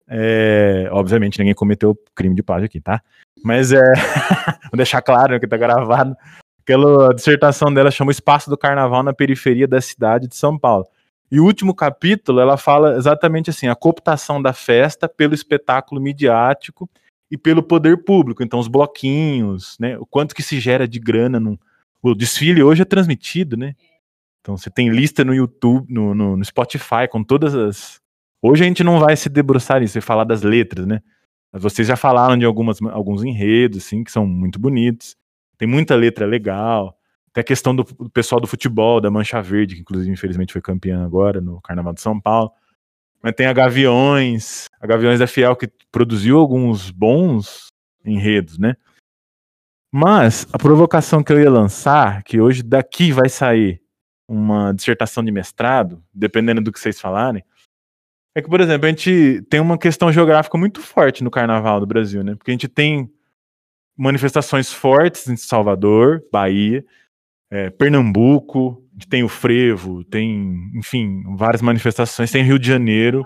É, 0.07 0.87
obviamente 0.91 1.39
ninguém 1.39 1.53
cometeu 1.53 1.97
crime 2.13 2.35
de 2.35 2.43
plágio 2.43 2.65
aqui, 2.65 2.79
tá? 2.79 3.01
Mas 3.43 3.71
é. 3.71 3.81
vou 4.71 4.77
deixar 4.77 5.01
claro 5.01 5.39
que 5.39 5.47
tá 5.47 5.57
gravado. 5.57 6.15
Aquela 6.61 7.13
dissertação 7.13 7.73
dela 7.73 7.91
chama 7.91 8.09
o 8.09 8.11
Espaço 8.11 8.49
do 8.49 8.57
Carnaval 8.57 9.03
na 9.03 9.13
Periferia 9.13 9.67
da 9.67 9.81
Cidade 9.81 10.27
de 10.27 10.35
São 10.35 10.57
Paulo. 10.57 10.85
E 11.29 11.39
o 11.39 11.45
último 11.45 11.73
capítulo, 11.73 12.39
ela 12.39 12.57
fala 12.57 12.95
exatamente 12.95 13.49
assim: 13.49 13.67
a 13.67 13.75
cooptação 13.75 14.41
da 14.41 14.53
festa 14.53 15.09
pelo 15.09 15.33
espetáculo 15.33 15.99
midiático 15.99 16.89
e 17.29 17.37
pelo 17.37 17.63
poder 17.63 18.03
público. 18.03 18.43
Então, 18.43 18.59
os 18.59 18.67
bloquinhos, 18.67 19.75
né? 19.79 19.97
O 19.97 20.05
quanto 20.05 20.35
que 20.35 20.43
se 20.43 20.59
gera 20.59 20.87
de 20.87 20.99
grana. 20.99 21.39
No... 21.39 21.59
O 22.01 22.13
desfile 22.13 22.61
hoje 22.61 22.83
é 22.83 22.85
transmitido, 22.85 23.57
né? 23.57 23.75
Então, 24.41 24.55
você 24.55 24.69
tem 24.69 24.89
lista 24.89 25.23
no 25.23 25.33
YouTube, 25.33 25.91
no, 25.91 26.13
no, 26.13 26.37
no 26.37 26.45
Spotify, 26.45 27.07
com 27.09 27.23
todas 27.23 27.55
as, 27.55 27.99
Hoje 28.45 28.61
a 28.61 28.67
gente 28.67 28.83
não 28.83 28.99
vai 28.99 29.15
se 29.15 29.29
debruçar 29.29 29.79
nisso 29.79 29.97
e 29.97 30.01
falar 30.01 30.25
das 30.25 30.41
letras, 30.41 30.85
né? 30.85 30.99
Mas 31.49 31.63
vocês 31.63 31.87
já 31.87 31.95
falaram 31.95 32.37
de 32.37 32.43
algumas, 32.43 32.77
alguns 32.91 33.23
enredos, 33.23 33.77
assim, 33.77 34.03
que 34.03 34.11
são 34.11 34.27
muito 34.27 34.59
bonitos. 34.59 35.15
Tem 35.57 35.65
muita 35.65 35.95
letra 35.95 36.25
legal. 36.25 36.93
Tem 37.31 37.39
a 37.39 37.45
questão 37.45 37.73
do, 37.73 37.83
do 37.83 38.09
pessoal 38.09 38.41
do 38.41 38.47
futebol, 38.47 38.99
da 38.99 39.09
Mancha 39.09 39.41
Verde, 39.41 39.75
que 39.75 39.81
inclusive 39.81 40.11
infelizmente 40.11 40.51
foi 40.51 40.61
campeã 40.61 41.05
agora 41.05 41.39
no 41.39 41.61
Carnaval 41.61 41.93
de 41.93 42.01
São 42.01 42.19
Paulo. 42.19 42.51
Mas 43.21 43.33
tem 43.33 43.45
a 43.45 43.53
Gaviões, 43.53 44.67
a 44.81 44.85
Gaviões 44.85 45.19
da 45.19 45.27
Fiel, 45.27 45.55
que 45.55 45.69
produziu 45.89 46.37
alguns 46.37 46.91
bons 46.91 47.67
enredos, 48.03 48.57
né? 48.57 48.75
Mas 49.89 50.45
a 50.51 50.57
provocação 50.57 51.23
que 51.23 51.31
eu 51.31 51.39
ia 51.39 51.49
lançar, 51.49 52.23
que 52.23 52.41
hoje 52.41 52.61
daqui 52.61 53.13
vai 53.13 53.29
sair 53.29 53.81
uma 54.27 54.73
dissertação 54.73 55.23
de 55.23 55.31
mestrado, 55.31 56.03
dependendo 56.13 56.59
do 56.59 56.73
que 56.73 56.79
vocês 56.79 56.99
falarem, 56.99 57.41
é 58.35 58.41
que, 58.41 58.49
por 58.49 58.59
exemplo, 58.59 58.85
a 58.85 58.89
gente 58.89 59.41
tem 59.49 59.59
uma 59.59 59.77
questão 59.77 60.11
geográfica 60.11 60.57
muito 60.57 60.81
forte 60.81 61.23
no 61.23 61.31
carnaval 61.31 61.79
do 61.79 61.85
Brasil, 61.85 62.23
né? 62.23 62.35
Porque 62.35 62.51
a 62.51 62.53
gente 62.53 62.67
tem 62.67 63.11
manifestações 63.95 64.73
fortes 64.73 65.27
em 65.27 65.37
Salvador, 65.37 66.23
Bahia, 66.31 66.83
é, 67.51 67.69
Pernambuco, 67.69 68.83
a 68.89 68.93
gente 68.93 69.07
tem 69.07 69.23
o 69.23 69.29
frevo, 69.29 70.03
tem, 70.03 70.71
enfim, 70.75 71.23
várias 71.35 71.61
manifestações. 71.61 72.31
Tem 72.31 72.43
Rio 72.43 72.57
de 72.57 72.67
Janeiro, 72.67 73.23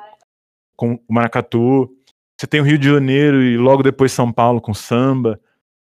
com 0.75 0.95
o 0.95 1.13
maracatu. 1.13 1.89
Você 2.37 2.45
tem 2.45 2.59
o 2.61 2.63
Rio 2.63 2.77
de 2.77 2.89
Janeiro 2.89 3.41
e 3.41 3.57
logo 3.57 3.83
depois 3.83 4.11
São 4.11 4.31
Paulo 4.31 4.61
com 4.61 4.73
samba. 4.73 5.39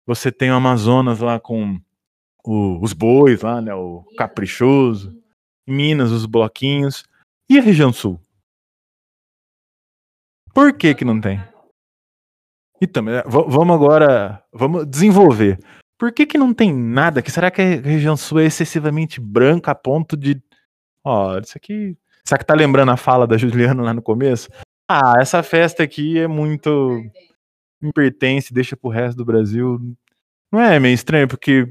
Você 0.06 0.32
tem 0.32 0.52
o 0.52 0.56
Amazonas 0.56 1.20
lá 1.20 1.40
com 1.40 1.80
o, 2.46 2.84
os 2.84 2.94
bois 2.94 3.42
lá, 3.42 3.62
né? 3.62 3.74
O 3.74 4.04
caprichoso. 4.18 5.18
Em 5.68 5.74
Minas, 5.74 6.12
os 6.12 6.26
bloquinhos. 6.26 7.06
E 7.50 7.58
a 7.58 7.62
região 7.62 7.92
sul? 7.92 8.20
Por 10.54 10.74
que 10.74 10.94
que 10.94 11.06
não 11.06 11.20
tem? 11.20 11.42
Então, 12.82 13.04
vamos 13.26 13.76
agora, 13.76 14.44
vamos 14.52 14.86
desenvolver. 14.88 15.58
Por 15.98 16.12
que 16.12 16.26
que 16.26 16.38
não 16.38 16.54
tem 16.54 16.74
nada? 16.74 17.22
Que 17.22 17.32
será 17.32 17.50
que 17.50 17.62
a 17.62 17.82
região 17.82 18.18
sul 18.18 18.40
é 18.40 18.46
excessivamente 18.46 19.22
branca 19.22 19.72
a 19.72 19.76
ponto 19.76 20.18
de, 20.18 20.42
ó, 21.04 21.40
isso 21.40 21.58
aqui 21.58 21.98
Será 22.26 22.40
que 22.40 22.46
tá 22.46 22.54
lembrando 22.54 22.92
a 22.92 22.98
fala 22.98 23.28
da 23.28 23.38
Juliana 23.38 23.84
lá 23.84 23.94
no 23.94 24.02
começo? 24.02 24.50
Ah, 24.90 25.16
essa 25.20 25.44
festa 25.44 25.84
aqui 25.84 26.18
é 26.18 26.28
muito. 26.28 27.02
me 27.82 27.92
pertence, 27.92 28.54
deixa 28.54 28.78
pro 28.78 28.90
resto 28.90 29.18
do 29.18 29.26
Brasil. 29.26 29.80
Não 30.52 30.60
é 30.60 30.80
meio 30.80 30.94
estranho, 30.94 31.28
porque 31.28 31.68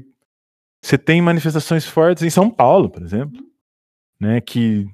você 0.83 0.97
tem 0.97 1.21
manifestações 1.21 1.85
fortes 1.85 2.23
em 2.23 2.29
São 2.29 2.49
Paulo, 2.51 2.89
por 2.89 3.01
exemplo, 3.01 3.41
né? 4.19 4.41
Que. 4.41 4.85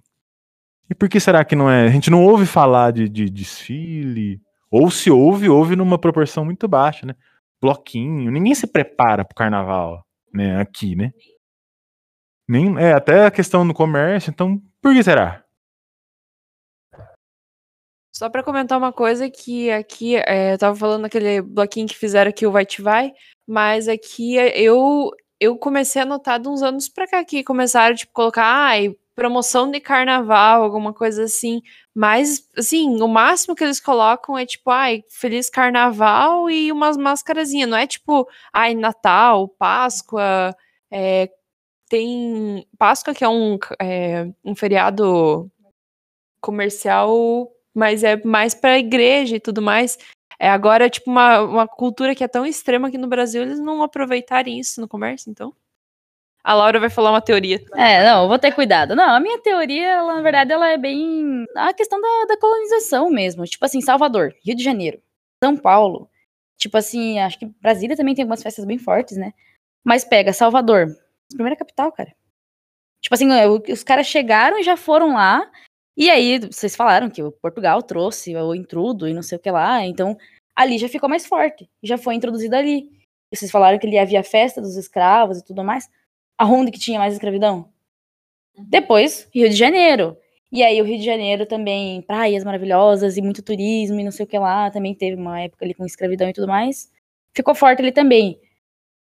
E 0.89 0.95
por 0.95 1.07
que 1.07 1.19
será 1.19 1.45
que 1.45 1.55
não 1.55 1.69
é? 1.69 1.85
A 1.85 1.89
gente 1.89 2.09
não 2.09 2.25
ouve 2.25 2.45
falar 2.45 2.91
de, 2.91 3.07
de 3.07 3.29
desfile, 3.29 4.41
ou 4.71 4.89
se 4.89 5.11
ouve, 5.11 5.47
ouve 5.47 5.75
numa 5.75 5.99
proporção 5.99 6.43
muito 6.43 6.67
baixa, 6.67 7.05
né? 7.05 7.15
Bloquinho, 7.61 8.31
ninguém 8.31 8.55
se 8.55 8.65
prepara 8.65 9.23
pro 9.23 9.35
carnaval, 9.35 10.03
né? 10.33 10.59
Aqui, 10.59 10.95
né? 10.95 11.11
Nem, 12.47 12.77
é, 12.79 12.93
até 12.93 13.25
a 13.25 13.31
questão 13.31 13.67
do 13.67 13.73
comércio, 13.73 14.31
então, 14.31 14.59
por 14.81 14.93
que 14.93 15.03
será? 15.03 15.43
Só 18.15 18.29
para 18.29 18.43
comentar 18.43 18.77
uma 18.77 18.91
coisa 18.91 19.29
que 19.29 19.69
aqui, 19.71 20.15
é, 20.17 20.53
eu 20.53 20.57
tava 20.57 20.75
falando 20.75 21.03
naquele 21.03 21.41
bloquinho 21.41 21.87
que 21.87 21.95
fizeram 21.95 22.29
aqui 22.29 22.45
o 22.45 22.51
Vai 22.51 22.65
Te 22.65 22.81
Vai, 22.81 23.13
mas 23.47 23.87
aqui 23.87 24.35
eu 24.35 25.11
eu 25.39 25.57
comecei 25.57 26.01
a 26.01 26.05
notar 26.05 26.39
de 26.39 26.49
uns 26.49 26.61
anos 26.61 26.89
pra 26.89 27.07
cá 27.07 27.23
que 27.23 27.43
começaram, 27.43 27.95
tipo, 27.95 28.11
colocar, 28.11 28.43
ai, 28.43 28.93
promoção 29.19 29.69
de 29.71 29.79
carnaval, 29.79 30.63
alguma 30.63 30.93
coisa 30.93 31.23
assim, 31.23 31.61
mas, 31.93 32.47
assim, 32.57 33.01
o 33.01 33.07
máximo 33.07 33.55
que 33.55 33.63
eles 33.63 33.79
colocam 33.79 34.37
é, 34.37 34.45
tipo, 34.45 34.69
ai, 34.71 35.03
feliz 35.09 35.49
carnaval 35.49 36.49
e 36.49 36.71
umas 36.71 36.97
máscarazinhas, 36.97 37.69
não 37.69 37.77
é, 37.77 37.87
tipo, 37.87 38.27
ai, 38.53 38.73
Natal, 38.75 39.47
Páscoa, 39.49 40.55
é, 40.91 41.29
tem 41.89 42.65
Páscoa 42.77 43.13
que 43.13 43.23
é 43.23 43.29
um, 43.29 43.57
é, 43.81 44.27
um 44.45 44.55
feriado 44.55 45.51
comercial 46.41 47.51
mas 47.73 48.03
é 48.03 48.21
mais 48.23 48.53
para 48.53 48.71
a 48.73 48.79
igreja 48.79 49.35
e 49.37 49.39
tudo 49.39 49.61
mais. 49.61 49.97
É 50.39 50.49
agora, 50.49 50.89
tipo, 50.89 51.09
uma, 51.09 51.41
uma 51.41 51.67
cultura 51.67 52.15
que 52.15 52.23
é 52.23 52.27
tão 52.27 52.45
extrema 52.45 52.87
aqui 52.87 52.97
no 52.97 53.07
Brasil, 53.07 53.41
eles 53.41 53.59
não 53.59 53.83
aproveitarem 53.83 54.59
isso 54.59 54.81
no 54.81 54.87
comércio, 54.87 55.29
então. 55.29 55.53
A 56.43 56.53
Laura 56.53 56.79
vai 56.79 56.89
falar 56.89 57.11
uma 57.11 57.21
teoria. 57.21 57.63
É, 57.75 58.03
não, 58.05 58.27
vou 58.27 58.39
ter 58.39 58.53
cuidado. 58.53 58.95
Não, 58.95 59.09
a 59.09 59.19
minha 59.19 59.39
teoria, 59.39 59.87
ela, 59.87 60.15
na 60.15 60.21
verdade, 60.21 60.51
ela 60.51 60.69
é 60.69 60.77
bem 60.77 61.45
a 61.55 61.73
questão 61.73 61.99
da, 62.01 62.25
da 62.27 62.37
colonização 62.37 63.09
mesmo. 63.09 63.45
Tipo 63.45 63.65
assim, 63.65 63.81
Salvador, 63.81 64.33
Rio 64.43 64.55
de 64.55 64.63
Janeiro, 64.63 65.01
São 65.43 65.57
Paulo. 65.57 66.09
Tipo 66.57 66.77
assim, 66.77 67.19
acho 67.19 67.39
que 67.39 67.45
Brasília 67.61 67.95
também 67.95 68.15
tem 68.15 68.23
algumas 68.23 68.43
festas 68.43 68.65
bem 68.65 68.77
fortes, 68.77 69.17
né? 69.17 69.33
Mas 69.83 70.03
pega 70.03 70.33
Salvador, 70.33 70.87
primeira 71.29 71.55
capital, 71.55 71.91
cara. 71.91 72.13
Tipo 73.01 73.15
assim, 73.15 73.27
os 73.71 73.83
caras 73.83 74.07
chegaram 74.07 74.59
e 74.59 74.63
já 74.63 74.75
foram 74.75 75.13
lá 75.13 75.49
e 75.99 76.09
aí, 76.09 76.39
vocês 76.39 76.77
falaram 76.77 77.09
que 77.09 77.21
o 77.21 77.29
Portugal 77.29 77.83
trouxe 77.83 78.33
o 78.33 78.55
intrudo 78.55 79.05
e 79.05 79.13
não 79.13 79.21
sei 79.21 79.37
o 79.37 79.41
que 79.41 79.51
lá, 79.51 79.85
então 79.85 80.17
ali 80.55 80.77
já 80.77 80.87
ficou 80.87 81.09
mais 81.09 81.25
forte, 81.25 81.69
já 81.83 81.97
foi 81.97 82.15
introduzido 82.15 82.55
ali. 82.55 82.89
Vocês 83.33 83.51
falaram 83.51 83.77
que 83.77 83.85
ali 83.85 83.97
havia 83.99 84.23
festa 84.23 84.61
dos 84.61 84.77
escravos 84.77 85.39
e 85.39 85.43
tudo 85.43 85.61
mais. 85.61 85.89
Aonde 86.39 86.71
que 86.71 86.79
tinha 86.79 86.97
mais 86.97 87.13
escravidão? 87.13 87.69
Uhum. 88.57 88.65
Depois, 88.69 89.27
Rio 89.35 89.49
de 89.49 89.55
Janeiro. 89.55 90.17
E 90.51 90.63
aí 90.63 90.81
o 90.81 90.85
Rio 90.85 90.97
de 90.97 91.05
Janeiro 91.05 91.45
também, 91.45 92.01
praias 92.03 92.43
maravilhosas 92.45 93.17
e 93.17 93.21
muito 93.21 93.43
turismo 93.43 93.99
e 93.99 94.03
não 94.05 94.11
sei 94.11 94.25
o 94.25 94.27
que 94.27 94.39
lá, 94.39 94.71
também 94.71 94.95
teve 94.95 95.15
uma 95.15 95.41
época 95.41 95.65
ali 95.65 95.73
com 95.73 95.85
escravidão 95.85 96.29
e 96.29 96.33
tudo 96.33 96.47
mais. 96.47 96.89
Ficou 97.35 97.53
forte 97.53 97.81
ali 97.81 97.91
também 97.91 98.39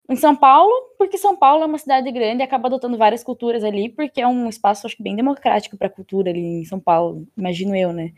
em 0.10 0.16
São 0.16 0.36
Paulo, 0.36 0.72
porque 0.98 1.18
São 1.18 1.36
Paulo 1.38 1.64
é 1.64 1.68
uma 1.68 1.78
cidade 1.80 2.12
grande 2.12 2.42
e 2.42 2.46
acaba 2.46 2.68
adotando 2.68 2.98
várias 2.98 3.24
culturas 3.24 3.64
ali, 3.64 3.90
porque 3.90 4.22
é 4.22 4.28
um 4.28 4.50
espaço, 4.50 4.88
acho 4.88 4.98
que, 4.98 5.04
bem 5.04 5.16
democrático 5.16 5.78
para 5.78 5.88
a 5.88 5.92
cultura 5.92 6.32
ali 6.32 6.40
em 6.62 6.66
São 6.66 6.80
Paulo, 6.80 7.28
imagino 7.38 7.76
eu, 7.76 7.94
né? 7.94 8.14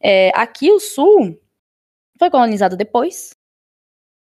É, 0.00 0.30
aqui, 0.34 0.70
o 0.72 0.80
Sul 0.80 1.38
foi 2.18 2.30
colonizado 2.30 2.76
depois. 2.76 3.32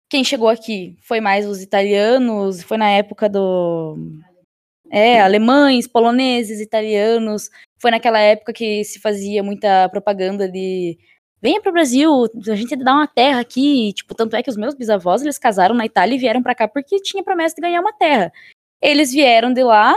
Quem 0.10 0.24
chegou 0.24 0.50
aqui 0.50 0.98
foi 1.02 1.22
mais 1.22 1.48
os 1.48 1.62
italianos, 1.62 2.64
foi 2.64 2.78
na 2.78 2.90
época 2.90 3.30
do. 3.30 3.96
É, 4.92 5.22
alemães, 5.22 5.88
poloneses, 5.88 6.60
italianos. 6.60 7.50
Foi 7.80 7.92
naquela 7.92 8.20
época 8.20 8.52
que 8.52 8.84
se 8.84 9.00
fazia 9.00 9.44
muita 9.44 9.88
propaganda 9.90 10.50
de 10.50 10.98
venha 11.42 11.62
para 11.62 11.70
o 11.70 11.74
Brasil, 11.74 12.26
a 12.50 12.56
gente 12.56 12.76
dá 12.76 12.94
uma 12.94 13.08
terra 13.08 13.40
aqui, 13.40 13.94
tipo, 13.94 14.14
tanto 14.14 14.36
é 14.36 14.44
que 14.44 14.50
os 14.50 14.58
meus 14.58 14.76
bisavós, 14.76 15.22
eles 15.22 15.38
casaram 15.38 15.74
na 15.74 15.86
Itália 15.86 16.16
e 16.16 16.20
vieram 16.20 16.44
para 16.44 16.54
cá 16.56 16.68
porque 16.68 17.02
tinha 17.02 17.24
promessa 17.24 17.56
de 17.56 17.62
ganhar 17.62 17.80
uma 17.80 17.94
terra. 17.94 18.32
Eles 18.82 19.12
vieram 19.12 19.54
de 19.54 19.64
lá 19.64 19.96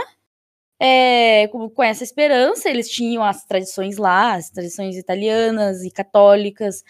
é, 0.79 1.47
com, 1.49 1.83
essa 1.83 2.03
esperança, 2.03 2.69
eles 2.69 2.89
tinham 2.89 3.23
as 3.23 3.45
tradições 3.45 3.97
lá, 3.97 4.35
as 4.35 4.49
tradições 4.49 4.97
italianas 4.97 5.83
e 5.83 5.91
católicas 5.91 6.83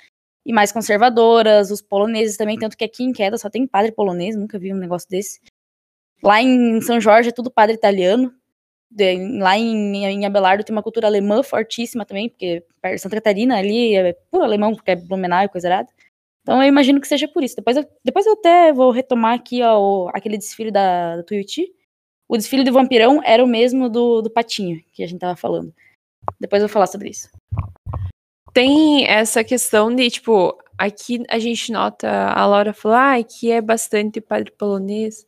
e 0.45 0.51
mais 0.51 0.71
conservadoras, 0.71 1.71
os 1.71 1.81
poloneses 1.81 2.37
também, 2.37 2.57
tanto 2.57 2.77
que 2.77 2.83
aqui 2.83 3.03
em 3.03 3.13
Queda 3.13 3.37
só 3.37 3.49
tem 3.49 3.65
padre 3.65 3.91
polonês, 3.91 4.35
nunca 4.35 4.59
vi 4.59 4.73
um 4.73 4.77
negócio 4.77 5.09
desse. 5.09 5.39
Lá 6.21 6.41
em 6.41 6.81
São 6.81 6.99
Jorge 6.99 7.29
é 7.29 7.31
tudo 7.31 7.51
padre 7.51 7.75
italiano, 7.75 8.33
lá 9.39 9.57
em, 9.57 10.05
em 10.05 10.25
Abelardo 10.25 10.63
tem 10.63 10.75
uma 10.75 10.83
cultura 10.83 11.07
alemã 11.07 11.41
fortíssima 11.43 12.05
também, 12.05 12.29
porque 12.29 12.63
Santa 12.97 13.15
Catarina 13.15 13.57
ali 13.57 13.95
é 13.95 14.13
puro 14.29 14.43
alemão, 14.43 14.75
porque 14.75 14.91
é 14.91 14.95
Blumenau 14.95 15.43
e 15.43 15.49
coisa 15.49 15.67
errada. 15.67 15.89
Então 16.41 16.61
eu 16.61 16.67
imagino 16.67 16.99
que 16.99 17.07
seja 17.07 17.27
por 17.27 17.43
isso. 17.43 17.55
Depois 17.55 17.77
eu, 17.77 17.85
depois 18.03 18.25
eu 18.25 18.33
até 18.33 18.73
vou 18.73 18.91
retomar 18.91 19.33
aqui 19.33 19.61
ó, 19.63 20.09
aquele 20.13 20.37
desfile 20.37 20.71
da, 20.71 21.17
da 21.17 21.23
Tuiuti. 21.23 21.73
O 22.27 22.37
desfile 22.37 22.63
do 22.63 22.73
vampirão 22.73 23.21
era 23.23 23.43
o 23.43 23.47
mesmo 23.47 23.89
do, 23.89 24.21
do 24.21 24.29
Patinho, 24.29 24.83
que 24.91 25.03
a 25.03 25.07
gente 25.07 25.19
tava 25.19 25.35
falando. 25.35 25.73
Depois 26.39 26.61
eu 26.61 26.67
vou 26.67 26.73
falar 26.73 26.87
sobre 26.87 27.09
isso. 27.09 27.29
Tem 28.53 29.05
essa 29.07 29.43
questão 29.43 29.93
de, 29.93 30.09
tipo, 30.09 30.57
aqui 30.77 31.23
a 31.29 31.39
gente 31.39 31.71
nota, 31.71 32.09
a 32.09 32.45
Laura 32.45 32.73
falou, 32.73 32.97
ah, 32.97 33.23
que 33.23 33.51
é 33.51 33.61
bastante 33.61 34.21
padre 34.21 34.51
polonês 34.51 35.25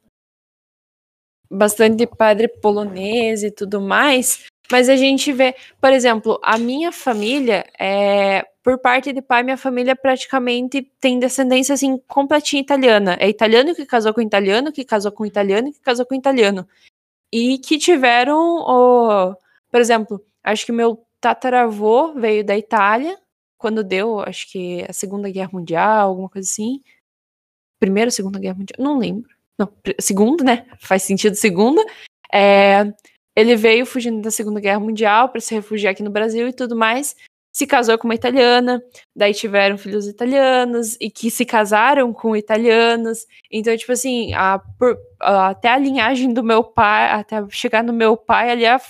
bastante 1.50 2.06
padre 2.06 2.48
polonês 2.48 3.44
e 3.44 3.52
tudo 3.52 3.82
mais, 3.82 4.46
mas 4.72 4.90
a 4.90 4.96
gente 4.96 5.32
vê, 5.32 5.56
por 5.80 5.94
exemplo, 5.94 6.40
a 6.44 6.58
minha 6.58 6.92
família 6.92 7.66
é 7.80 8.46
por 8.64 8.80
parte 8.80 9.14
de 9.14 9.22
pai, 9.22 9.44
minha 9.44 9.58
família 9.58 9.96
praticamente 9.96 10.82
tem 11.00 11.20
descendência 11.20 11.74
assim 11.74 12.00
completinha 12.08 12.62
italiana. 12.62 13.16
É 13.20 13.30
italiano 13.30 13.76
que 13.76 13.86
casou 13.86 14.12
com 14.12 14.22
italiano, 14.22 14.72
que 14.72 14.84
casou 14.84 15.12
com 15.12 15.24
italiano, 15.24 15.72
que 15.72 15.80
casou 15.80 16.04
com 16.04 16.16
italiano. 16.16 16.68
E 17.32 17.60
que 17.60 17.78
tiveram 17.78 18.38
o, 18.38 19.36
por 19.72 19.80
exemplo, 19.82 20.24
acho 20.44 20.66
que 20.66 20.72
meu 20.72 21.05
tataravô 21.20 22.14
veio 22.14 22.44
da 22.46 22.58
Itália 22.58 23.18
quando 23.58 23.84
deu, 23.84 24.20
acho 24.20 24.52
que 24.52 24.86
a 24.88 24.94
Segunda 24.94 25.30
Guerra 25.30 25.50
Mundial, 25.52 26.10
alguma 26.10 26.30
coisa 26.30 26.48
assim. 26.48 26.82
Primeira, 27.80 28.12
Segunda 28.12 28.40
Guerra 28.40 28.56
Mundial, 28.56 28.78
não 28.80 28.98
lembro. 28.98 29.30
Não, 29.58 29.72
segundo, 30.00 30.44
né? 30.44 30.68
Faz 30.80 31.04
sentido 31.04 31.36
segunda. 31.36 31.84
É, 32.34 32.94
ele 33.36 33.56
veio 33.56 33.86
fugindo 33.86 34.22
da 34.22 34.32
Segunda 34.32 34.60
Guerra 34.60 34.80
Mundial 34.80 35.30
para 35.30 35.42
se 35.42 35.56
refugiar 35.56 35.92
aqui 35.92 36.04
no 36.04 36.10
Brasil 36.10 36.48
e 36.48 36.54
tudo 36.54 36.76
mais. 36.76 37.16
Se 37.56 37.66
casou 37.66 37.98
com 37.98 38.06
uma 38.06 38.16
italiana, 38.16 38.84
daí 39.16 39.34
tiveram 39.34 39.78
filhos 39.78 40.08
italianos 40.08 40.98
e 41.00 41.10
que 41.10 41.32
se 41.32 41.46
casaram 41.46 42.12
com 42.12 42.36
italianos. 42.36 43.26
Então, 43.50 43.78
tipo 43.78 43.94
assim, 43.94 44.34
a, 44.34 44.60
por, 44.78 44.98
a, 45.22 45.52
até 45.52 45.70
a 45.70 45.78
linhagem 45.78 46.34
do 46.34 46.44
meu 46.44 46.66
pai, 46.66 47.10
até 47.12 47.38
chegar 47.50 47.82
no 47.82 47.94
meu 47.94 48.18
pai, 48.18 48.52
ali 48.52 48.66
é 48.66 48.74
a 48.74 48.82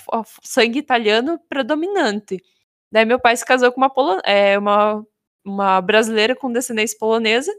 sangue 0.42 0.80
italiano 0.80 1.38
predominante. 1.48 2.42
Daí 2.90 3.04
meu 3.04 3.20
pai 3.20 3.36
se 3.36 3.46
casou 3.46 3.70
com 3.70 3.80
uma, 3.80 4.20
é, 4.24 4.58
uma, 4.58 5.06
uma 5.44 5.80
brasileira 5.80 6.34
com 6.34 6.50
descendência 6.50 6.98
polonesa 6.98 7.52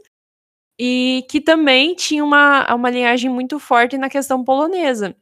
e 0.78 1.24
que 1.30 1.40
também 1.40 1.94
tinha 1.94 2.22
uma, 2.22 2.74
uma 2.74 2.90
linhagem 2.90 3.30
muito 3.30 3.58
forte 3.58 3.96
na 3.96 4.10
questão 4.10 4.44
polonesa. 4.44 5.16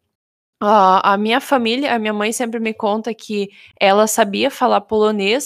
Uh, 0.61 0.99
a 1.05 1.17
minha 1.17 1.41
família, 1.41 1.95
a 1.95 1.99
minha 1.99 2.13
mãe 2.13 2.33
sempre 2.33 2.59
me 2.59 2.75
conta 2.75 3.15
que 3.15 3.51
ela 3.81 4.09
sabia 4.09 4.51
falar 4.51 4.81
polonês, 4.81 5.45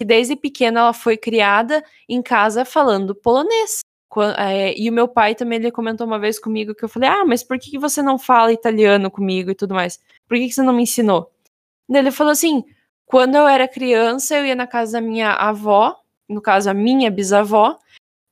e 0.00 0.04
desde 0.04 0.36
pequena 0.36 0.80
ela 0.80 0.92
foi 0.92 1.16
criada 1.16 1.82
em 2.08 2.22
casa 2.22 2.64
falando 2.64 3.14
polonês. 3.14 3.80
É, 4.36 4.78
e 4.78 4.90
o 4.90 4.92
meu 4.92 5.08
pai 5.08 5.34
também 5.34 5.58
ele 5.58 5.70
comentou 5.70 6.06
uma 6.06 6.18
vez 6.18 6.38
comigo 6.38 6.74
que 6.74 6.84
eu 6.84 6.88
falei: 6.88 7.08
Ah, 7.08 7.24
mas 7.24 7.42
por 7.42 7.58
que 7.58 7.78
você 7.78 8.02
não 8.02 8.18
fala 8.18 8.52
italiano 8.52 9.10
comigo 9.10 9.50
e 9.50 9.54
tudo 9.54 9.74
mais? 9.74 9.98
Por 10.28 10.36
que 10.36 10.52
você 10.52 10.62
não 10.62 10.74
me 10.74 10.82
ensinou? 10.82 11.30
Ele 11.88 12.10
falou 12.10 12.30
assim: 12.30 12.62
quando 13.06 13.36
eu 13.36 13.46
era 13.46 13.68
criança, 13.68 14.36
eu 14.36 14.46
ia 14.46 14.54
na 14.54 14.66
casa 14.66 14.92
da 14.92 15.00
minha 15.00 15.32
avó, 15.32 15.96
no 16.28 16.40
caso 16.40 16.70
a 16.70 16.74
minha 16.74 17.10
bisavó, 17.10 17.78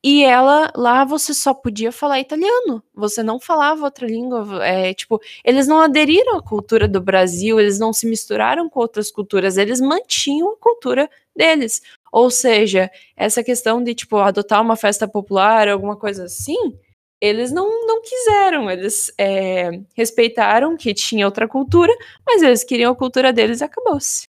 e 0.03 0.25
ela, 0.25 0.73
lá 0.75 1.05
você 1.05 1.35
só 1.35 1.53
podia 1.53 1.93
falar 1.93 2.21
italiano, 2.21 2.83
você 2.95 3.23
não 3.23 3.39
falava 3.39 3.85
outra 3.85 4.07
língua. 4.07 4.65
É, 4.67 4.95
tipo, 4.95 5.21
eles 5.45 5.67
não 5.67 5.81
aderiram 5.81 6.39
à 6.39 6.43
cultura 6.43 6.89
do 6.89 7.01
Brasil, 7.03 7.61
eles 7.61 7.79
não 7.79 7.93
se 7.93 8.07
misturaram 8.07 8.69
com 8.71 8.81
outras 8.81 9.11
culturas, 9.11 9.59
eles 9.59 9.81
mantinham 9.81 10.53
a 10.53 10.57
cultura 10.57 11.09
deles. 11.37 11.83
Ou 12.11 12.31
seja, 12.31 12.91
essa 13.17 13.45
questão 13.45 13.83
de, 13.83 13.95
tipo, 13.95 14.17
adotar 14.17 14.63
uma 14.63 14.77
festa 14.77 15.07
popular, 15.07 15.69
alguma 15.69 15.97
coisa 15.97 16.25
assim, 16.25 16.79
eles 17.21 17.53
não, 17.53 17.87
não 17.87 18.01
quiseram, 18.01 18.71
eles 18.71 19.13
é, 19.19 19.71
respeitaram 19.95 20.77
que 20.77 20.95
tinha 20.95 21.27
outra 21.27 21.47
cultura, 21.47 21.93
mas 22.27 22.43
eles 22.43 22.65
queriam 22.65 22.93
a 22.93 22.97
cultura 22.97 23.33
deles 23.33 23.61
e 23.61 23.65
acabou-se. 23.65 24.30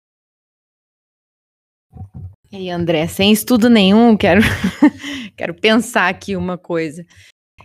E 2.51 2.69
André, 2.69 3.07
sem 3.07 3.31
estudo 3.31 3.69
nenhum, 3.69 4.17
quero, 4.17 4.41
quero 5.37 5.53
pensar 5.53 6.09
aqui 6.09 6.35
uma 6.35 6.57
coisa. 6.57 7.05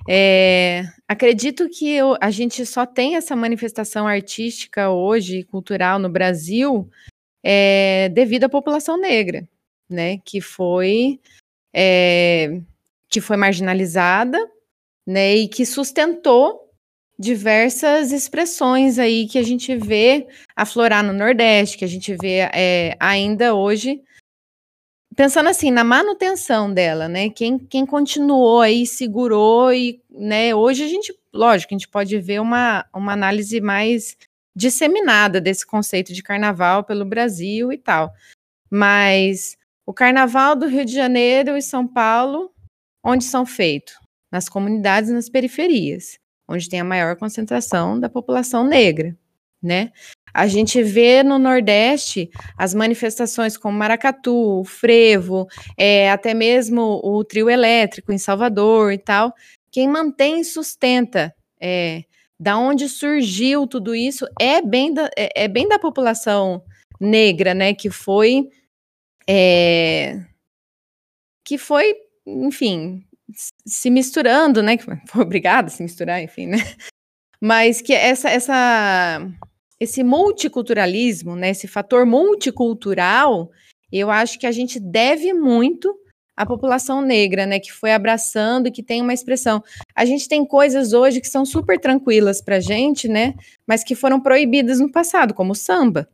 É, 0.07 0.85
acredito 1.09 1.71
que 1.71 1.91
eu, 1.91 2.17
a 2.21 2.31
gente 2.31 2.67
só 2.67 2.85
tem 2.85 3.17
essa 3.17 3.35
manifestação 3.35 4.07
artística 4.07 4.91
hoje, 4.91 5.45
cultural 5.45 5.99
no 5.99 6.11
Brasil, 6.11 6.91
é, 7.43 8.11
devido 8.11 8.45
à 8.45 8.49
população 8.49 8.99
negra, 8.99 9.49
né? 9.89 10.19
Que 10.23 10.43
foi 10.43 11.19
é, 11.73 12.61
que 13.09 13.23
foi 13.23 13.39
marginalizada, 13.39 14.39
né? 15.07 15.35
E 15.35 15.49
que 15.49 15.65
sustentou 15.65 16.71
diversas 17.19 18.13
expressões 18.13 18.99
aí 18.99 19.27
que 19.27 19.39
a 19.39 19.43
gente 19.43 19.75
vê 19.77 20.27
aflorar 20.55 21.03
no 21.03 21.13
Nordeste, 21.15 21.79
que 21.79 21.85
a 21.87 21.89
gente 21.89 22.15
vê 22.21 22.41
é, 22.53 22.97
ainda 23.01 23.55
hoje 23.55 24.03
pensando 25.15 25.49
assim 25.49 25.71
na 25.71 25.85
manutenção 25.85 26.73
dela, 26.73 27.09
né? 27.09 27.31
Quem, 27.31 27.59
quem 27.59 27.87
continuou 27.87 28.61
aí, 28.61 28.87
segurou 28.87 29.73
e, 29.73 30.03
né? 30.11 30.55
Hoje 30.55 30.85
a 30.85 30.89
gente, 30.89 31.15
lógico, 31.33 31.73
a 31.73 31.77
gente 31.77 31.89
pode 31.89 32.19
ver 32.19 32.41
uma, 32.41 32.85
uma 32.95 33.13
análise 33.13 33.61
mais 33.61 34.17
disseminada 34.55 35.41
desse 35.41 35.67
conceito 35.67 36.13
de 36.13 36.23
carnaval 36.23 36.85
pelo 36.85 37.05
Brasil 37.05 37.73
e 37.73 37.79
tal. 37.79 38.13
Mas 38.71 39.57
o 39.87 39.93
carnaval 39.93 40.57
do 40.57 40.67
Rio 40.67 40.85
de 40.85 40.93
Janeiro 40.93 41.57
e 41.57 41.63
São 41.63 41.87
Paulo, 41.87 42.53
onde 43.03 43.25
são 43.25 43.45
feitos? 43.45 43.95
Nas 44.31 44.49
comunidades 44.49 45.11
nas 45.11 45.29
periferias, 45.29 46.19
onde 46.49 46.69
tem 46.69 46.81
a 46.81 46.85
maior 46.85 47.17
concentração 47.17 47.99
da 47.99 48.09
população 48.09 48.65
negra, 48.65 49.17
né? 49.63 49.93
A 50.35 50.49
gente 50.49 50.83
vê 50.83 51.23
no 51.23 51.39
Nordeste 51.39 52.29
as 52.59 52.75
manifestações 52.75 53.57
como 53.57 53.79
Maracatu, 53.79 54.65
Frevo, 54.65 55.47
é, 55.79 56.11
até 56.11 56.35
mesmo 56.35 57.01
o 57.05 57.23
trio 57.23 57.49
elétrico 57.49 58.13
em 58.13 58.19
Salvador 58.19 58.93
e 58.93 58.99
tal. 58.99 59.33
Quem 59.71 59.87
mantém 59.87 60.41
e 60.41 60.45
sustenta 60.45 61.33
é, 61.61 62.03
da 62.39 62.59
onde 62.59 62.89
surgiu 62.89 63.65
tudo 63.65 63.95
isso 63.95 64.27
é 64.41 64.61
bem 64.61 64.93
da, 64.93 65.09
é, 65.17 65.45
é 65.45 65.49
bem 65.49 65.69
da 65.69 65.79
população 65.79 66.65
negra, 67.01 67.55
né? 67.55 67.73
Que 67.73 67.89
foi. 67.89 68.49
É, 69.29 70.21
que 71.45 71.57
foi, 71.59 71.95
enfim, 72.27 73.05
se 73.65 73.89
misturando, 73.89 74.63
né? 74.63 74.77
Foi 74.79 74.99
obrigada 75.23 75.69
a 75.69 75.71
se 75.71 75.83
misturar, 75.83 76.21
enfim, 76.21 76.47
né? 76.47 76.59
Mas 77.41 77.81
que 77.81 77.93
essa, 77.93 78.29
essa 78.31 79.21
esse 79.79 80.03
multiculturalismo, 80.03 81.37
né, 81.37 81.51
esse 81.51 81.67
fator 81.67 82.07
multicultural, 82.07 83.51
eu 83.93 84.11
acho 84.11 84.39
que 84.39 84.47
a 84.47 84.53
gente 84.53 84.81
deve 84.81 85.33
muito 85.33 85.95
à 86.37 86.45
população 86.45 87.01
negra, 87.01 87.47
né, 87.47 87.61
que 87.61 87.73
foi 87.73 87.93
abraçando 87.93 88.73
que 88.73 88.83
tem 88.83 89.01
uma 89.01 89.15
expressão. 89.15 89.63
A 89.95 90.05
gente 90.05 90.29
tem 90.29 90.45
coisas 90.45 90.93
hoje 90.93 91.21
que 91.21 91.29
são 91.29 91.45
super 91.45 91.79
tranquilas 91.79 92.41
para 92.41 92.61
gente, 92.61 93.09
né, 93.09 93.35
mas 93.67 93.85
que 93.85 93.95
foram 93.95 94.21
proibidas 94.21 94.81
no 94.81 94.91
passado, 94.91 95.35
como 95.35 95.53
o 95.53 95.57
samba, 95.57 96.09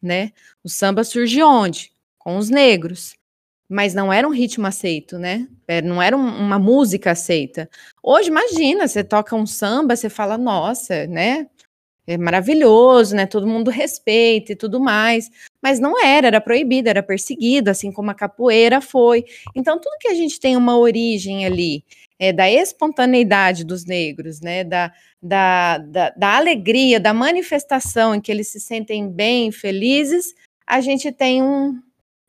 né? 0.00 0.32
O 0.62 0.68
samba 0.68 1.02
surge 1.02 1.42
onde? 1.42 1.92
Com 2.18 2.36
os 2.36 2.50
negros. 2.50 3.16
Mas 3.68 3.94
não 3.94 4.12
era 4.12 4.28
um 4.28 4.30
ritmo 4.30 4.66
aceito, 4.66 5.18
né? 5.18 5.48
É, 5.66 5.80
não 5.80 6.00
era 6.00 6.16
um, 6.16 6.20
uma 6.20 6.58
música 6.58 7.12
aceita. 7.12 7.68
Hoje, 8.02 8.28
imagina, 8.28 8.86
você 8.86 9.02
toca 9.02 9.34
um 9.34 9.46
samba, 9.46 9.96
você 9.96 10.10
fala, 10.10 10.36
nossa, 10.36 11.06
né? 11.06 11.46
É 12.06 12.18
maravilhoso, 12.18 13.16
né? 13.16 13.26
Todo 13.26 13.46
mundo 13.46 13.70
respeita 13.70 14.52
e 14.52 14.56
tudo 14.56 14.78
mais. 14.78 15.30
Mas 15.62 15.80
não 15.80 16.02
era, 16.04 16.26
era 16.26 16.40
proibido, 16.40 16.88
era 16.88 17.02
perseguido, 17.02 17.70
assim 17.70 17.90
como 17.90 18.10
a 18.10 18.14
capoeira 18.14 18.80
foi. 18.80 19.24
Então, 19.54 19.80
tudo 19.80 19.98
que 19.98 20.08
a 20.08 20.14
gente 20.14 20.38
tem 20.38 20.56
uma 20.56 20.76
origem 20.76 21.46
ali, 21.46 21.82
é, 22.18 22.32
da 22.32 22.50
espontaneidade 22.50 23.64
dos 23.64 23.86
negros, 23.86 24.40
né? 24.40 24.64
Da, 24.64 24.92
da, 25.22 25.78
da, 25.78 26.10
da 26.10 26.36
alegria, 26.36 27.00
da 27.00 27.14
manifestação 27.14 28.14
em 28.14 28.20
que 28.20 28.30
eles 28.30 28.48
se 28.48 28.60
sentem 28.60 29.08
bem, 29.08 29.50
felizes, 29.50 30.34
a 30.66 30.80
gente 30.82 31.10
tem 31.10 31.42
um, 31.42 31.80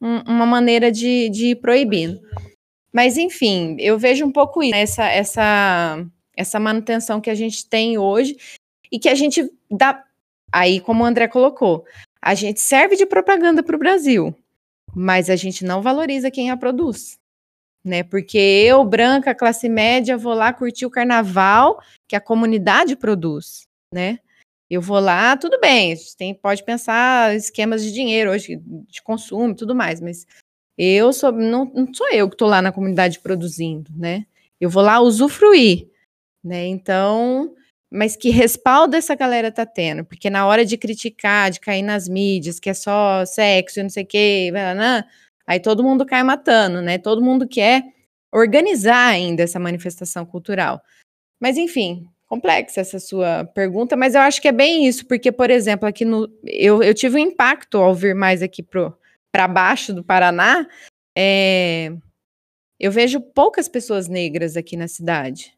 um, 0.02 0.20
uma 0.26 0.46
maneira 0.46 0.90
de, 0.90 1.30
de 1.30 1.48
ir 1.48 1.56
proibindo. 1.56 2.20
Mas, 2.94 3.18
enfim, 3.18 3.76
eu 3.78 4.00
vejo 4.00 4.26
um 4.26 4.32
pouco 4.32 4.64
isso, 4.64 4.72
né? 4.72 4.82
essa, 4.82 5.06
essa, 5.10 6.06
essa 6.34 6.60
manutenção 6.62 7.20
que 7.20 7.30
a 7.30 7.36
gente 7.36 7.68
tem 7.68 7.98
hoje 7.98 8.38
e 8.92 9.00
que 9.00 9.10
a 9.10 9.16
gente 9.16 9.50
dá. 9.70 10.04
Aí, 10.52 10.80
como 10.80 11.04
o 11.04 11.06
André 11.06 11.28
colocou, 11.28 11.86
a 12.22 12.34
gente 12.34 12.60
serve 12.60 12.96
de 12.96 13.06
propaganda 13.06 13.62
para 13.62 13.76
o 13.76 13.80
Brasil, 13.80 14.34
mas 14.96 15.30
a 15.30 15.36
gente 15.36 15.66
não 15.66 15.82
valoriza 15.82 16.32
quem 16.32 16.50
a 16.50 16.58
produz. 16.58 17.20
Né? 17.84 18.04
Porque 18.04 18.38
eu, 18.38 18.84
branca, 18.84 19.36
classe 19.36 19.70
média, 19.70 20.18
vou 20.18 20.34
lá 20.34 20.52
curtir 20.52 20.86
o 20.86 20.90
carnaval 20.90 21.80
que 22.08 22.16
a 22.16 22.22
comunidade 22.22 22.96
produz, 22.96 23.68
né? 23.94 24.20
Eu 24.68 24.82
vou 24.82 25.00
lá, 25.00 25.38
tudo 25.38 25.60
bem, 25.60 25.96
tem, 26.18 26.34
pode 26.34 26.64
pensar 26.64 27.36
esquemas 27.36 27.84
de 27.84 27.92
dinheiro 27.92 28.32
hoje, 28.32 28.60
de 28.90 29.04
consumo 29.04 29.52
e 29.52 29.56
tudo 29.56 29.76
mais, 29.76 30.02
mas 30.02 30.26
eu 30.76 31.14
sou, 31.14 31.32
não, 31.32 31.66
não 31.66 31.94
sou 31.94 32.10
eu 32.12 32.28
que 32.28 32.34
estou 32.34 32.48
lá 32.48 32.62
na 32.62 32.72
comunidade 32.72 33.20
produzindo, 33.20 33.92
né? 33.96 34.26
Eu 34.60 34.70
vou 34.70 34.82
lá 34.82 35.00
usufruir, 35.00 35.88
né? 36.44 36.66
Então, 36.66 37.54
mas 37.96 38.16
que 38.16 38.30
respaldo 38.30 38.96
essa 38.96 39.16
galera 39.16 39.52
tá 39.52 39.66
tendo? 39.66 40.04
Porque 40.04 40.30
na 40.30 40.46
hora 40.46 40.66
de 40.66 40.78
criticar, 40.78 41.50
de 41.50 41.60
cair 41.60 41.82
nas 41.82 42.08
mídias, 42.10 42.60
que 42.60 42.70
é 42.70 42.74
só 42.74 43.26
sexo 43.26 43.80
e 43.80 43.84
não 43.84 43.90
sei 43.90 44.04
o 44.04 44.08
quê, 44.08 44.52
aí 45.48 45.60
todo 45.60 45.84
mundo 45.84 46.06
cai 46.06 46.22
matando, 46.22 46.82
né? 46.82 46.98
Todo 46.98 47.24
mundo 47.24 47.48
quer 47.48 47.84
organizar 48.34 49.08
ainda 49.08 49.44
essa 49.44 49.60
manifestação 49.60 50.26
cultural. 50.26 50.82
Mas 51.40 51.58
enfim, 51.58 52.06
complexa 52.28 52.82
essa 52.82 53.00
sua 53.00 53.46
pergunta, 53.46 53.96
mas 53.96 54.14
eu 54.14 54.22
acho 54.22 54.42
que 54.42 54.48
é 54.48 54.52
bem 54.52 54.86
isso, 54.86 55.08
porque, 55.08 55.32
por 55.32 55.50
exemplo, 55.50 55.88
aqui 55.88 56.04
no. 56.04 56.30
Eu, 56.44 56.84
eu 56.84 56.94
tive 56.94 57.16
um 57.16 57.20
impacto 57.20 57.78
ao 57.78 57.96
vir 57.96 58.14
mais 58.14 58.42
aqui 58.42 58.62
para 59.32 59.48
baixo 59.48 59.94
do 59.94 60.04
Paraná. 60.04 60.68
É, 61.18 61.94
eu 62.78 62.92
vejo 62.92 63.22
poucas 63.22 63.70
pessoas 63.70 64.10
negras 64.10 64.58
aqui 64.58 64.76
na 64.76 64.88
cidade. 64.88 65.55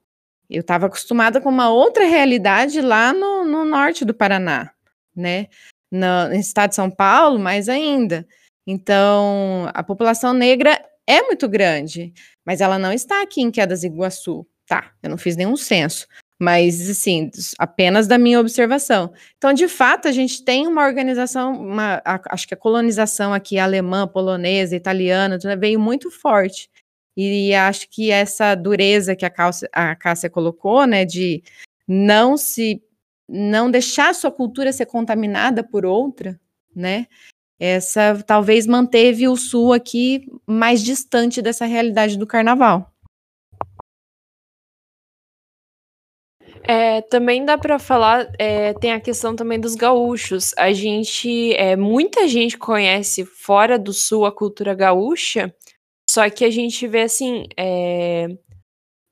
Eu 0.49 0.61
estava 0.61 0.85
acostumada 0.85 1.41
com 1.41 1.49
uma 1.49 1.69
outra 1.69 2.05
realidade 2.05 2.79
lá 2.81 3.13
no, 3.13 3.43
no 3.43 3.65
norte 3.65 4.05
do 4.05 4.13
Paraná, 4.13 4.71
né? 5.15 5.47
No, 5.91 6.29
no 6.29 6.35
estado 6.35 6.69
de 6.69 6.75
São 6.75 6.89
Paulo, 6.89 7.37
mais 7.39 7.67
ainda. 7.67 8.25
Então, 8.65 9.69
a 9.73 9.83
população 9.83 10.33
negra 10.33 10.79
é 11.07 11.21
muito 11.21 11.47
grande, 11.47 12.13
mas 12.45 12.59
ela 12.59 12.77
não 12.77 12.91
está 12.91 13.21
aqui 13.21 13.41
em 13.41 13.49
Quedas 13.49 13.83
Iguaçu. 13.83 14.45
Tá, 14.67 14.91
eu 15.01 15.09
não 15.09 15.17
fiz 15.17 15.37
nenhum 15.37 15.55
censo, 15.55 16.05
mas 16.37 16.89
assim, 16.89 17.31
apenas 17.57 18.05
da 18.05 18.17
minha 18.17 18.39
observação. 18.39 19.13
Então, 19.37 19.53
de 19.53 19.69
fato, 19.69 20.09
a 20.09 20.11
gente 20.11 20.43
tem 20.43 20.67
uma 20.67 20.85
organização, 20.85 21.53
uma, 21.53 22.01
a, 22.03 22.19
acho 22.31 22.45
que 22.45 22.53
a 22.53 22.57
colonização 22.57 23.33
aqui 23.33 23.57
alemã, 23.57 24.05
polonesa, 24.05 24.75
italiana, 24.75 25.39
veio 25.57 25.79
muito 25.79 26.11
forte. 26.11 26.69
E 27.17 27.51
acho 27.55 27.89
que 27.89 28.11
essa 28.11 28.53
dureza 28.53 29.15
que 29.15 29.25
a, 29.25 29.29
Cássia, 29.31 29.67
a 29.73 29.95
Cássia 29.95 30.29
colocou, 30.29 30.85
né, 30.85 31.03
de 31.03 31.43
não 31.87 32.37
se 32.37 32.79
não 33.27 33.71
deixar 33.71 34.13
sua 34.13 34.31
cultura 34.31 34.71
ser 34.71 34.85
contaminada 34.85 35.63
por 35.63 35.85
outra, 35.85 36.39
né? 36.73 37.07
Essa 37.59 38.23
talvez 38.25 38.67
manteve 38.67 39.27
o 39.27 39.35
sul 39.35 39.73
aqui 39.73 40.27
mais 40.45 40.81
distante 40.81 41.41
dessa 41.41 41.65
realidade 41.65 42.17
do 42.17 42.27
carnaval. 42.27 42.93
É, 46.63 47.01
também 47.01 47.43
dá 47.45 47.57
para 47.57 47.79
falar, 47.79 48.29
é, 48.37 48.73
tem 48.73 48.91
a 48.91 48.99
questão 48.99 49.35
também 49.35 49.59
dos 49.59 49.73
gaúchos. 49.73 50.53
A 50.57 50.71
gente, 50.71 51.53
é, 51.55 51.75
muita 51.75 52.27
gente 52.27 52.57
conhece 52.57 53.25
fora 53.25 53.79
do 53.79 53.91
sul 53.91 54.25
a 54.25 54.31
cultura 54.31 54.75
gaúcha, 54.75 55.53
só 56.17 56.27
que 56.31 56.43
a 56.43 56.49
gente 56.49 56.87
vê 56.87 57.03
assim. 57.03 57.45
É, 57.55 58.27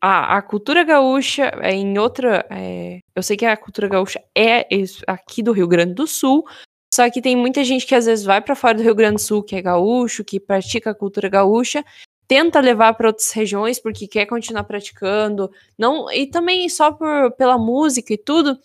a, 0.01 0.37
a 0.37 0.41
cultura 0.41 0.83
gaúcha 0.83 1.51
é 1.61 1.71
em 1.71 1.99
outra. 1.99 2.43
É, 2.49 2.97
eu 3.15 3.21
sei 3.21 3.37
que 3.37 3.45
a 3.45 3.55
cultura 3.55 3.87
gaúcha 3.87 4.19
é 4.35 4.65
aqui 5.05 5.43
do 5.43 5.51
Rio 5.51 5.67
Grande 5.67 5.93
do 5.93 6.07
Sul. 6.07 6.43
Só 6.91 7.07
que 7.11 7.21
tem 7.21 7.35
muita 7.35 7.63
gente 7.63 7.85
que 7.85 7.93
às 7.93 8.07
vezes 8.07 8.25
vai 8.25 8.41
para 8.41 8.55
fora 8.55 8.73
do 8.73 8.81
Rio 8.81 8.95
Grande 8.95 9.17
do 9.17 9.21
Sul, 9.21 9.43
que 9.43 9.55
é 9.55 9.61
gaúcho, 9.61 10.23
que 10.23 10.39
pratica 10.39 10.89
a 10.89 10.95
cultura 10.95 11.29
gaúcha, 11.29 11.85
tenta 12.27 12.59
levar 12.59 12.95
para 12.95 13.09
outras 13.09 13.31
regiões 13.31 13.77
porque 13.79 14.07
quer 14.07 14.25
continuar 14.25 14.63
praticando, 14.63 15.51
não 15.77 16.11
e 16.11 16.25
também 16.25 16.67
só 16.69 16.91
por, 16.91 17.33
pela 17.33 17.59
música 17.59 18.15
e 18.15 18.17
tudo. 18.17 18.57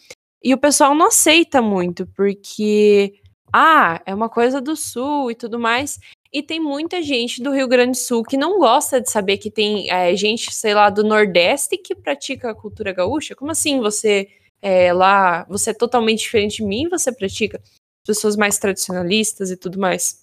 E 0.42 0.54
o 0.54 0.58
pessoal 0.58 0.94
não 0.94 1.08
aceita 1.08 1.60
muito, 1.60 2.06
porque 2.16 3.20
ah, 3.52 4.00
é 4.06 4.14
uma 4.14 4.30
coisa 4.30 4.62
do 4.62 4.74
sul 4.74 5.30
e 5.30 5.34
tudo 5.34 5.58
mais. 5.58 5.98
E 6.32 6.42
tem 6.42 6.60
muita 6.60 7.02
gente 7.02 7.42
do 7.42 7.50
Rio 7.50 7.66
Grande 7.66 7.92
do 7.92 7.96
Sul 7.96 8.22
que 8.22 8.36
não 8.36 8.58
gosta 8.60 9.00
de 9.00 9.10
saber 9.10 9.38
que 9.38 9.50
tem 9.50 9.90
é, 9.90 10.14
gente, 10.14 10.54
sei 10.54 10.74
lá, 10.74 10.88
do 10.88 11.02
Nordeste 11.02 11.76
que 11.76 11.94
pratica 11.94 12.50
a 12.50 12.54
cultura 12.54 12.92
gaúcha. 12.92 13.34
Como 13.34 13.50
assim 13.50 13.80
você 13.80 14.28
é, 14.62 14.92
lá, 14.92 15.44
você 15.48 15.70
é 15.70 15.74
totalmente 15.74 16.20
diferente 16.20 16.58
de 16.58 16.64
mim, 16.64 16.88
você 16.88 17.10
pratica? 17.10 17.60
Pessoas 18.06 18.36
mais 18.36 18.58
tradicionalistas 18.58 19.50
e 19.50 19.56
tudo 19.56 19.78
mais. 19.78 20.20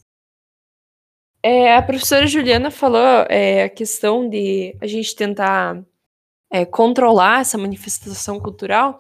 É, 1.44 1.76
a 1.76 1.82
professora 1.82 2.26
Juliana 2.26 2.72
falou 2.72 3.26
é, 3.30 3.64
a 3.64 3.70
questão 3.70 4.30
de 4.30 4.76
a 4.82 4.88
gente 4.88 5.16
tentar 5.16 5.84
é, 6.50 6.66
controlar 6.66 7.42
essa 7.42 7.58
manifestação 7.58 8.40
cultural. 8.40 9.00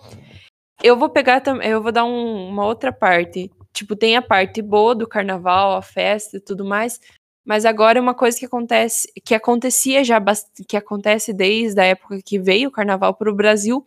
Eu 0.83 0.97
vou 0.97 1.09
pegar 1.09 1.41
eu 1.63 1.81
vou 1.81 1.91
dar 1.91 2.05
um, 2.05 2.49
uma 2.49 2.65
outra 2.65 2.91
parte. 2.91 3.49
Tipo, 3.77 3.95
tem 3.95 4.15
a 4.17 4.23
parte 4.23 4.59
boa 4.59 4.95
do 4.95 5.07
carnaval, 5.07 5.77
a 5.77 5.83
festa 5.83 6.37
e 6.37 6.39
tudo 6.39 6.65
mais, 6.65 6.99
mas 7.45 7.63
agora 7.63 7.99
é 7.99 8.01
uma 8.01 8.15
coisa 8.15 8.35
que 8.35 8.45
acontece, 8.47 9.07
que 9.23 9.35
acontecia 9.35 10.03
já, 10.03 10.19
que 10.67 10.75
acontece 10.75 11.31
desde 11.31 11.79
a 11.79 11.83
época 11.85 12.19
que 12.25 12.39
veio 12.39 12.69
o 12.69 12.71
carnaval 12.71 13.13
para 13.13 13.31
o 13.31 13.35
Brasil, 13.35 13.85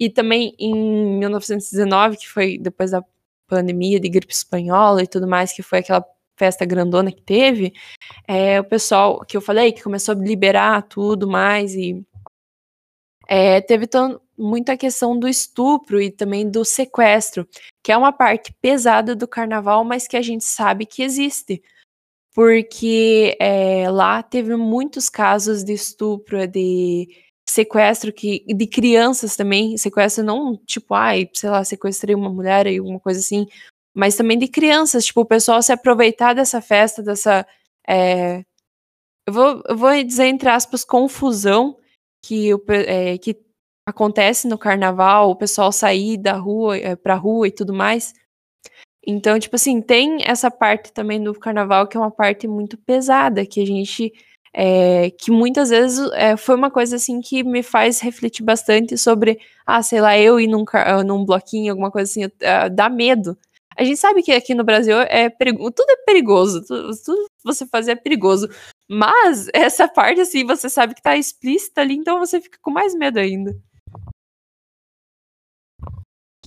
e 0.00 0.08
também 0.08 0.54
em 0.58 0.74
1919, 1.18 2.16
que 2.16 2.26
foi 2.26 2.56
depois 2.56 2.92
da 2.92 3.04
pandemia 3.46 4.00
de 4.00 4.08
gripe 4.08 4.32
espanhola 4.32 5.02
e 5.02 5.06
tudo 5.06 5.28
mais, 5.28 5.52
que 5.52 5.62
foi 5.62 5.80
aquela 5.80 6.02
festa 6.34 6.64
grandona 6.64 7.12
que 7.12 7.20
teve, 7.20 7.74
é, 8.26 8.58
o 8.58 8.64
pessoal 8.64 9.20
que 9.26 9.36
eu 9.36 9.42
falei 9.42 9.72
que 9.72 9.82
começou 9.82 10.14
a 10.14 10.18
liberar 10.18 10.82
tudo 10.84 11.28
mais 11.28 11.74
e 11.74 12.02
é, 13.28 13.60
teve 13.60 13.86
muita 14.36 14.76
questão 14.76 15.18
do 15.18 15.28
estupro 15.28 16.00
e 16.00 16.10
também 16.10 16.48
do 16.50 16.64
sequestro, 16.64 17.46
que 17.84 17.92
é 17.92 17.96
uma 17.96 18.10
parte 18.10 18.54
pesada 18.62 19.14
do 19.14 19.28
carnaval, 19.28 19.84
mas 19.84 20.08
que 20.08 20.16
a 20.16 20.22
gente 20.22 20.44
sabe 20.44 20.86
que 20.86 21.02
existe. 21.02 21.62
Porque 22.34 23.36
é, 23.38 23.90
lá 23.90 24.22
teve 24.22 24.56
muitos 24.56 25.10
casos 25.10 25.62
de 25.62 25.74
estupro, 25.74 26.46
de 26.46 27.08
sequestro 27.48 28.12
que, 28.12 28.44
de 28.46 28.66
crianças 28.66 29.36
também, 29.36 29.76
sequestro 29.76 30.24
não 30.24 30.56
tipo, 30.56 30.94
ai, 30.94 31.28
sei 31.34 31.50
lá, 31.50 31.64
sequestrei 31.64 32.14
uma 32.14 32.30
mulher 32.30 32.66
e 32.66 32.78
alguma 32.78 33.00
coisa 33.00 33.20
assim, 33.20 33.46
mas 33.94 34.16
também 34.16 34.38
de 34.38 34.48
crianças, 34.48 35.06
tipo, 35.06 35.22
o 35.22 35.26
pessoal 35.26 35.60
se 35.60 35.72
aproveitar 35.72 36.34
dessa 36.34 36.60
festa, 36.60 37.02
dessa. 37.02 37.46
É, 37.86 38.44
eu, 39.26 39.32
vou, 39.32 39.62
eu 39.68 39.76
vou 39.76 40.04
dizer, 40.04 40.26
entre 40.26 40.48
aspas, 40.48 40.84
confusão 40.84 41.76
que, 42.22 42.52
o, 42.54 42.62
é, 42.68 43.18
que 43.18 43.36
acontece 43.86 44.46
no 44.46 44.58
carnaval, 44.58 45.30
o 45.30 45.36
pessoal 45.36 45.72
sair 45.72 46.16
da 46.18 46.34
rua 46.34 46.76
é, 46.76 46.94
pra 46.96 47.14
rua 47.14 47.48
e 47.48 47.52
tudo 47.52 47.72
mais. 47.72 48.14
Então, 49.06 49.38
tipo 49.38 49.56
assim, 49.56 49.80
tem 49.80 50.18
essa 50.24 50.50
parte 50.50 50.92
também 50.92 51.22
do 51.22 51.32
carnaval 51.34 51.86
que 51.86 51.96
é 51.96 52.00
uma 52.00 52.10
parte 52.10 52.46
muito 52.46 52.76
pesada, 52.76 53.46
que 53.46 53.62
a 53.62 53.66
gente. 53.66 54.12
É, 54.52 55.10
que 55.10 55.30
muitas 55.30 55.70
vezes 55.70 56.10
é, 56.14 56.36
foi 56.36 56.56
uma 56.56 56.70
coisa 56.70 56.96
assim 56.96 57.20
que 57.20 57.44
me 57.44 57.62
faz 57.62 58.00
refletir 58.00 58.42
bastante 58.42 58.96
sobre, 58.96 59.38
ah, 59.66 59.82
sei 59.82 60.00
lá, 60.00 60.18
eu 60.18 60.40
ir 60.40 60.48
num, 60.48 60.64
num 61.06 61.24
bloquinho, 61.24 61.70
alguma 61.70 61.90
coisa 61.90 62.10
assim, 62.10 62.24
uh, 62.24 62.30
dá 62.72 62.88
medo. 62.88 63.36
A 63.76 63.84
gente 63.84 63.98
sabe 63.98 64.22
que 64.22 64.32
aqui 64.32 64.54
no 64.54 64.64
Brasil 64.64 64.98
é 65.02 65.28
perigo, 65.28 65.70
tudo 65.70 65.90
é 65.90 65.96
perigoso, 66.04 66.64
tudo, 66.66 66.90
tudo 67.04 67.26
você 67.44 67.66
fazer 67.66 67.92
é 67.92 67.94
perigoso. 67.94 68.48
Mas 68.88 69.48
essa 69.52 69.86
parte, 69.86 70.20
assim, 70.20 70.44
você 70.44 70.70
sabe 70.70 70.94
que 70.94 71.02
tá 71.02 71.16
explícita 71.16 71.82
ali, 71.82 71.94
então 71.94 72.18
você 72.18 72.40
fica 72.40 72.58
com 72.62 72.70
mais 72.70 72.94
medo 72.94 73.18
ainda. 73.18 73.54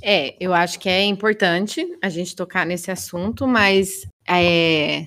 É, 0.03 0.35
eu 0.43 0.51
acho 0.51 0.79
que 0.79 0.89
é 0.89 1.03
importante 1.03 1.85
a 2.01 2.09
gente 2.09 2.35
tocar 2.35 2.65
nesse 2.65 2.89
assunto, 2.89 3.47
mas 3.47 4.07
é, 4.27 5.05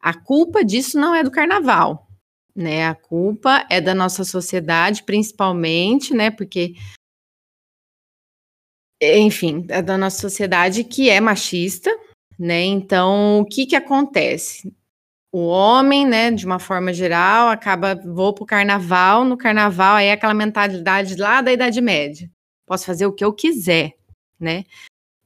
a 0.00 0.14
culpa 0.14 0.64
disso 0.64 0.96
não 0.96 1.12
é 1.12 1.24
do 1.24 1.30
carnaval, 1.30 2.06
né? 2.54 2.86
A 2.86 2.94
culpa 2.94 3.66
é 3.68 3.80
da 3.80 3.92
nossa 3.92 4.22
sociedade, 4.24 5.02
principalmente, 5.02 6.14
né? 6.14 6.30
Porque 6.30 6.74
enfim, 9.02 9.66
é 9.68 9.82
da 9.82 9.98
nossa 9.98 10.20
sociedade 10.20 10.84
que 10.84 11.10
é 11.10 11.20
machista, 11.20 11.90
né? 12.38 12.62
Então, 12.62 13.40
o 13.40 13.44
que 13.44 13.66
que 13.66 13.76
acontece? 13.76 14.72
O 15.38 15.48
homem, 15.48 16.06
né, 16.06 16.30
de 16.30 16.46
uma 16.46 16.58
forma 16.58 16.94
geral, 16.94 17.50
acaba, 17.50 17.94
vou 17.94 18.32
pro 18.32 18.46
carnaval, 18.46 19.22
no 19.22 19.36
carnaval 19.36 19.96
aí 19.96 20.06
é 20.06 20.12
aquela 20.12 20.32
mentalidade 20.32 21.14
lá 21.14 21.42
da 21.42 21.52
Idade 21.52 21.78
Média. 21.82 22.30
Posso 22.66 22.86
fazer 22.86 23.04
o 23.04 23.12
que 23.12 23.22
eu 23.22 23.34
quiser, 23.34 23.92
né? 24.40 24.64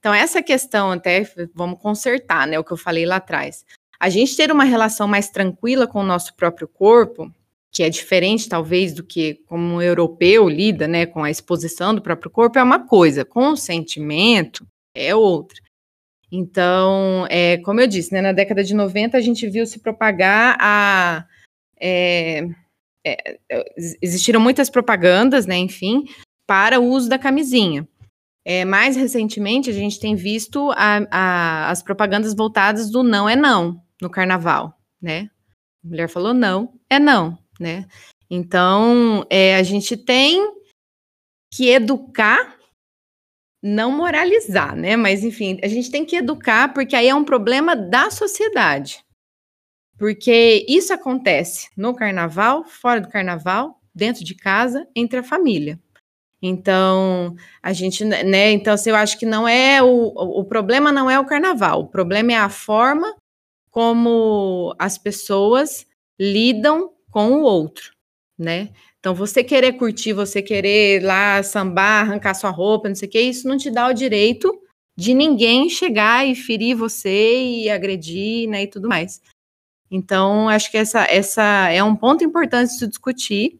Então, 0.01 0.13
essa 0.13 0.43
questão 0.43 0.91
até, 0.91 1.23
vamos 1.55 1.79
consertar, 1.79 2.49
né, 2.49 2.59
o 2.59 2.65
que 2.65 2.73
eu 2.73 2.77
falei 2.77 3.07
lá 3.07 3.17
atrás. 3.17 3.65
A 4.01 4.09
gente 4.09 4.35
ter 4.35 4.51
uma 4.51 4.65
relação 4.65 5.07
mais 5.07 5.31
tranquila 5.31 5.87
com 5.87 6.01
o 6.01 6.05
nosso 6.05 6.35
próprio 6.35 6.67
corpo, 6.67 7.33
que 7.71 7.85
é 7.85 7.89
diferente, 7.89 8.49
talvez, 8.49 8.93
do 8.93 9.05
que 9.05 9.35
como 9.47 9.77
um 9.77 9.81
europeu 9.81 10.49
lida, 10.49 10.89
né, 10.89 11.07
com 11.07 11.23
a 11.23 11.31
exposição 11.31 11.95
do 11.95 12.03
próprio 12.03 12.33
corpo, 12.33 12.59
é 12.59 12.63
uma 12.65 12.85
coisa, 12.85 13.25
com 13.25 13.51
o 13.51 13.57
sentimento 13.57 14.67
é 14.93 15.15
outra. 15.15 15.63
Então, 16.31 17.27
é, 17.29 17.59
como 17.59 17.81
eu 17.81 17.87
disse, 17.87 18.13
né, 18.13 18.21
na 18.21 18.33
década 18.33 18.63
de 18.63 18.75
90 18.75 19.17
a 19.17 19.21
gente 19.21 19.49
viu 19.49 19.67
se 19.67 19.81
propagar 19.81 20.57
a. 20.61 21.27
É, 21.81 22.47
é, 23.05 23.35
existiram 24.03 24.41
muitas 24.41 24.69
propagandas, 24.69 25.47
né, 25.47 25.57
enfim, 25.57 26.05
para 26.47 26.79
o 26.79 26.87
uso 26.87 27.09
da 27.09 27.19
camisinha. 27.19 27.89
É, 28.45 28.65
mais 28.65 28.97
recentemente, 28.97 29.71
a 29.71 29.73
gente 29.73 29.99
tem 30.01 30.15
visto 30.15 30.71
a, 30.73 31.07
a, 31.11 31.71
as 31.71 31.83
propagandas 31.83 32.35
voltadas 32.35 32.91
do 32.91 33.03
não 33.03 33.29
é 33.29 33.37
não 33.37 33.83
no 34.01 34.09
carnaval, 34.09 34.79
né? 35.01 35.31
A 35.85 35.89
mulher 35.89 36.09
falou 36.09 36.33
não, 36.33 36.75
é 36.89 36.99
não 36.99 37.39
né? 37.61 37.87
Então, 38.31 39.27
é, 39.29 39.57
a 39.57 39.63
gente 39.63 39.97
tem 39.97 40.55
que 41.53 41.69
educar, 41.69 42.57
não 43.63 43.93
moralizar, 43.93 44.75
né? 44.75 44.97
Mas, 44.97 45.23
enfim, 45.23 45.59
a 45.63 45.69
gente 45.69 45.91
tem 45.91 46.05
que 46.05 46.17
educar, 46.17 46.73
porque 46.73 46.97
aí 46.97 47.09
é 47.09 47.15
um 47.15 47.25
problema 47.25 47.77
da 47.77 48.11
sociedade. 48.11 49.05
Porque 49.99 50.65
isso 50.69 50.93
acontece 50.93 51.69
no 51.77 51.95
carnaval, 51.95 52.65
fora 52.65 53.01
do 53.01 53.09
carnaval, 53.09 53.79
dentro 53.95 54.25
de 54.25 54.35
casa, 54.35 54.87
entre 54.97 55.19
a 55.19 55.23
família. 55.23 55.79
Então, 56.43 57.37
a 57.63 57.73
gente, 57.73 58.03
né? 58.05 58.51
Então, 58.51 58.73
assim, 58.73 58.91
eu 58.91 58.97
acho 58.97 59.19
que 59.19 59.27
não 59.27 59.47
é 59.47 59.83
o, 59.83 60.07
o 60.15 60.45
problema 60.45 60.91
não 60.91 61.11
é 61.11 61.19
o 61.21 61.27
carnaval, 61.27 61.83
o 61.83 61.89
problema 61.89 62.33
é 62.33 62.37
a 62.37 62.49
forma 62.49 63.15
como 63.71 64.75
as 64.79 64.97
pessoas 64.97 65.87
lidam 66.19 66.93
com 67.11 67.33
o 67.33 67.43
outro, 67.43 67.93
né? 68.39 68.71
Então, 69.01 69.15
você 69.15 69.43
querer 69.43 69.73
curtir, 69.73 70.13
você 70.13 70.43
querer 70.43 71.03
lá 71.03 71.43
sambar, 71.43 72.03
arrancar 72.03 72.35
sua 72.35 72.51
roupa, 72.51 72.89
não 72.89 72.95
sei 72.95 73.09
o 73.09 73.11
que, 73.11 73.21
isso 73.21 73.49
não 73.49 73.57
te 73.57 73.71
dá 73.71 73.89
o 73.89 73.95
direito 73.95 74.53
de 74.97 75.15
ninguém 75.15 75.71
chegar 75.71 76.29
e 76.29 76.35
ferir 76.35 76.77
você 76.77 77.43
e 77.43 77.71
agredir, 77.71 78.47
né, 78.49 78.65
e 78.65 78.67
tudo 78.67 78.87
mais. 78.87 79.23
Então, 79.91 80.49
acho 80.49 80.71
que 80.71 80.77
essa, 80.77 81.01
essa 81.05 81.71
é 81.71 81.83
um 81.83 81.97
ponto 81.97 82.23
importante 82.23 82.69
de 82.69 82.79
se 82.79 82.87
discutir, 82.87 83.59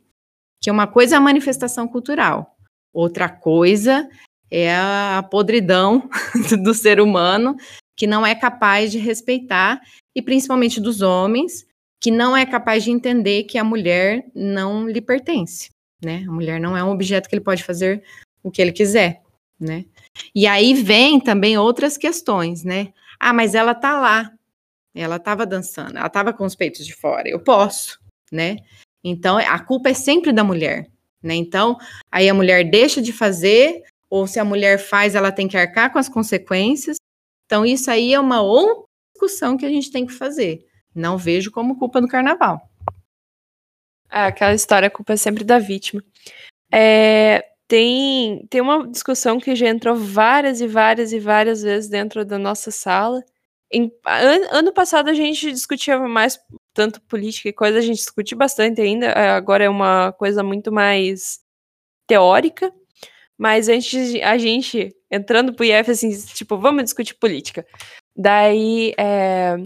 que 0.63 0.71
uma 0.71 0.87
coisa 0.87 1.15
é 1.15 1.19
a 1.19 1.23
manifestação 1.23 1.89
cultural, 1.89 2.55
outra 2.93 3.27
coisa 3.29 4.07
é 4.51 4.75
a 4.75 5.27
podridão 5.31 6.09
do 6.63 6.75
ser 6.75 7.01
humano 7.01 7.57
que 7.97 8.07
não 8.07 8.27
é 8.27 8.35
capaz 8.35 8.91
de 8.91 8.99
respeitar, 8.99 9.81
e 10.15 10.23
principalmente 10.23 10.81
dos 10.81 11.03
homens, 11.03 11.67
que 12.01 12.11
não 12.11 12.35
é 12.37 12.47
capaz 12.47 12.83
de 12.83 12.91
entender 12.91 13.45
que 13.45 13.59
a 13.59 13.65
mulher 13.65 14.25
não 14.35 14.89
lhe 14.89 15.01
pertence, 15.01 15.71
né? 16.03 16.25
A 16.27 16.33
mulher 16.33 16.59
não 16.59 16.77
é 16.77 16.83
um 16.83 16.91
objeto 16.91 17.29
que 17.29 17.35
ele 17.35 17.45
pode 17.45 17.63
fazer 17.63 18.03
o 18.43 18.51
que 18.51 18.63
ele 18.63 18.73
quiser, 18.73 19.23
né? 19.59 19.85
E 20.35 20.47
aí 20.47 20.73
vem 20.73 21.21
também 21.21 21.59
outras 21.59 21.99
questões, 21.99 22.65
né? 22.65 22.93
Ah, 23.19 23.35
mas 23.35 23.55
ela 23.55 23.75
tá 23.75 24.01
lá, 24.01 24.33
ela 24.95 25.17
estava 25.17 25.45
dançando, 25.45 25.99
ela 25.99 26.07
estava 26.07 26.33
com 26.33 26.45
os 26.45 26.57
peitos 26.57 26.87
de 26.87 26.95
fora, 26.95 27.29
eu 27.29 27.39
posso, 27.39 28.01
né? 28.33 28.57
Então 29.05 29.37
a 29.37 29.59
culpa 29.59 29.91
é 29.91 29.95
sempre 29.95 30.33
da 30.33 30.43
mulher, 30.43 30.91
né? 31.23 31.35
Então 31.35 31.77
aí 32.11 32.31
a 32.31 32.35
mulher 32.35 32.71
deixa 32.71 33.03
de 33.03 33.13
fazer, 33.13 33.83
ou 34.09 34.27
se 34.27 34.41
a 34.41 34.45
mulher 34.45 34.79
faz, 34.79 35.15
ela 35.15 35.31
tem 35.31 35.47
que 35.47 35.57
arcar 35.57 35.93
com 35.93 35.99
as 35.99 36.09
consequências. 36.09 36.97
Então 37.45 37.67
isso 37.67 37.91
aí 37.91 38.15
é 38.15 38.21
uma 38.21 38.41
outra 38.41 38.85
discussão 39.13 39.59
que 39.59 39.67
a 39.67 39.69
gente 39.71 39.91
tem 39.91 40.07
que 40.07 40.15
fazer. 40.15 40.67
Não 40.95 41.17
vejo 41.17 41.51
como 41.51 41.79
culpa 41.79 42.01
do 42.01 42.09
carnaval. 42.09 42.61
É, 44.11 44.25
aquela 44.25 44.55
história, 44.55 44.89
a 44.89 44.91
culpa 44.91 45.13
é 45.13 45.17
sempre 45.17 45.45
da 45.45 45.59
vítima. 45.59 46.03
É, 46.73 47.45
tem, 47.69 48.47
tem 48.51 48.61
uma 48.61 48.87
discussão 48.89 49.39
que 49.39 49.55
já 49.55 49.69
entrou 49.69 49.95
várias 49.97 50.61
e 50.61 50.67
várias 50.67 51.13
e 51.13 51.21
várias 51.21 51.63
vezes 51.63 51.89
dentro 51.89 52.25
da 52.25 52.39
nossa 52.39 52.71
sala. 52.71 53.23
Em, 53.73 53.93
an, 54.05 54.49
ano 54.51 54.73
passado 54.73 55.09
a 55.09 55.15
gente 55.15 55.53
discutia 55.53 55.99
mais 56.01 56.39
tanto 56.75 57.01
política 57.03 57.49
e 57.49 57.53
coisa, 57.53 57.79
a 57.79 57.81
gente 57.81 57.99
discute 57.99 58.35
bastante 58.35 58.81
ainda. 58.81 59.07
É, 59.07 59.31
agora 59.31 59.65
é 59.65 59.69
uma 59.69 60.13
coisa 60.13 60.43
muito 60.43 60.73
mais 60.73 61.41
teórica. 62.09 62.73
Mas 63.39 63.69
antes 63.69 64.21
a 64.23 64.37
gente, 64.37 64.95
entrando 65.11 65.55
pro 65.55 65.65
IF, 65.65 65.91
assim, 65.91 66.11
tipo, 66.35 66.59
vamos 66.59 66.85
discutir 66.85 67.15
política. 67.15 67.67
Daí, 68.15 68.93
é, 68.99 69.57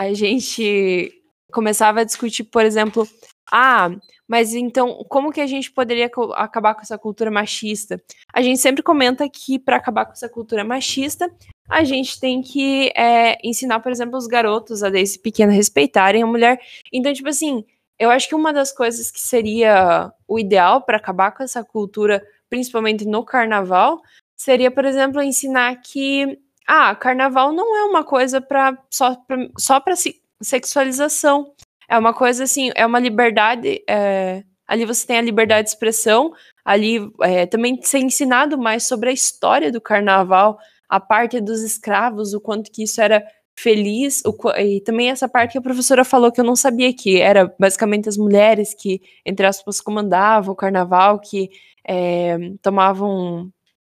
a 0.00 0.14
gente 0.14 1.12
começava 1.52 2.00
a 2.00 2.04
discutir, 2.04 2.44
por 2.44 2.64
exemplo, 2.64 3.06
ah, 3.52 3.90
mas 4.26 4.54
então 4.54 5.04
como 5.10 5.30
que 5.30 5.42
a 5.42 5.46
gente 5.46 5.70
poderia 5.70 6.10
acabar 6.36 6.74
com 6.74 6.80
essa 6.80 6.96
cultura 6.96 7.30
machista? 7.30 8.02
A 8.32 8.40
gente 8.40 8.60
sempre 8.60 8.82
comenta 8.82 9.28
que 9.28 9.58
para 9.58 9.76
acabar 9.76 10.06
com 10.06 10.12
essa 10.12 10.26
cultura 10.26 10.64
machista, 10.64 11.30
a 11.68 11.84
gente 11.84 12.18
tem 12.18 12.40
que 12.40 12.90
é, 12.96 13.36
ensinar, 13.46 13.80
por 13.80 13.92
exemplo, 13.92 14.16
os 14.16 14.26
garotos 14.26 14.82
a 14.82 14.88
desde 14.88 15.18
pequeno 15.18 15.52
respeitarem 15.52 16.22
a 16.22 16.26
mulher. 16.26 16.58
Então, 16.90 17.12
tipo 17.12 17.28
assim, 17.28 17.62
eu 17.98 18.10
acho 18.10 18.26
que 18.26 18.34
uma 18.34 18.54
das 18.54 18.72
coisas 18.72 19.10
que 19.10 19.20
seria 19.20 20.10
o 20.26 20.38
ideal 20.38 20.80
para 20.80 20.96
acabar 20.96 21.32
com 21.32 21.42
essa 21.42 21.62
cultura, 21.62 22.26
principalmente 22.48 23.04
no 23.04 23.22
carnaval, 23.22 24.00
seria, 24.34 24.70
por 24.70 24.86
exemplo, 24.86 25.20
ensinar 25.20 25.76
que 25.82 26.38
ah, 26.72 26.94
carnaval 26.94 27.52
não 27.52 27.76
é 27.76 27.84
uma 27.84 28.04
coisa 28.04 28.40
para 28.40 28.78
só 28.88 29.16
pra, 29.16 29.48
só 29.58 29.80
para 29.80 29.94
sexualização. 30.40 31.52
É 31.88 31.98
uma 31.98 32.14
coisa 32.14 32.44
assim, 32.44 32.70
é 32.76 32.86
uma 32.86 33.00
liberdade. 33.00 33.82
É, 33.88 34.44
ali 34.68 34.84
você 34.84 35.04
tem 35.04 35.18
a 35.18 35.22
liberdade 35.22 35.64
de 35.64 35.70
expressão, 35.70 36.32
ali 36.64 37.10
é, 37.22 37.44
também 37.44 37.82
ser 37.82 37.98
ensinado 37.98 38.56
mais 38.56 38.84
sobre 38.84 39.10
a 39.10 39.12
história 39.12 39.72
do 39.72 39.80
carnaval, 39.80 40.60
a 40.88 41.00
parte 41.00 41.40
dos 41.40 41.60
escravos, 41.62 42.34
o 42.34 42.40
quanto 42.40 42.70
que 42.70 42.84
isso 42.84 43.00
era 43.00 43.20
feliz, 43.58 44.22
o, 44.24 44.32
e 44.56 44.80
também 44.82 45.10
essa 45.10 45.28
parte 45.28 45.52
que 45.52 45.58
a 45.58 45.62
professora 45.62 46.04
falou 46.04 46.30
que 46.30 46.40
eu 46.40 46.44
não 46.44 46.54
sabia 46.54 46.94
que 46.94 47.20
era 47.20 47.52
basicamente 47.58 48.08
as 48.08 48.16
mulheres 48.16 48.74
que, 48.74 49.02
entre 49.26 49.44
aspas, 49.44 49.80
comandavam 49.80 50.52
o 50.52 50.56
carnaval, 50.56 51.18
que 51.18 51.50
é, 51.84 52.38
tomavam 52.62 53.50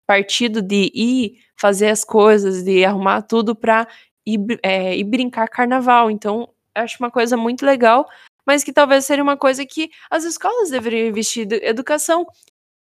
partido 0.07 0.62
de 0.62 0.91
ir 0.95 1.37
fazer 1.62 1.90
as 1.90 2.02
coisas, 2.02 2.64
de 2.64 2.84
arrumar 2.84 3.22
tudo 3.22 3.54
para 3.54 3.86
ir, 4.26 4.40
é, 4.64 4.96
ir 4.96 5.04
brincar 5.04 5.46
carnaval. 5.46 6.10
Então, 6.10 6.52
acho 6.74 6.96
uma 6.98 7.08
coisa 7.10 7.36
muito 7.36 7.64
legal, 7.64 8.04
mas 8.44 8.64
que 8.64 8.72
talvez 8.72 9.06
seria 9.06 9.22
uma 9.22 9.36
coisa 9.36 9.64
que 9.64 9.88
as 10.10 10.24
escolas 10.24 10.70
deveriam 10.70 11.06
investir 11.06 11.46
educação. 11.62 12.26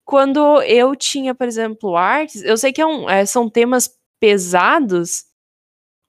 Quando 0.05 0.61
eu 0.61 0.95
tinha, 0.95 1.35
por 1.35 1.45
exemplo, 1.45 1.97
artes, 1.97 2.41
eu 2.41 2.55
sei 2.55 2.71
que 2.71 2.79
é 2.79 2.85
um, 2.85 3.09
é, 3.09 3.25
são 3.25 3.49
temas 3.49 3.93
pesados, 4.17 5.25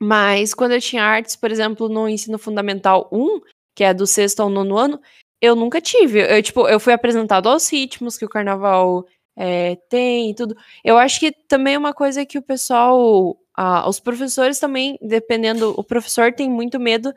mas 0.01 0.55
quando 0.55 0.71
eu 0.71 0.81
tinha 0.81 1.03
artes, 1.03 1.35
por 1.35 1.51
exemplo, 1.51 1.89
no 1.89 2.09
ensino 2.09 2.39
fundamental 2.39 3.09
1, 3.11 3.41
que 3.75 3.83
é 3.83 3.93
do 3.93 4.07
sexto 4.07 4.41
ao 4.41 4.49
nono 4.49 4.79
ano, 4.79 5.01
eu 5.43 5.57
nunca 5.57 5.81
tive. 5.81 6.21
Eu, 6.21 6.41
tipo, 6.41 6.69
eu 6.69 6.79
fui 6.79 6.93
apresentado 6.93 7.49
aos 7.49 7.69
ritmos 7.69 8.17
que 8.17 8.25
o 8.25 8.29
carnaval 8.29 9.05
é, 9.37 9.77
tem 9.89 10.35
tudo. 10.35 10.57
Eu 10.85 10.99
acho 10.99 11.21
que 11.21 11.33
também 11.33 11.75
é 11.75 11.79
uma 11.79 11.95
coisa 11.95 12.27
que 12.27 12.39
o 12.39 12.43
pessoal, 12.43 13.37
ah, 13.57 13.89
os 13.89 14.01
professores 14.01 14.59
também, 14.59 14.99
dependendo, 15.01 15.75
o 15.77 15.85
professor 15.85 16.33
tem 16.33 16.49
muito 16.49 16.79
medo 16.79 17.13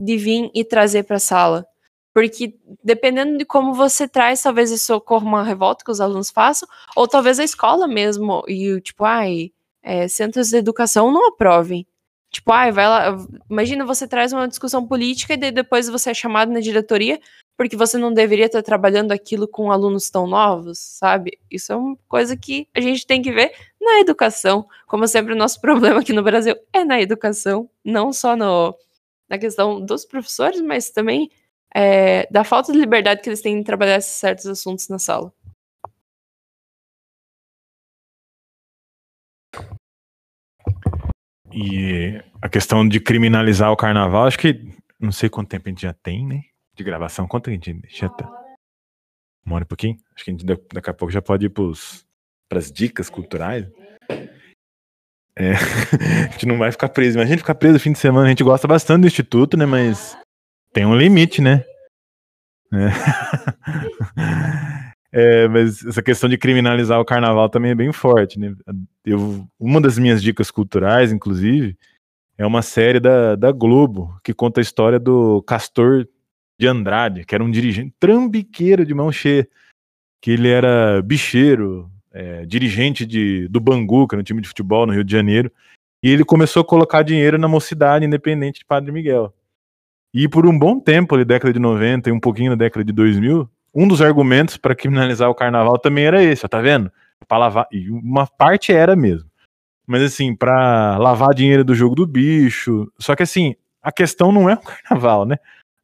de 0.00 0.16
vir 0.16 0.50
e 0.54 0.64
trazer 0.64 1.04
para 1.04 1.16
a 1.16 1.20
sala. 1.20 1.66
Porque 2.14 2.58
dependendo 2.82 3.36
de 3.36 3.44
como 3.44 3.74
você 3.74 4.08
traz, 4.08 4.42
talvez 4.42 4.70
isso 4.70 4.94
ocorra 4.94 5.26
uma 5.26 5.42
revolta 5.44 5.84
que 5.84 5.90
os 5.90 6.00
alunos 6.00 6.30
façam, 6.30 6.68
ou 6.96 7.06
talvez 7.06 7.38
a 7.38 7.44
escola 7.44 7.86
mesmo, 7.86 8.42
e 8.48 8.80
tipo, 8.80 9.04
ai, 9.04 9.52
é, 9.82 10.08
centros 10.08 10.48
de 10.50 10.56
educação 10.56 11.12
não 11.12 11.28
aprovem. 11.28 11.86
Tipo, 12.30 12.52
ai, 12.52 12.72
vai 12.72 12.88
lá. 12.88 13.16
Imagina 13.50 13.84
você 13.84 14.08
traz 14.08 14.32
uma 14.32 14.48
discussão 14.48 14.86
política 14.86 15.34
e 15.34 15.50
depois 15.52 15.88
você 15.88 16.10
é 16.10 16.14
chamado 16.14 16.52
na 16.52 16.60
diretoria 16.60 17.20
porque 17.56 17.76
você 17.76 17.96
não 17.96 18.12
deveria 18.12 18.46
estar 18.46 18.62
trabalhando 18.62 19.12
aquilo 19.12 19.48
com 19.48 19.72
alunos 19.72 20.10
tão 20.10 20.26
novos, 20.26 20.78
sabe? 20.78 21.38
Isso 21.50 21.72
é 21.72 21.76
uma 21.76 21.96
coisa 22.08 22.36
que 22.36 22.68
a 22.74 22.80
gente 22.80 23.06
tem 23.06 23.22
que 23.22 23.32
ver 23.32 23.52
na 23.80 24.00
educação. 24.00 24.68
Como 24.86 25.08
sempre, 25.08 25.32
o 25.32 25.36
nosso 25.36 25.60
problema 25.62 26.00
aqui 26.00 26.12
no 26.12 26.22
Brasil 26.22 26.56
é 26.72 26.84
na 26.84 27.00
educação, 27.00 27.68
não 27.84 28.12
só 28.12 28.36
no, 28.36 28.76
na 29.28 29.38
questão 29.38 29.80
dos 29.84 30.04
professores, 30.04 30.60
mas 30.60 30.90
também 30.90 31.30
é, 31.74 32.26
da 32.30 32.44
falta 32.44 32.72
de 32.72 32.78
liberdade 32.78 33.22
que 33.22 33.28
eles 33.28 33.40
têm 33.40 33.58
em 33.58 33.64
trabalhar 33.64 33.96
esses 33.96 34.16
certos 34.16 34.46
assuntos 34.46 34.88
na 34.88 34.98
sala. 34.98 35.32
E 41.52 42.22
a 42.42 42.50
questão 42.50 42.86
de 42.86 43.00
criminalizar 43.00 43.72
o 43.72 43.76
carnaval, 43.76 44.26
acho 44.26 44.38
que 44.38 44.60
não 45.00 45.10
sei 45.10 45.30
quanto 45.30 45.48
tempo 45.48 45.68
a 45.68 45.70
gente 45.70 45.82
já 45.82 45.94
tem, 45.94 46.26
né? 46.26 46.42
De 46.76 46.84
gravação. 46.84 47.26
Quanto 47.26 47.50
a 47.50 47.52
gente 47.52 47.80
já 47.88 48.08
tá? 48.08 48.30
Uma 49.44 49.56
hora 49.56 49.64
e 49.64 49.66
pouquinho? 49.66 49.96
Acho 50.14 50.24
que 50.24 50.30
a 50.30 50.34
gente 50.34 50.44
daqui 50.44 50.90
a 50.90 50.94
pouco 50.94 51.10
já 51.10 51.22
pode 51.22 51.46
ir 51.46 51.48
para 51.48 52.58
as 52.58 52.70
dicas 52.70 53.08
culturais. 53.08 53.66
É, 55.34 55.52
a 56.28 56.30
gente 56.32 56.46
não 56.46 56.58
vai 56.58 56.70
ficar 56.70 56.88
preso. 56.90 57.16
Imagina 57.16 57.38
ficar 57.38 57.54
preso 57.54 57.74
no 57.74 57.80
fim 57.80 57.92
de 57.92 57.98
semana. 57.98 58.26
A 58.26 58.28
gente 58.28 58.44
gosta 58.44 58.68
bastante 58.68 59.02
do 59.02 59.06
Instituto, 59.06 59.56
né? 59.56 59.64
Mas 59.64 60.16
tem 60.72 60.84
um 60.84 60.96
limite, 60.96 61.40
né? 61.40 61.64
É. 62.72 62.86
É, 65.18 65.48
mas 65.48 65.82
essa 65.82 66.02
questão 66.02 66.28
de 66.28 66.36
criminalizar 66.36 67.00
o 67.00 67.04
carnaval 67.04 67.48
também 67.48 67.70
é 67.70 67.74
bem 67.74 67.90
forte, 67.90 68.38
né? 68.38 68.54
Eu, 69.02 69.48
uma 69.58 69.80
das 69.80 69.98
minhas 69.98 70.22
dicas 70.22 70.50
culturais, 70.50 71.10
inclusive, 71.10 71.74
é 72.36 72.44
uma 72.44 72.60
série 72.60 73.00
da, 73.00 73.34
da 73.34 73.50
Globo 73.50 74.14
que 74.22 74.34
conta 74.34 74.60
a 74.60 74.62
história 74.62 74.98
do 74.98 75.42
Castor 75.44 76.06
de 76.58 76.66
Andrade, 76.66 77.24
que 77.24 77.34
era 77.34 77.44
um 77.44 77.50
dirigente 77.50 77.94
trambiqueiro 77.98 78.84
de 78.84 78.94
mão 78.94 79.12
cheia, 79.12 79.48
que 80.20 80.30
ele 80.30 80.48
era 80.48 81.02
bicheiro, 81.02 81.90
é, 82.12 82.46
dirigente 82.46 83.04
de, 83.04 83.46
do 83.48 83.60
Bangu, 83.60 84.08
que 84.08 84.14
era 84.14 84.20
um 84.20 84.24
time 84.24 84.40
de 84.40 84.48
futebol 84.48 84.86
no 84.86 84.92
Rio 84.92 85.04
de 85.04 85.12
Janeiro, 85.12 85.52
e 86.02 86.10
ele 86.10 86.24
começou 86.24 86.62
a 86.62 86.64
colocar 86.64 87.02
dinheiro 87.02 87.38
na 87.38 87.48
mocidade 87.48 88.04
independente 88.04 88.60
de 88.60 88.64
Padre 88.64 88.92
Miguel. 88.92 89.34
E 90.14 90.26
por 90.28 90.46
um 90.46 90.58
bom 90.58 90.80
tempo, 90.80 91.14
ali, 91.14 91.24
década 91.24 91.52
de 91.52 91.58
90 91.58 92.08
e 92.08 92.12
um 92.12 92.20
pouquinho 92.20 92.50
na 92.50 92.56
década 92.56 92.84
de 92.84 92.92
2000, 92.92 93.48
um 93.74 93.86
dos 93.86 94.00
argumentos 94.00 94.56
para 94.56 94.74
criminalizar 94.74 95.28
o 95.28 95.34
carnaval 95.34 95.78
também 95.78 96.04
era 96.04 96.22
esse, 96.22 96.46
ó, 96.46 96.48
tá 96.48 96.60
vendo? 96.60 96.90
Para 97.28 97.38
lavar, 97.38 97.68
e 97.70 97.90
uma 97.90 98.26
parte 98.26 98.72
era 98.72 98.96
mesmo. 98.96 99.28
Mas 99.86 100.02
assim, 100.02 100.34
para 100.34 100.96
lavar 100.96 101.34
dinheiro 101.34 101.62
do 101.62 101.74
jogo 101.74 101.94
do 101.94 102.06
bicho. 102.06 102.90
Só 102.98 103.14
que 103.14 103.22
assim, 103.22 103.54
a 103.82 103.92
questão 103.92 104.32
não 104.32 104.48
é 104.48 104.54
o 104.54 104.58
carnaval, 104.64 105.26
né? 105.26 105.36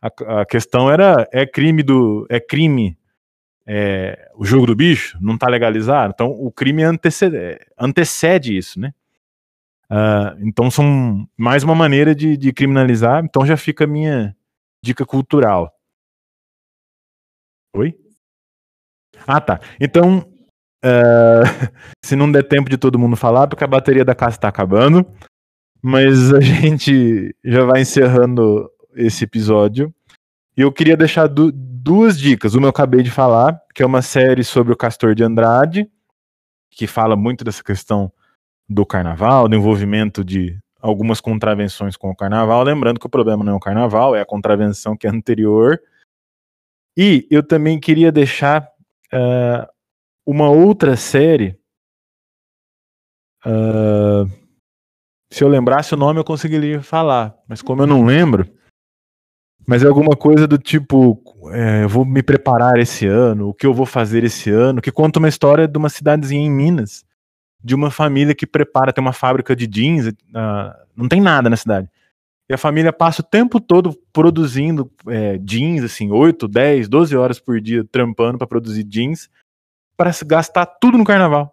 A, 0.02 0.40
a 0.40 0.44
questão 0.44 0.90
era 0.90 1.28
é 1.32 1.46
crime 1.46 1.82
do 1.82 2.26
é 2.28 2.40
crime 2.40 2.98
é, 3.64 4.30
o 4.34 4.44
jogo 4.44 4.66
do 4.66 4.74
bicho 4.74 5.16
não 5.20 5.38
tá 5.38 5.48
legalizado, 5.48 6.12
então 6.12 6.30
o 6.30 6.50
crime 6.50 6.82
antecede, 6.82 7.60
antecede 7.78 8.56
isso, 8.56 8.80
né? 8.80 8.92
Uh, 9.92 10.32
então 10.40 10.70
são 10.70 11.28
mais 11.36 11.62
uma 11.62 11.74
maneira 11.74 12.14
de, 12.14 12.34
de 12.34 12.50
criminalizar. 12.50 13.22
Então 13.22 13.44
já 13.44 13.58
fica 13.58 13.84
a 13.84 13.86
minha 13.86 14.34
dica 14.82 15.04
cultural. 15.04 15.70
Oi? 17.76 17.94
Ah, 19.26 19.38
tá. 19.38 19.60
Então, 19.78 20.20
uh, 20.82 21.44
se 22.02 22.16
não 22.16 22.32
der 22.32 22.48
tempo 22.48 22.70
de 22.70 22.78
todo 22.78 22.98
mundo 22.98 23.16
falar, 23.16 23.46
porque 23.46 23.64
a 23.64 23.68
bateria 23.68 24.04
da 24.04 24.14
casa 24.14 24.36
está 24.36 24.48
acabando, 24.48 25.06
mas 25.82 26.32
a 26.32 26.40
gente 26.40 27.36
já 27.44 27.64
vai 27.66 27.82
encerrando 27.82 28.70
esse 28.94 29.24
episódio. 29.24 29.94
E 30.56 30.60
eu 30.60 30.72
queria 30.72 30.96
deixar 30.96 31.26
du 31.26 31.50
duas 31.52 32.18
dicas. 32.18 32.54
Uma 32.54 32.66
eu 32.66 32.70
acabei 32.70 33.02
de 33.02 33.10
falar, 33.10 33.60
que 33.74 33.82
é 33.82 33.86
uma 33.86 34.02
série 34.02 34.44
sobre 34.44 34.72
o 34.72 34.76
Castor 34.76 35.14
de 35.14 35.24
Andrade, 35.24 35.90
que 36.70 36.86
fala 36.86 37.16
muito 37.16 37.44
dessa 37.44 37.62
questão 37.62 38.12
do 38.68 38.86
carnaval, 38.86 39.48
do 39.48 39.56
envolvimento 39.56 40.24
de 40.24 40.58
algumas 40.80 41.20
contravenções 41.20 41.96
com 41.96 42.10
o 42.10 42.16
carnaval. 42.16 42.62
Lembrando 42.62 43.00
que 43.00 43.06
o 43.06 43.10
problema 43.10 43.42
não 43.42 43.52
é 43.52 43.56
o 43.56 43.60
carnaval, 43.60 44.14
é 44.14 44.20
a 44.20 44.26
contravenção 44.26 44.96
que 44.96 45.06
é 45.06 45.10
anterior 45.10 45.80
e 46.96 47.26
eu 47.30 47.42
também 47.42 47.80
queria 47.80 48.12
deixar 48.12 48.68
uh, 49.12 49.66
uma 50.26 50.50
outra 50.50 50.96
série. 50.96 51.58
Uh, 53.44 54.30
se 55.30 55.42
eu 55.42 55.48
lembrasse 55.48 55.94
o 55.94 55.96
nome, 55.96 56.20
eu 56.20 56.24
conseguiria 56.24 56.82
falar. 56.82 57.34
Mas 57.48 57.62
como 57.62 57.82
eu 57.82 57.86
não 57.86 58.04
lembro. 58.04 58.46
Mas 59.66 59.82
é 59.82 59.86
alguma 59.86 60.16
coisa 60.16 60.46
do 60.46 60.58
tipo: 60.58 61.20
é, 61.52 61.84
eu 61.84 61.88
vou 61.88 62.04
me 62.04 62.22
preparar 62.22 62.78
esse 62.78 63.06
ano, 63.06 63.48
o 63.48 63.54
que 63.54 63.66
eu 63.66 63.74
vou 63.74 63.86
fazer 63.86 64.24
esse 64.24 64.50
ano, 64.50 64.80
que 64.80 64.90
conta 64.90 65.18
uma 65.18 65.28
história 65.28 65.68
de 65.68 65.78
uma 65.78 65.88
cidadezinha 65.88 66.44
em 66.44 66.50
Minas, 66.50 67.04
de 67.62 67.74
uma 67.74 67.90
família 67.90 68.34
que 68.34 68.46
prepara, 68.46 68.92
tem 68.92 69.02
uma 69.02 69.12
fábrica 69.12 69.54
de 69.54 69.66
jeans, 69.66 70.08
uh, 70.08 70.12
não 70.96 71.08
tem 71.08 71.20
nada 71.20 71.48
na 71.48 71.56
cidade. 71.56 71.88
E 72.48 72.54
a 72.54 72.58
família 72.58 72.92
passa 72.92 73.22
o 73.22 73.24
tempo 73.24 73.60
todo 73.60 73.96
produzindo 74.12 74.90
é, 75.08 75.38
jeans, 75.38 75.84
assim, 75.84 76.10
8, 76.10 76.46
10, 76.48 76.88
12 76.88 77.16
horas 77.16 77.38
por 77.38 77.60
dia 77.60 77.84
trampando 77.90 78.36
para 78.36 78.46
produzir 78.46 78.84
jeans, 78.84 79.30
para 79.96 80.10
gastar 80.26 80.66
tudo 80.66 80.98
no 80.98 81.04
carnaval. 81.04 81.52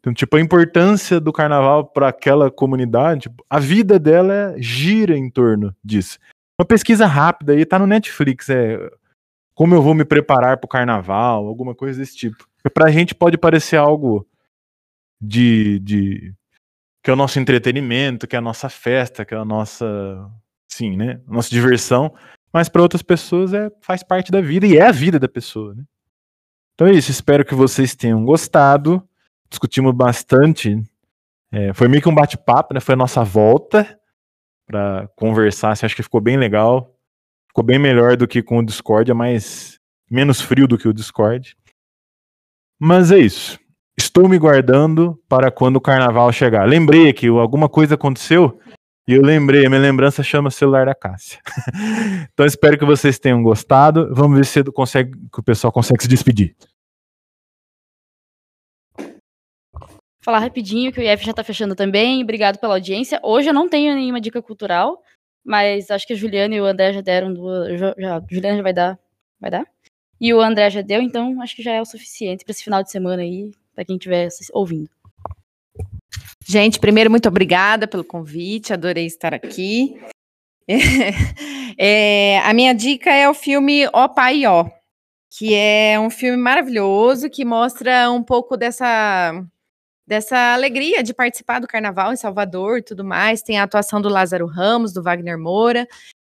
Então, 0.00 0.14
tipo, 0.14 0.36
a 0.36 0.40
importância 0.40 1.20
do 1.20 1.32
carnaval 1.32 1.84
para 1.84 2.08
aquela 2.08 2.50
comunidade, 2.50 3.22
tipo, 3.22 3.44
a 3.48 3.58
vida 3.58 3.98
dela 3.98 4.54
gira 4.58 5.16
em 5.16 5.30
torno 5.30 5.74
disso. 5.84 6.18
Uma 6.62 6.66
pesquisa 6.66 7.06
rápida 7.06 7.54
aí, 7.54 7.66
tá 7.66 7.76
no 7.76 7.88
Netflix, 7.88 8.48
é 8.48 8.78
como 9.52 9.74
eu 9.74 9.82
vou 9.82 9.94
me 9.94 10.04
preparar 10.04 10.58
para 10.58 10.66
o 10.66 10.68
carnaval, 10.68 11.44
alguma 11.44 11.74
coisa 11.74 11.98
desse 11.98 12.16
tipo. 12.16 12.48
Para 12.72 12.86
a 12.86 12.90
gente 12.92 13.16
pode 13.16 13.36
parecer 13.36 13.76
algo 13.76 14.24
de, 15.20 15.80
de 15.80 16.32
que 17.02 17.10
é 17.10 17.12
o 17.12 17.16
nosso 17.16 17.40
entretenimento, 17.40 18.28
que 18.28 18.36
é 18.36 18.38
a 18.38 18.42
nossa 18.42 18.68
festa, 18.68 19.24
que 19.24 19.34
é 19.34 19.38
a 19.38 19.44
nossa, 19.44 19.84
sim, 20.70 20.96
né, 20.96 21.20
nossa 21.26 21.50
diversão, 21.50 22.14
mas 22.52 22.68
para 22.68 22.82
outras 22.82 23.02
pessoas 23.02 23.52
é 23.52 23.68
faz 23.80 24.04
parte 24.04 24.30
da 24.30 24.40
vida 24.40 24.64
e 24.64 24.76
é 24.76 24.86
a 24.86 24.92
vida 24.92 25.18
da 25.18 25.28
pessoa, 25.28 25.74
né? 25.74 25.82
Então 26.74 26.86
é 26.86 26.92
isso, 26.92 27.10
espero 27.10 27.44
que 27.44 27.56
vocês 27.56 27.96
tenham 27.96 28.24
gostado. 28.24 29.02
Discutimos 29.50 29.92
bastante 29.92 30.80
É, 31.50 31.74
foi 31.74 31.88
meio 31.88 32.00
que 32.00 32.08
um 32.08 32.14
bate-papo, 32.14 32.72
né? 32.72 32.78
Foi 32.80 32.94
a 32.94 32.96
nossa 32.96 33.24
volta 33.24 33.98
para 34.72 35.08
conversar. 35.14 35.72
Assim, 35.72 35.84
acho 35.84 35.94
que 35.94 36.02
ficou 36.02 36.20
bem 36.20 36.38
legal. 36.38 36.90
Ficou 37.48 37.62
bem 37.62 37.78
melhor 37.78 38.16
do 38.16 38.26
que 38.26 38.42
com 38.42 38.58
o 38.58 38.64
Discord, 38.64 39.10
é 39.10 39.14
mais 39.14 39.78
menos 40.10 40.40
frio 40.40 40.66
do 40.66 40.78
que 40.78 40.88
o 40.88 40.92
Discord. 40.92 41.54
Mas 42.80 43.12
é 43.12 43.18
isso. 43.18 43.60
Estou 43.96 44.26
me 44.26 44.38
guardando 44.38 45.20
para 45.28 45.50
quando 45.50 45.76
o 45.76 45.80
carnaval 45.80 46.32
chegar. 46.32 46.66
Lembrei 46.66 47.12
que 47.12 47.28
alguma 47.28 47.68
coisa 47.68 47.94
aconteceu 47.94 48.58
e 49.06 49.12
eu 49.12 49.22
lembrei, 49.22 49.68
minha 49.68 49.80
lembrança 49.80 50.22
chama 50.22 50.50
celular 50.50 50.86
da 50.86 50.94
Cássia. 50.94 51.40
então 52.32 52.46
espero 52.46 52.78
que 52.78 52.84
vocês 52.86 53.18
tenham 53.18 53.42
gostado. 53.42 54.14
Vamos 54.14 54.38
ver 54.38 54.46
se 54.46 54.64
consegue, 54.64 55.12
que 55.30 55.40
o 55.40 55.42
pessoal 55.42 55.70
consegue 55.70 56.02
se 56.02 56.08
despedir. 56.08 56.56
Falar 60.22 60.38
rapidinho 60.38 60.92
que 60.92 61.00
o 61.00 61.02
IF 61.02 61.24
já 61.24 61.32
está 61.32 61.42
fechando 61.42 61.74
também. 61.74 62.22
Obrigado 62.22 62.58
pela 62.58 62.74
audiência. 62.74 63.20
Hoje 63.22 63.50
eu 63.50 63.54
não 63.54 63.68
tenho 63.68 63.94
nenhuma 63.94 64.20
dica 64.20 64.40
cultural, 64.40 65.02
mas 65.44 65.90
acho 65.90 66.06
que 66.06 66.12
a 66.12 66.16
Juliana 66.16 66.54
e 66.54 66.60
o 66.60 66.64
André 66.64 66.92
já 66.92 67.00
deram 67.00 67.34
duas. 67.34 67.78
Já, 67.78 67.94
já, 67.98 68.22
Juliana 68.30 68.56
já 68.56 68.62
vai 68.62 68.72
dar. 68.72 68.98
Vai 69.40 69.50
dar? 69.50 69.66
E 70.20 70.32
o 70.32 70.40
André 70.40 70.70
já 70.70 70.80
deu, 70.80 71.02
então 71.02 71.42
acho 71.42 71.56
que 71.56 71.62
já 71.62 71.72
é 71.72 71.80
o 71.80 71.84
suficiente 71.84 72.44
para 72.44 72.52
esse 72.52 72.62
final 72.62 72.80
de 72.80 72.92
semana 72.92 73.22
aí, 73.22 73.50
para 73.74 73.84
quem 73.84 73.96
estiver 73.96 74.28
ouvindo. 74.52 74.88
Gente, 76.46 76.78
primeiro, 76.78 77.10
muito 77.10 77.28
obrigada 77.28 77.88
pelo 77.88 78.04
convite, 78.04 78.72
adorei 78.72 79.06
estar 79.06 79.34
aqui. 79.34 80.00
É, 81.78 82.38
a 82.40 82.52
minha 82.52 82.74
dica 82.74 83.10
é 83.10 83.26
o 83.28 83.32
filme 83.32 83.88
Ó 83.94 84.06
Pai 84.06 84.44
Ó, 84.44 84.68
que 85.30 85.54
é 85.54 85.98
um 85.98 86.10
filme 86.10 86.36
maravilhoso 86.36 87.30
que 87.30 87.46
mostra 87.46 88.10
um 88.10 88.22
pouco 88.22 88.58
dessa, 88.58 89.42
dessa 90.06 90.54
alegria 90.54 91.02
de 91.02 91.14
participar 91.14 91.60
do 91.60 91.68
carnaval 91.68 92.12
em 92.12 92.16
Salvador 92.16 92.78
e 92.78 92.82
tudo 92.82 93.04
mais. 93.04 93.42
Tem 93.42 93.58
a 93.58 93.64
atuação 93.64 94.00
do 94.00 94.08
Lázaro 94.08 94.46
Ramos, 94.46 94.92
do 94.92 95.02
Wagner 95.02 95.38
Moura. 95.38 95.86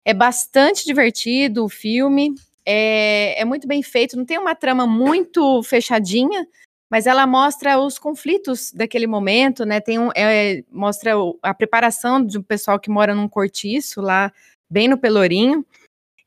É 0.05 0.14
bastante 0.14 0.86
divertido 0.86 1.64
o 1.64 1.70
filme, 1.70 2.34
é, 2.66 3.39
é 3.41 3.45
muito 3.45 3.68
bem 3.68 3.82
feito, 3.82 4.18
não 4.18 4.26
tem 4.26 4.38
uma 4.38 4.55
trama 4.55 4.86
muito 4.86 5.64
fechadinha, 5.64 6.45
mas 6.89 7.07
ela 7.07 7.26
mostra 7.26 7.80
os 7.80 7.97
conflitos 7.97 8.72
daquele 8.72 9.07
momento, 9.07 9.66
né? 9.66 9.80
Tem 9.80 9.97
um, 9.97 10.09
é, 10.16 10.64
mostra 10.72 11.14
a 11.41 11.53
preparação 11.53 12.24
de 12.24 12.38
um 12.38 12.43
pessoal 12.43 12.80
que 12.80 12.89
mora 12.89 13.16
num 13.16 13.28
cortiço 13.28 14.01
lá, 14.01 14.32
bem 14.70 14.88
no 14.88 14.97
Pelourinho. 14.97 15.66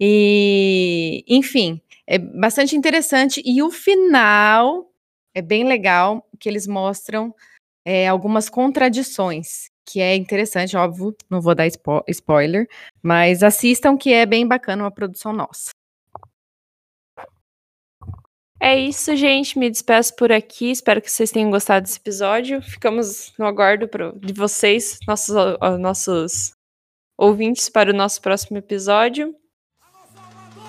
E, 0.00 1.24
enfim, 1.28 1.80
é 2.06 2.18
bastante 2.18 2.76
interessante. 2.76 3.42
E 3.44 3.62
o 3.62 3.70
final 3.70 4.90
é 5.36 5.42
bem 5.42 5.64
legal, 5.64 6.26
que 6.40 6.48
eles 6.48 6.66
mostram 6.66 7.34
é, 7.84 8.08
algumas 8.08 8.48
contradições, 8.48 9.70
que 9.84 10.00
é 10.00 10.16
interessante, 10.16 10.74
óbvio, 10.78 11.14
não 11.28 11.42
vou 11.42 11.54
dar 11.54 11.70
spo 11.70 12.02
spoiler, 12.08 12.66
mas 13.02 13.42
assistam 13.42 13.98
que 13.98 14.14
é 14.14 14.24
bem 14.24 14.48
bacana 14.48 14.84
uma 14.84 14.90
produção 14.90 15.34
nossa. 15.34 15.72
É 18.58 18.74
isso, 18.74 19.14
gente. 19.14 19.58
Me 19.58 19.68
despeço 19.70 20.16
por 20.16 20.32
aqui. 20.32 20.70
Espero 20.70 21.02
que 21.02 21.12
vocês 21.12 21.30
tenham 21.30 21.50
gostado 21.50 21.84
desse 21.84 21.98
episódio. 21.98 22.62
Ficamos 22.62 23.34
no 23.38 23.44
aguardo 23.44 23.86
pro, 23.86 24.18
de 24.18 24.32
vocês, 24.32 24.98
nossos, 25.06 25.36
nossos 25.78 26.54
ouvintes, 27.18 27.68
para 27.68 27.90
o 27.90 27.94
nosso 27.94 28.20
próximo 28.22 28.56
episódio. 28.56 29.36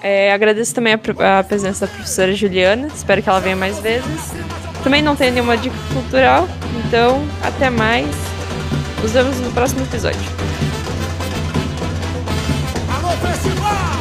É, 0.02 0.32
agradeço 0.32 0.74
também 0.76 0.94
a, 0.94 1.40
a, 1.40 1.44
presença 1.44 1.86
da 1.86 1.92
professora 1.92 2.34
Juliana, 2.34 2.88
espero 2.88 3.22
que 3.22 3.30
ela 3.30 3.40
venha 3.40 3.56
mais 3.56 3.80
vezes. 3.80 4.34
Também 4.84 5.02
não 5.02 5.16
tenho 5.16 5.34
nenhuma 5.34 5.58
dica 5.58 5.76
cultural, 5.92 6.48
então 6.86 7.24
até 7.44 7.70
mais. 7.70 8.08
Nos 9.02 9.12
vemos 9.12 9.40
no 9.40 9.52
próximo 9.52 9.82
episódio. 9.84 10.20
Alô, 12.90 13.10
festival! 13.18 13.97